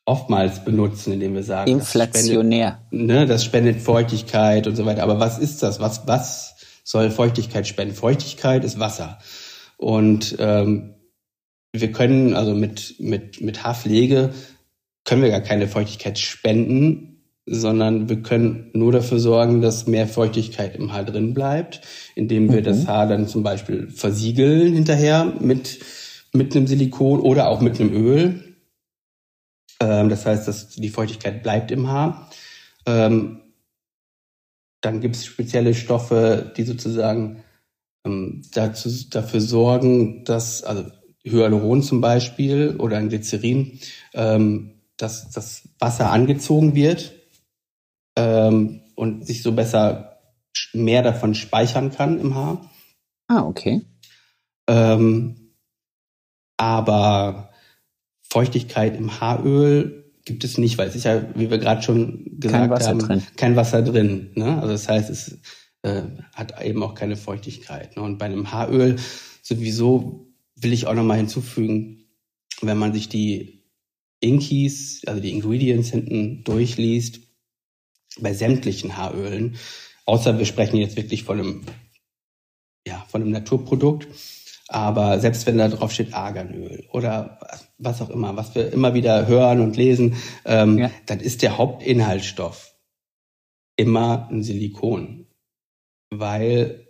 [0.05, 2.71] oftmals benutzen, indem wir sagen, inflationär.
[2.71, 5.03] Das spendet, ne, das spendet Feuchtigkeit und so weiter.
[5.03, 5.81] Aber was ist das?
[5.81, 7.95] Was, was soll Feuchtigkeit spenden?
[7.95, 9.19] Feuchtigkeit ist Wasser.
[9.77, 10.95] Und ähm,
[11.73, 14.31] wir können also mit, mit, mit Haarpflege
[15.05, 17.13] können wir gar keine Feuchtigkeit spenden,
[17.47, 21.81] sondern wir können nur dafür sorgen, dass mehr Feuchtigkeit im Haar drin bleibt,
[22.15, 22.65] indem wir mhm.
[22.65, 25.81] das Haar dann zum Beispiel versiegeln hinterher mit
[26.33, 28.57] mit einem Silikon oder auch mit einem Öl.
[29.81, 32.31] Ähm, das heißt, dass die Feuchtigkeit bleibt im Haar.
[32.87, 33.41] Ähm,
[34.81, 37.45] dann gibt es spezielle Stoffe, die sozusagen
[38.05, 40.91] ähm, dazu, dafür sorgen, dass, also
[41.25, 43.79] Hyaluron zum Beispiel oder ein Glycerin,
[44.15, 47.13] ähm, dass das Wasser angezogen wird
[48.17, 50.21] ähm, und sich so besser
[50.73, 52.71] mehr davon speichern kann im Haar.
[53.29, 53.83] Ah, okay.
[54.69, 55.42] Ähm,
[56.57, 57.51] aber
[58.23, 62.63] Feuchtigkeit im Haaröl gibt es nicht, weil es ist ja, wie wir gerade schon gesagt
[62.63, 63.23] kein Wasser haben, drin.
[63.37, 64.31] kein Wasser drin.
[64.35, 64.57] Ne?
[64.57, 65.39] Also das heißt, es
[65.83, 66.03] äh,
[66.35, 67.97] hat eben auch keine Feuchtigkeit.
[67.97, 68.03] Ne?
[68.03, 68.97] Und bei einem Haaröl
[69.43, 72.05] sowieso will ich auch nochmal hinzufügen,
[72.61, 73.65] wenn man sich die
[74.21, 77.21] Inkies, also die Ingredients hinten durchliest,
[78.21, 79.57] bei sämtlichen Haarölen,
[80.05, 81.63] außer wir sprechen jetzt wirklich von einem,
[82.87, 84.07] ja, von einem Naturprodukt,
[84.73, 87.39] aber selbst wenn da drauf steht Arganöl oder
[87.79, 90.17] was auch immer, was wir immer wieder hören und lesen,
[90.47, 90.91] ähm, ja.
[91.07, 92.75] dann ist der Hauptinhaltsstoff
[93.77, 95.27] immer ein Silikon.
[96.11, 96.87] Weil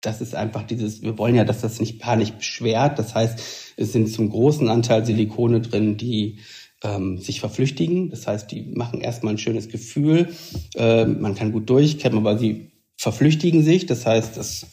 [0.00, 2.98] das ist einfach dieses, wir wollen ja, dass das nicht Paar nicht beschwert.
[2.98, 6.40] Das heißt, es sind zum großen Anteil Silikone drin, die
[6.82, 8.10] ähm, sich verflüchtigen.
[8.10, 10.34] Das heißt, die machen erstmal ein schönes Gefühl.
[10.74, 13.86] Äh, man kann gut durchkämmen, aber sie verflüchtigen sich.
[13.86, 14.66] Das heißt, das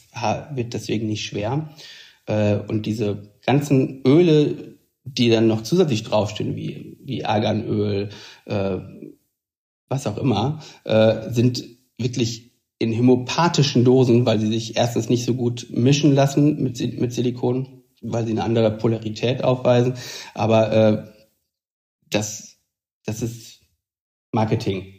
[0.54, 1.70] wird deswegen nicht schwer.
[2.26, 8.10] Äh, und diese ganzen Öle, die dann noch zusätzlich draufstehen, wie, wie Arganöl,
[8.46, 8.78] äh,
[9.88, 11.64] was auch immer, äh, sind
[11.98, 17.12] wirklich in homöopathischen Dosen, weil sie sich erstens nicht so gut mischen lassen mit, mit
[17.12, 19.94] Silikon, weil sie eine andere Polarität aufweisen.
[20.34, 21.04] Aber äh,
[22.10, 22.56] das,
[23.04, 23.60] das ist
[24.32, 24.94] Marketing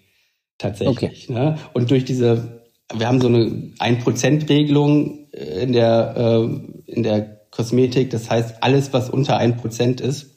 [0.58, 1.30] tatsächlich.
[1.30, 1.34] Okay.
[1.34, 1.58] Ne?
[1.74, 2.63] Und durch diese,
[2.98, 3.46] wir haben so eine
[3.80, 8.10] 1%-Regelung in der, äh, in der Kosmetik.
[8.10, 10.34] Das heißt, alles, was unter 1% ist,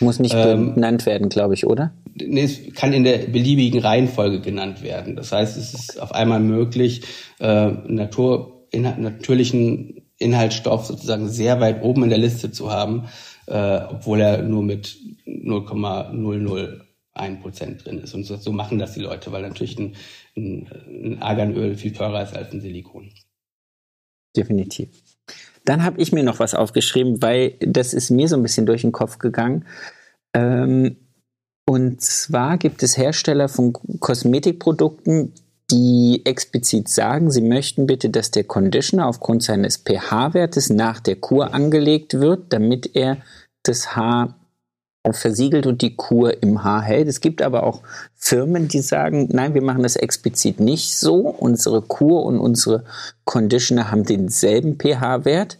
[0.00, 1.92] muss nicht ähm, genannt werden, glaube ich, oder?
[2.14, 5.16] Nee, es kann in der beliebigen Reihenfolge genannt werden.
[5.16, 7.02] Das heißt, es ist auf einmal möglich,
[7.40, 13.08] äh, Natur, in, natürlichen Inhaltsstoff sozusagen sehr weit oben in der Liste zu haben,
[13.46, 14.96] äh, obwohl er nur mit
[17.18, 18.14] 0,001 Prozent drin ist.
[18.14, 19.96] Und so, so, machen das die Leute, weil natürlich ein,
[20.36, 23.10] ein, ein Arganöl viel teurer ist als ein Silikon.
[24.36, 24.88] Definitiv.
[25.64, 28.82] Dann habe ich mir noch was aufgeschrieben, weil das ist mir so ein bisschen durch
[28.82, 29.66] den Kopf gegangen.
[30.34, 30.96] Ähm,
[31.66, 35.34] und zwar gibt es Hersteller von Kosmetikprodukten,
[35.70, 41.52] die explizit sagen, sie möchten bitte, dass der Conditioner aufgrund seines pH-Wertes nach der Kur
[41.52, 43.18] angelegt wird, damit er
[43.64, 44.37] das Haar
[45.12, 47.08] versiegelt und die Kur im Haar hält.
[47.08, 47.82] Es gibt aber auch
[48.14, 51.28] Firmen, die sagen, nein, wir machen das explizit nicht so.
[51.28, 52.84] Unsere Kur und unsere
[53.24, 55.58] Conditioner haben denselben pH-Wert.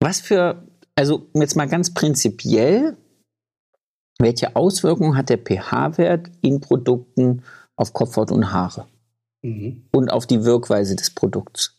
[0.00, 0.62] Was für,
[0.94, 2.96] also jetzt mal ganz prinzipiell,
[4.18, 7.42] welche Auswirkungen hat der pH-Wert in Produkten
[7.76, 8.86] auf Kopfhaut und Haare?
[9.42, 9.86] Mhm.
[9.92, 11.76] Und auf die Wirkweise des Produkts?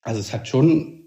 [0.00, 0.97] Also es hat schon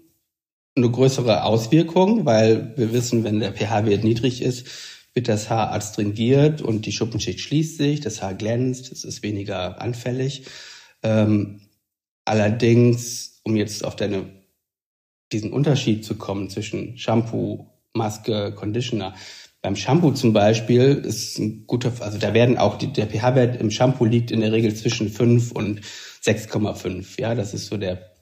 [0.74, 4.66] eine größere Auswirkung, weil wir wissen, wenn der pH-Wert niedrig ist,
[5.14, 9.80] wird das Haar adstringiert und die Schuppenschicht schließt sich, das Haar glänzt, es ist weniger
[9.80, 10.46] anfällig.
[11.02, 11.60] Ähm,
[12.24, 14.24] allerdings, um jetzt auf deine,
[15.30, 19.14] diesen Unterschied zu kommen zwischen Shampoo, Maske, Conditioner.
[19.60, 23.70] Beim Shampoo zum Beispiel ist ein guter, also da werden auch, die, der pH-Wert im
[23.70, 25.82] Shampoo liegt in der Regel zwischen 5 und
[26.24, 27.20] 6,5.
[27.20, 28.12] Ja, das ist so der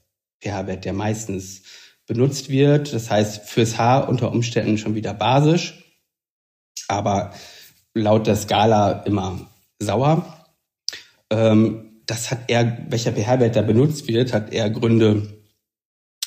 [0.43, 1.63] pH-Wert, der meistens
[2.11, 2.93] benutzt wird.
[2.93, 5.95] Das heißt, fürs Haar unter Umständen schon wieder basisch,
[6.89, 7.33] aber
[7.93, 10.45] laut der Skala immer sauer.
[11.29, 15.41] Ähm, das hat eher, welcher pH-Wert da benutzt wird, hat eher Gründe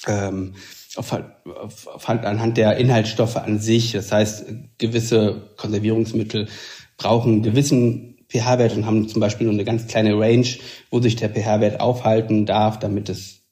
[0.06, 0.54] ähm,
[0.96, 3.92] auf, auf, auf, anhand der Inhaltsstoffe an sich.
[3.92, 4.46] Das heißt,
[4.78, 6.48] gewisse Konservierungsmittel
[6.96, 10.48] brauchen einen gewissen pH-Wert und haben zum Beispiel nur eine ganz kleine Range,
[10.90, 13.43] wo sich der pH-Wert aufhalten darf, damit es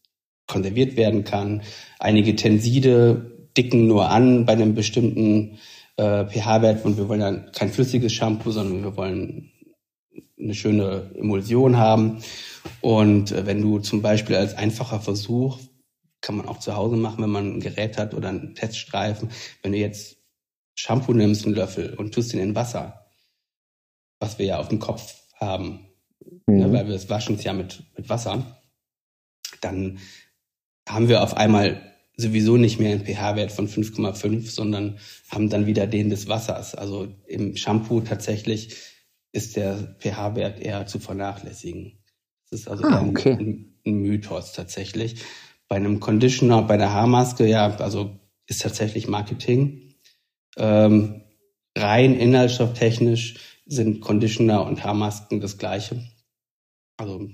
[0.52, 1.62] konserviert werden kann.
[1.98, 5.58] Einige Tenside dicken nur an bei einem bestimmten
[5.96, 9.50] äh, pH-Wert und wir wollen dann kein flüssiges Shampoo, sondern wir wollen
[10.38, 12.22] eine schöne Emulsion haben.
[12.80, 15.58] Und äh, wenn du zum Beispiel als einfacher Versuch,
[16.20, 19.30] kann man auch zu Hause machen, wenn man ein Gerät hat oder einen Teststreifen,
[19.62, 20.18] wenn du jetzt
[20.74, 23.06] Shampoo nimmst, einen Löffel und tust ihn in Wasser,
[24.20, 25.86] was wir ja auf dem Kopf haben,
[26.46, 26.58] mhm.
[26.58, 28.60] ne, weil wir es waschen es ja mit, mit Wasser,
[29.60, 29.98] dann
[30.88, 34.98] haben wir auf einmal sowieso nicht mehr einen pH-Wert von 5,5, sondern
[35.30, 36.74] haben dann wieder den des Wassers.
[36.74, 38.76] Also im Shampoo tatsächlich
[39.32, 41.98] ist der pH-Wert eher zu vernachlässigen.
[42.50, 43.32] Das ist also ah, okay.
[43.32, 45.22] ein, ein, Mythos tatsächlich.
[45.68, 49.94] Bei einem Conditioner, bei der Haarmaske, ja, also ist tatsächlich Marketing.
[50.58, 51.22] Ähm,
[51.76, 56.04] rein inhaltsstofftechnisch sind Conditioner und Haarmasken das gleiche.
[56.98, 57.30] Also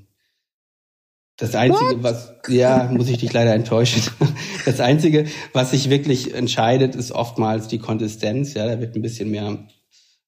[1.39, 2.03] das Einzige, What?
[2.03, 4.03] was, ja, muss ich dich leider enttäuschen.
[4.65, 5.25] Das Einzige,
[5.55, 8.53] was sich wirklich entscheidet, ist oftmals die Konsistenz.
[8.53, 9.67] Ja, da wird ein bisschen mehr,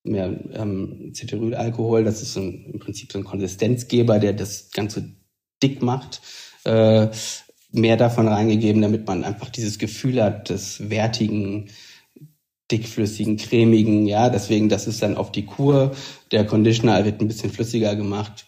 [0.02, 2.04] mehr ähm, Ceterylalkohol.
[2.04, 5.10] Das ist ein, im Prinzip so ein Konsistenzgeber, der das Ganze
[5.62, 6.22] dick macht.
[6.64, 7.08] Äh,
[7.72, 11.68] mehr davon reingegeben, damit man einfach dieses Gefühl hat des wertigen,
[12.70, 14.06] dickflüssigen, cremigen.
[14.06, 15.94] Ja, deswegen, das ist dann auf die Kur.
[16.30, 18.46] Der Conditioner wird ein bisschen flüssiger gemacht,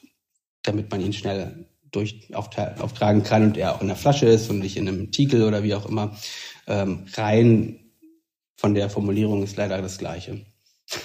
[0.62, 4.58] damit man ihn schnell durch auftragen kann und er auch in der Flasche ist und
[4.58, 6.16] nicht in einem Tiegel oder wie auch immer.
[6.66, 7.78] Ähm, rein
[8.56, 10.40] von der Formulierung ist leider das Gleiche.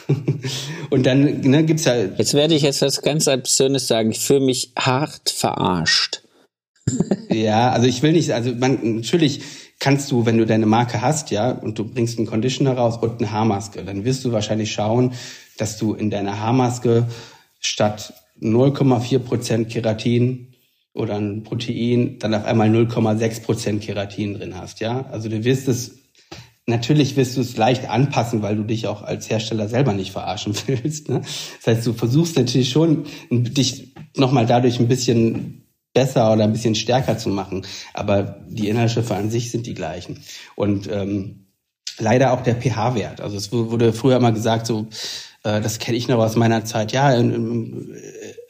[0.89, 1.95] und dann ne, gibt's ja.
[1.95, 4.11] Jetzt werde ich jetzt was ganz Absurdes sagen.
[4.11, 6.23] Ich fühle mich hart verarscht.
[7.29, 9.41] ja, also ich will nicht, also man, natürlich
[9.79, 13.19] kannst du, wenn du deine Marke hast, ja, und du bringst einen Conditioner raus und
[13.19, 15.13] eine Haarmaske, dann wirst du wahrscheinlich schauen,
[15.57, 17.07] dass du in deiner Haarmaske
[17.59, 20.46] statt 0,4 Prozent Keratin
[20.97, 25.05] oder ein Protein dann auf einmal 0,6 Prozent Keratin drin hast, ja.
[25.11, 25.99] Also du wirst es,
[26.65, 30.55] natürlich wirst du es leicht anpassen, weil du dich auch als Hersteller selber nicht verarschen
[30.67, 31.09] willst.
[31.09, 31.21] Ne?
[31.21, 36.75] Das heißt, du versuchst natürlich schon, dich nochmal dadurch ein bisschen besser oder ein bisschen
[36.75, 37.65] stärker zu machen.
[37.93, 40.19] Aber die Inhaltsstoffe an sich sind die gleichen.
[40.55, 41.47] Und ähm,
[41.99, 43.21] leider auch der pH-Wert.
[43.21, 44.87] Also es wurde früher immer gesagt, so
[45.43, 46.91] äh, das kenne ich noch aus meiner Zeit.
[46.91, 47.11] Ja,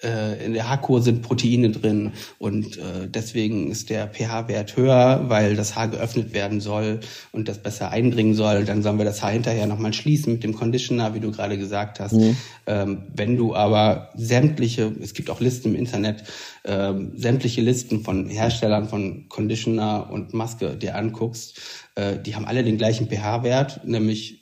[0.01, 5.25] in, äh, in der Haarkur sind Proteine drin und äh, deswegen ist der pH-Wert höher,
[5.27, 6.99] weil das Haar geöffnet werden soll
[7.31, 8.65] und das besser eindringen soll.
[8.65, 11.99] Dann sollen wir das Haar hinterher nochmal schließen mit dem Conditioner, wie du gerade gesagt
[11.99, 12.13] hast.
[12.13, 12.37] Mhm.
[12.65, 16.23] Ähm, wenn du aber sämtliche, es gibt auch Listen im Internet,
[16.65, 21.59] ähm, sämtliche Listen von Herstellern von Conditioner und Maske dir anguckst,
[21.95, 24.36] äh, die haben alle den gleichen pH-Wert, nämlich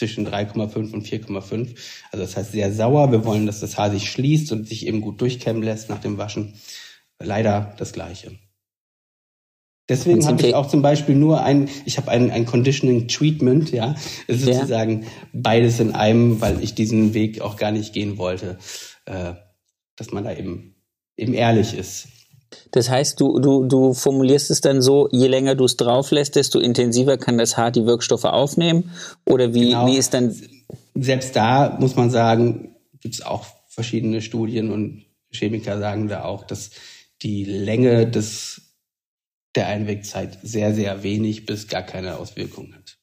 [0.00, 1.76] zwischen 3,5 und 4,5.
[2.10, 3.12] Also das heißt sehr sauer.
[3.12, 6.16] Wir wollen, dass das Haar sich schließt und sich eben gut durchkämmen lässt nach dem
[6.16, 6.54] Waschen.
[7.18, 8.32] Leider das Gleiche.
[9.90, 13.94] Deswegen habe ich auch zum Beispiel nur ein, ich habe ein, ein Conditioning Treatment, ja.
[14.26, 14.54] Es ist ja.
[14.54, 18.58] sozusagen beides in einem, weil ich diesen Weg auch gar nicht gehen wollte,
[19.04, 19.34] äh,
[19.96, 20.76] dass man da eben,
[21.16, 22.08] eben ehrlich ist.
[22.72, 26.36] Das heißt, du, du, du formulierst es dann so, je länger du es drauf lässt,
[26.36, 28.90] desto intensiver kann das Haar die Wirkstoffe aufnehmen?
[29.24, 29.86] Oder wie, genau.
[29.86, 30.34] wie ist dann.
[30.94, 36.44] Selbst da muss man sagen, gibt es auch verschiedene Studien und Chemiker sagen da auch,
[36.44, 36.70] dass
[37.22, 38.62] die Länge des,
[39.54, 42.98] der Einwegzeit sehr, sehr wenig bis gar keine Auswirkungen hat.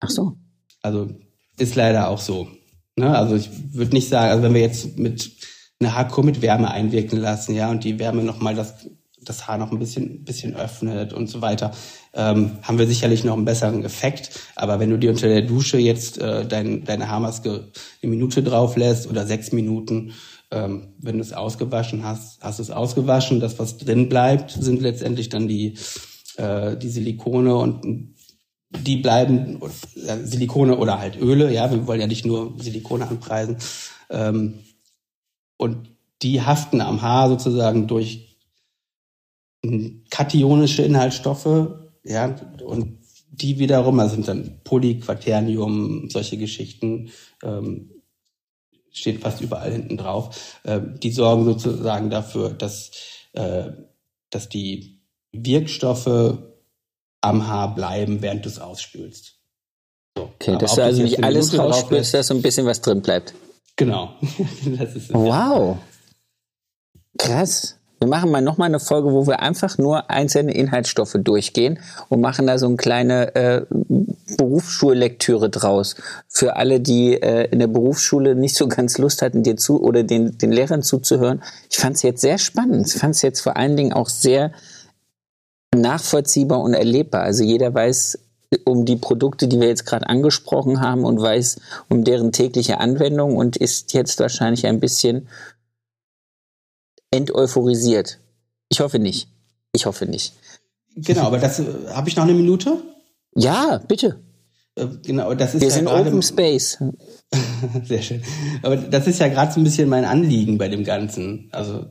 [0.00, 0.36] Ach so.
[0.82, 1.10] Also
[1.56, 2.48] ist leider auch so.
[2.96, 3.16] Ne?
[3.16, 5.30] Also ich würde nicht sagen, also wenn wir jetzt mit
[5.80, 8.88] eine Haarkur mit Wärme einwirken lassen, ja, und die Wärme nochmal das,
[9.22, 11.72] das Haar noch ein bisschen, bisschen öffnet und so weiter,
[12.14, 14.30] ähm, haben wir sicherlich noch einen besseren Effekt.
[14.56, 17.70] Aber wenn du dir unter der Dusche jetzt äh, dein, deine Haarmaske
[18.02, 20.14] eine Minute drauf lässt oder sechs Minuten,
[20.50, 23.38] ähm, wenn du es ausgewaschen hast, hast du es ausgewaschen.
[23.38, 25.76] Das, was drin bleibt, sind letztendlich dann die,
[26.36, 28.14] äh, die Silikone und
[28.70, 29.60] die bleiben,
[30.06, 33.58] äh, Silikone oder halt Öle, ja, wir wollen ja nicht nur Silikone anpreisen.
[34.10, 34.60] Ähm,
[35.58, 35.90] und
[36.22, 38.38] die haften am Haar sozusagen durch
[40.10, 41.68] kationische Inhaltsstoffe,
[42.04, 42.98] ja, und
[43.30, 47.10] die wiederum, also sind dann Polyquaternium, solche Geschichten,
[47.42, 47.90] ähm,
[48.90, 52.90] steht fast überall hinten drauf, äh, die sorgen sozusagen dafür, dass,
[53.32, 53.70] äh,
[54.30, 55.00] dass die
[55.32, 56.38] Wirkstoffe
[57.20, 59.36] am Haar bleiben, während du es ausspülst.
[60.16, 60.24] So.
[60.24, 63.34] Okay, dass du also nicht alles rausspülst, dass so ein bisschen was drin bleibt.
[63.78, 64.10] Genau.
[65.10, 65.78] wow.
[67.16, 67.76] Krass.
[68.00, 72.46] Wir machen mal nochmal eine Folge, wo wir einfach nur einzelne Inhaltsstoffe durchgehen und machen
[72.46, 73.66] da so eine kleine äh,
[74.36, 75.96] Berufsschullektüre draus.
[76.28, 80.02] Für alle, die äh, in der Berufsschule nicht so ganz Lust hatten, dir zu oder
[80.02, 81.42] den, den Lehrern zuzuhören.
[81.70, 82.86] Ich fand es jetzt sehr spannend.
[82.86, 84.52] Ich fand es jetzt vor allen Dingen auch sehr
[85.74, 87.22] nachvollziehbar und erlebbar.
[87.22, 88.18] Also jeder weiß,
[88.64, 93.36] um die Produkte, die wir jetzt gerade angesprochen haben und weiß um deren tägliche Anwendung
[93.36, 95.28] und ist jetzt wahrscheinlich ein bisschen
[97.10, 98.20] enteuphorisiert.
[98.68, 99.28] Ich hoffe nicht.
[99.72, 100.34] Ich hoffe nicht.
[100.96, 102.82] Genau, aber das äh, habe ich noch eine Minute?
[103.34, 104.20] Ja, bitte.
[104.74, 106.78] Äh, genau, das ist Wir ja sind Open Space.
[107.84, 108.22] Sehr schön.
[108.62, 111.48] Aber das ist ja gerade so ein bisschen mein Anliegen bei dem Ganzen.
[111.52, 111.86] Also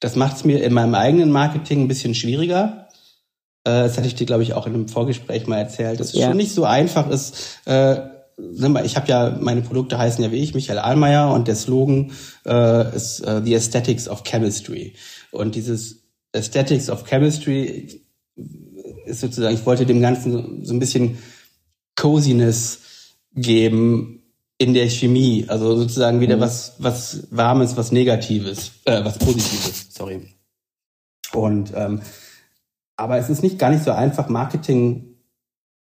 [0.00, 2.85] das macht es mir in meinem eigenen Marketing ein bisschen schwieriger,
[3.66, 6.14] äh, das hatte ich dir, glaube ich, auch in einem Vorgespräch mal erzählt, dass es
[6.14, 6.28] ja.
[6.28, 7.58] schon nicht so einfach ist.
[7.64, 7.96] Äh,
[8.84, 12.12] ich habe ja, meine Produkte heißen ja wie ich, Michael Ahlmeier, und der Slogan
[12.44, 14.94] äh, ist äh, The Aesthetics of Chemistry.
[15.32, 16.02] Und dieses
[16.32, 18.02] Aesthetics of Chemistry
[19.06, 21.18] ist sozusagen, ich wollte dem Ganzen so, so ein bisschen
[21.96, 22.80] Coziness
[23.34, 24.22] geben
[24.58, 25.46] in der Chemie.
[25.48, 26.40] Also sozusagen wieder mhm.
[26.40, 30.34] was, was Warmes, was Negatives, äh, was Positives, sorry.
[31.32, 32.02] Und ähm,
[32.96, 35.16] aber es ist nicht gar nicht so einfach, Marketing,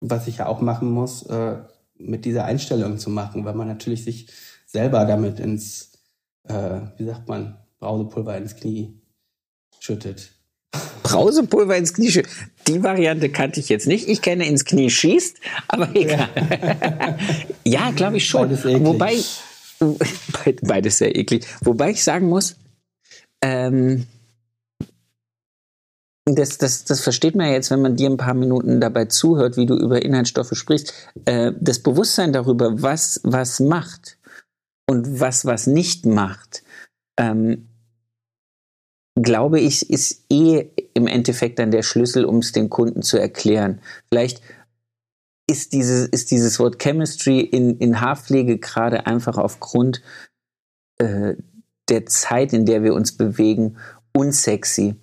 [0.00, 1.56] was ich ja auch machen muss, äh,
[1.98, 4.28] mit dieser Einstellung zu machen, weil man natürlich sich
[4.66, 5.92] selber damit ins,
[6.44, 9.00] äh, wie sagt man, Brausepulver ins Knie
[9.78, 10.32] schüttet.
[11.02, 12.32] Brausepulver ins Knie schüttet.
[12.66, 14.08] Die Variante kannte ich jetzt nicht.
[14.08, 15.38] Ich kenne ins Knie schießt,
[15.68, 16.28] aber egal.
[17.64, 18.48] Ja, ja glaube ich schon.
[18.48, 19.16] Beides Wobei,
[20.62, 21.46] beides sehr eklig.
[21.60, 22.56] Wobei ich sagen muss,
[23.40, 24.06] ähm,
[26.26, 29.66] das, das, das versteht man jetzt, wenn man dir ein paar Minuten dabei zuhört, wie
[29.66, 30.92] du über Inhaltsstoffe sprichst.
[31.24, 34.18] Äh, das Bewusstsein darüber, was was macht
[34.88, 36.64] und was was nicht macht,
[37.16, 37.68] ähm,
[39.14, 43.80] glaube ich, ist eh im Endeffekt dann der Schlüssel, um es den Kunden zu erklären.
[44.08, 44.42] Vielleicht
[45.48, 50.02] ist dieses, ist dieses Wort Chemistry in, in Haarpflege gerade einfach aufgrund
[50.98, 51.34] äh,
[51.88, 53.78] der Zeit, in der wir uns bewegen,
[54.12, 54.96] unsexy.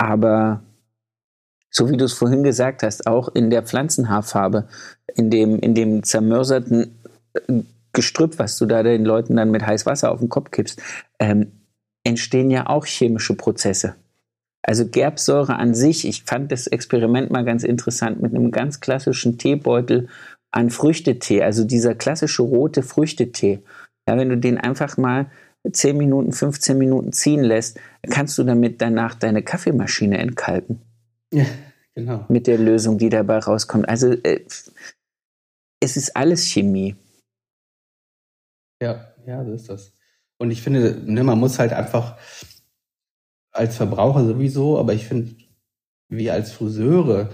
[0.00, 0.62] Aber
[1.68, 4.66] so wie du es vorhin gesagt hast, auch in der Pflanzenhaarfarbe,
[5.14, 6.98] in dem, in dem zermörserten
[7.34, 7.60] äh,
[7.92, 10.80] Gestrüpp, was du da den Leuten dann mit heißem Wasser auf den Kopf kippst,
[11.18, 11.52] ähm,
[12.02, 13.94] entstehen ja auch chemische Prozesse.
[14.62, 19.36] Also Gerbsäure an sich, ich fand das Experiment mal ganz interessant mit einem ganz klassischen
[19.36, 20.08] Teebeutel
[20.50, 23.60] an Früchtetee, also dieser klassische rote Früchtetee.
[24.08, 25.30] Ja, wenn du den einfach mal
[25.70, 27.78] 10 Minuten, 15 Minuten ziehen lässt,
[28.08, 30.80] kannst du damit danach deine Kaffeemaschine entkalken.
[31.32, 31.46] Ja,
[31.94, 32.24] genau.
[32.28, 33.88] Mit der Lösung, die dabei rauskommt.
[33.88, 34.44] Also äh,
[35.80, 36.96] es ist alles Chemie.
[38.82, 39.92] Ja, ja, so ist das.
[40.38, 42.18] Und ich finde, ne, man muss halt einfach
[43.52, 45.34] als Verbraucher sowieso, aber ich finde,
[46.08, 47.30] wir als Friseure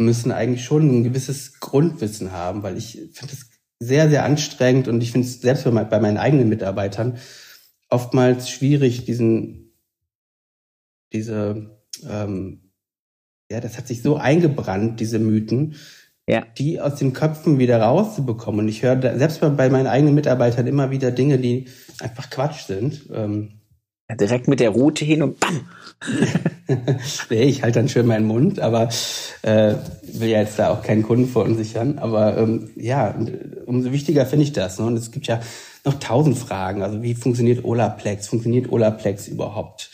[0.00, 3.47] müssen eigentlich schon ein gewisses Grundwissen haben, weil ich finde es
[3.80, 7.18] sehr, sehr anstrengend und ich finde es selbst bei meinen eigenen Mitarbeitern
[7.88, 9.72] oftmals schwierig, diesen,
[11.12, 11.78] diese,
[12.08, 12.72] ähm,
[13.50, 15.76] ja, das hat sich so eingebrannt, diese Mythen,
[16.28, 16.44] ja.
[16.58, 18.60] die aus den Köpfen wieder rauszubekommen.
[18.60, 21.68] Und ich höre selbst bei meinen eigenen Mitarbeitern immer wieder Dinge, die
[22.00, 23.08] einfach Quatsch sind.
[23.12, 23.60] Ähm,
[24.10, 25.66] ja, direkt mit der Route hin und bam!
[27.30, 28.88] nee, ich halte dann schön meinen Mund, aber
[29.42, 31.98] äh, will ja jetzt da auch keinen Kunden verunsichern.
[31.98, 33.14] Aber ähm, ja,
[33.66, 34.78] umso wichtiger finde ich das.
[34.78, 34.86] Ne?
[34.86, 35.40] Und es gibt ja
[35.84, 36.82] noch tausend Fragen.
[36.82, 38.28] Also wie funktioniert Olaplex?
[38.28, 39.90] Funktioniert Olaplex überhaupt?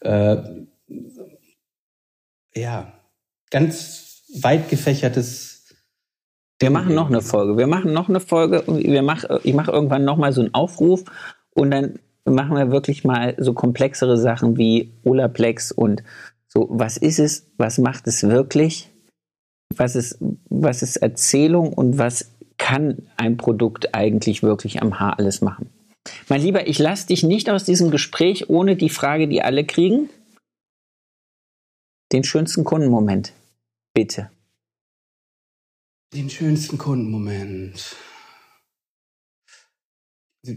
[0.00, 0.36] Äh,
[2.54, 2.92] ja,
[3.50, 5.74] ganz weit gefächertes.
[6.58, 7.56] Wir machen noch eine Folge.
[7.56, 8.64] Wir machen noch eine Folge.
[8.66, 11.04] Wir mach, ich mache irgendwann noch mal so einen Aufruf
[11.50, 16.02] und dann machen wir wirklich mal so komplexere Sachen wie Olaplex und
[16.48, 18.90] so, was ist es, was macht es wirklich,
[19.74, 20.18] was ist,
[20.48, 25.70] was ist Erzählung und was kann ein Produkt eigentlich wirklich am Haar alles machen.
[26.28, 30.10] Mein Lieber, ich lasse dich nicht aus diesem Gespräch ohne die Frage, die alle kriegen.
[32.12, 33.32] Den schönsten Kundenmoment.
[33.94, 34.30] Bitte.
[36.12, 37.96] Den schönsten Kundenmoment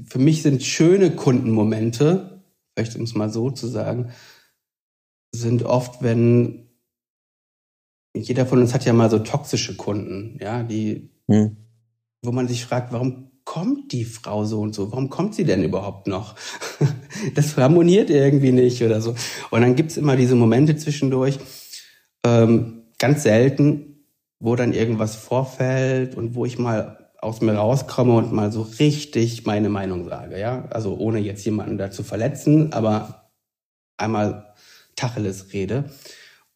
[0.06, 2.44] für mich sind schöne Kundenmomente,
[2.74, 4.12] vielleicht um es mal so zu sagen,
[5.32, 6.70] sind oft, wenn
[8.16, 11.58] jeder von uns hat ja mal so toxische Kunden, ja, die, hm.
[12.22, 14.92] wo man sich fragt, warum kommt die Frau so und so?
[14.92, 16.36] Warum kommt sie denn überhaupt noch?
[17.36, 19.16] das harmoniert irgendwie nicht oder so.
[19.52, 21.38] Und dann gibt's immer diese Momente zwischendurch,
[22.26, 24.08] ähm, ganz selten,
[24.40, 29.46] wo dann irgendwas vorfällt und wo ich mal aus mir rauskomme und mal so richtig
[29.46, 30.68] meine Meinung sage, ja.
[30.70, 33.32] Also ohne jetzt jemanden da zu verletzen, aber
[33.98, 34.54] einmal
[34.96, 35.86] Tacheles rede.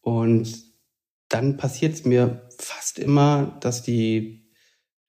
[0.00, 0.48] Und
[1.28, 4.48] dann passiert es mir fast immer, dass die,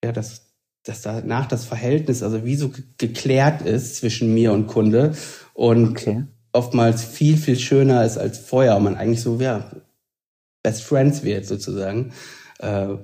[0.04, 0.52] ja, dass,
[0.84, 5.16] dass danach das Verhältnis, also wie so geklärt ist zwischen mir und Kunde
[5.54, 6.24] und okay.
[6.54, 9.70] oftmals viel, viel schöner ist als vorher und man eigentlich so, ja,
[10.64, 12.14] Best Friends wird sozusagen.
[12.60, 12.96] Äh,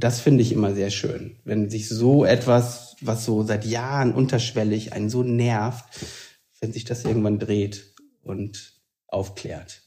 [0.00, 4.92] das finde ich immer sehr schön, wenn sich so etwas, was so seit Jahren unterschwellig
[4.92, 5.84] einen so nervt,
[6.60, 8.74] wenn sich das irgendwann dreht und
[9.06, 9.82] aufklärt.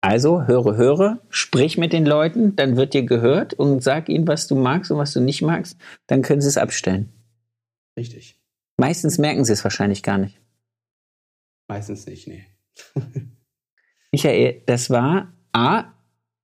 [0.00, 4.46] Also höre, höre, sprich mit den Leuten, dann wird dir gehört und sag ihnen, was
[4.46, 7.10] du magst und was du nicht magst, dann können sie es abstellen.
[7.96, 8.38] Richtig.
[8.76, 10.38] Meistens merken sie es wahrscheinlich gar nicht.
[11.68, 12.44] Meistens nicht, nee.
[14.12, 15.93] Michael, das war A,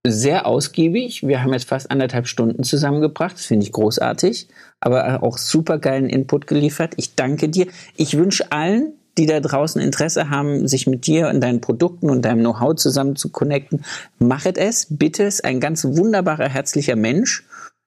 [0.07, 1.27] sehr ausgiebig.
[1.27, 3.35] Wir haben jetzt fast anderthalb Stunden zusammengebracht.
[3.35, 4.49] Das finde ich großartig.
[4.81, 6.95] Aber auch super geilen Input geliefert.
[6.97, 7.67] Ich danke dir.
[7.97, 12.25] Ich wünsche allen, die da draußen Interesse haben, sich mit dir und deinen Produkten und
[12.25, 13.85] deinem Know-how zusammen zu connecten,
[14.19, 14.87] machet es.
[14.89, 17.45] Bitte, ist ein ganz wunderbarer, herzlicher Mensch.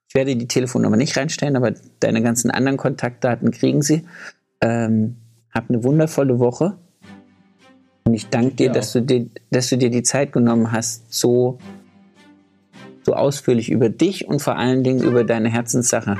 [0.07, 4.03] Ich werde die Telefonnummer nicht reinstellen, aber deine ganzen anderen Kontaktdaten kriegen sie.
[4.61, 5.15] Ähm,
[5.49, 6.77] hab eine wundervolle Woche.
[8.05, 11.57] Und ich danke dir, dass du dir, dass du dir die Zeit genommen hast, so
[13.03, 16.17] so ausführlich über dich und vor allen Dingen über deine Herzenssache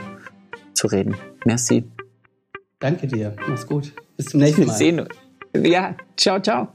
[0.73, 1.15] zu reden.
[1.45, 1.84] Merci.
[2.80, 3.35] Danke dir.
[3.47, 3.93] Mach's gut.
[4.18, 4.73] Bis zum nächsten Mal.
[4.73, 5.07] Sehen.
[5.55, 6.68] Ja, ciao, ciao.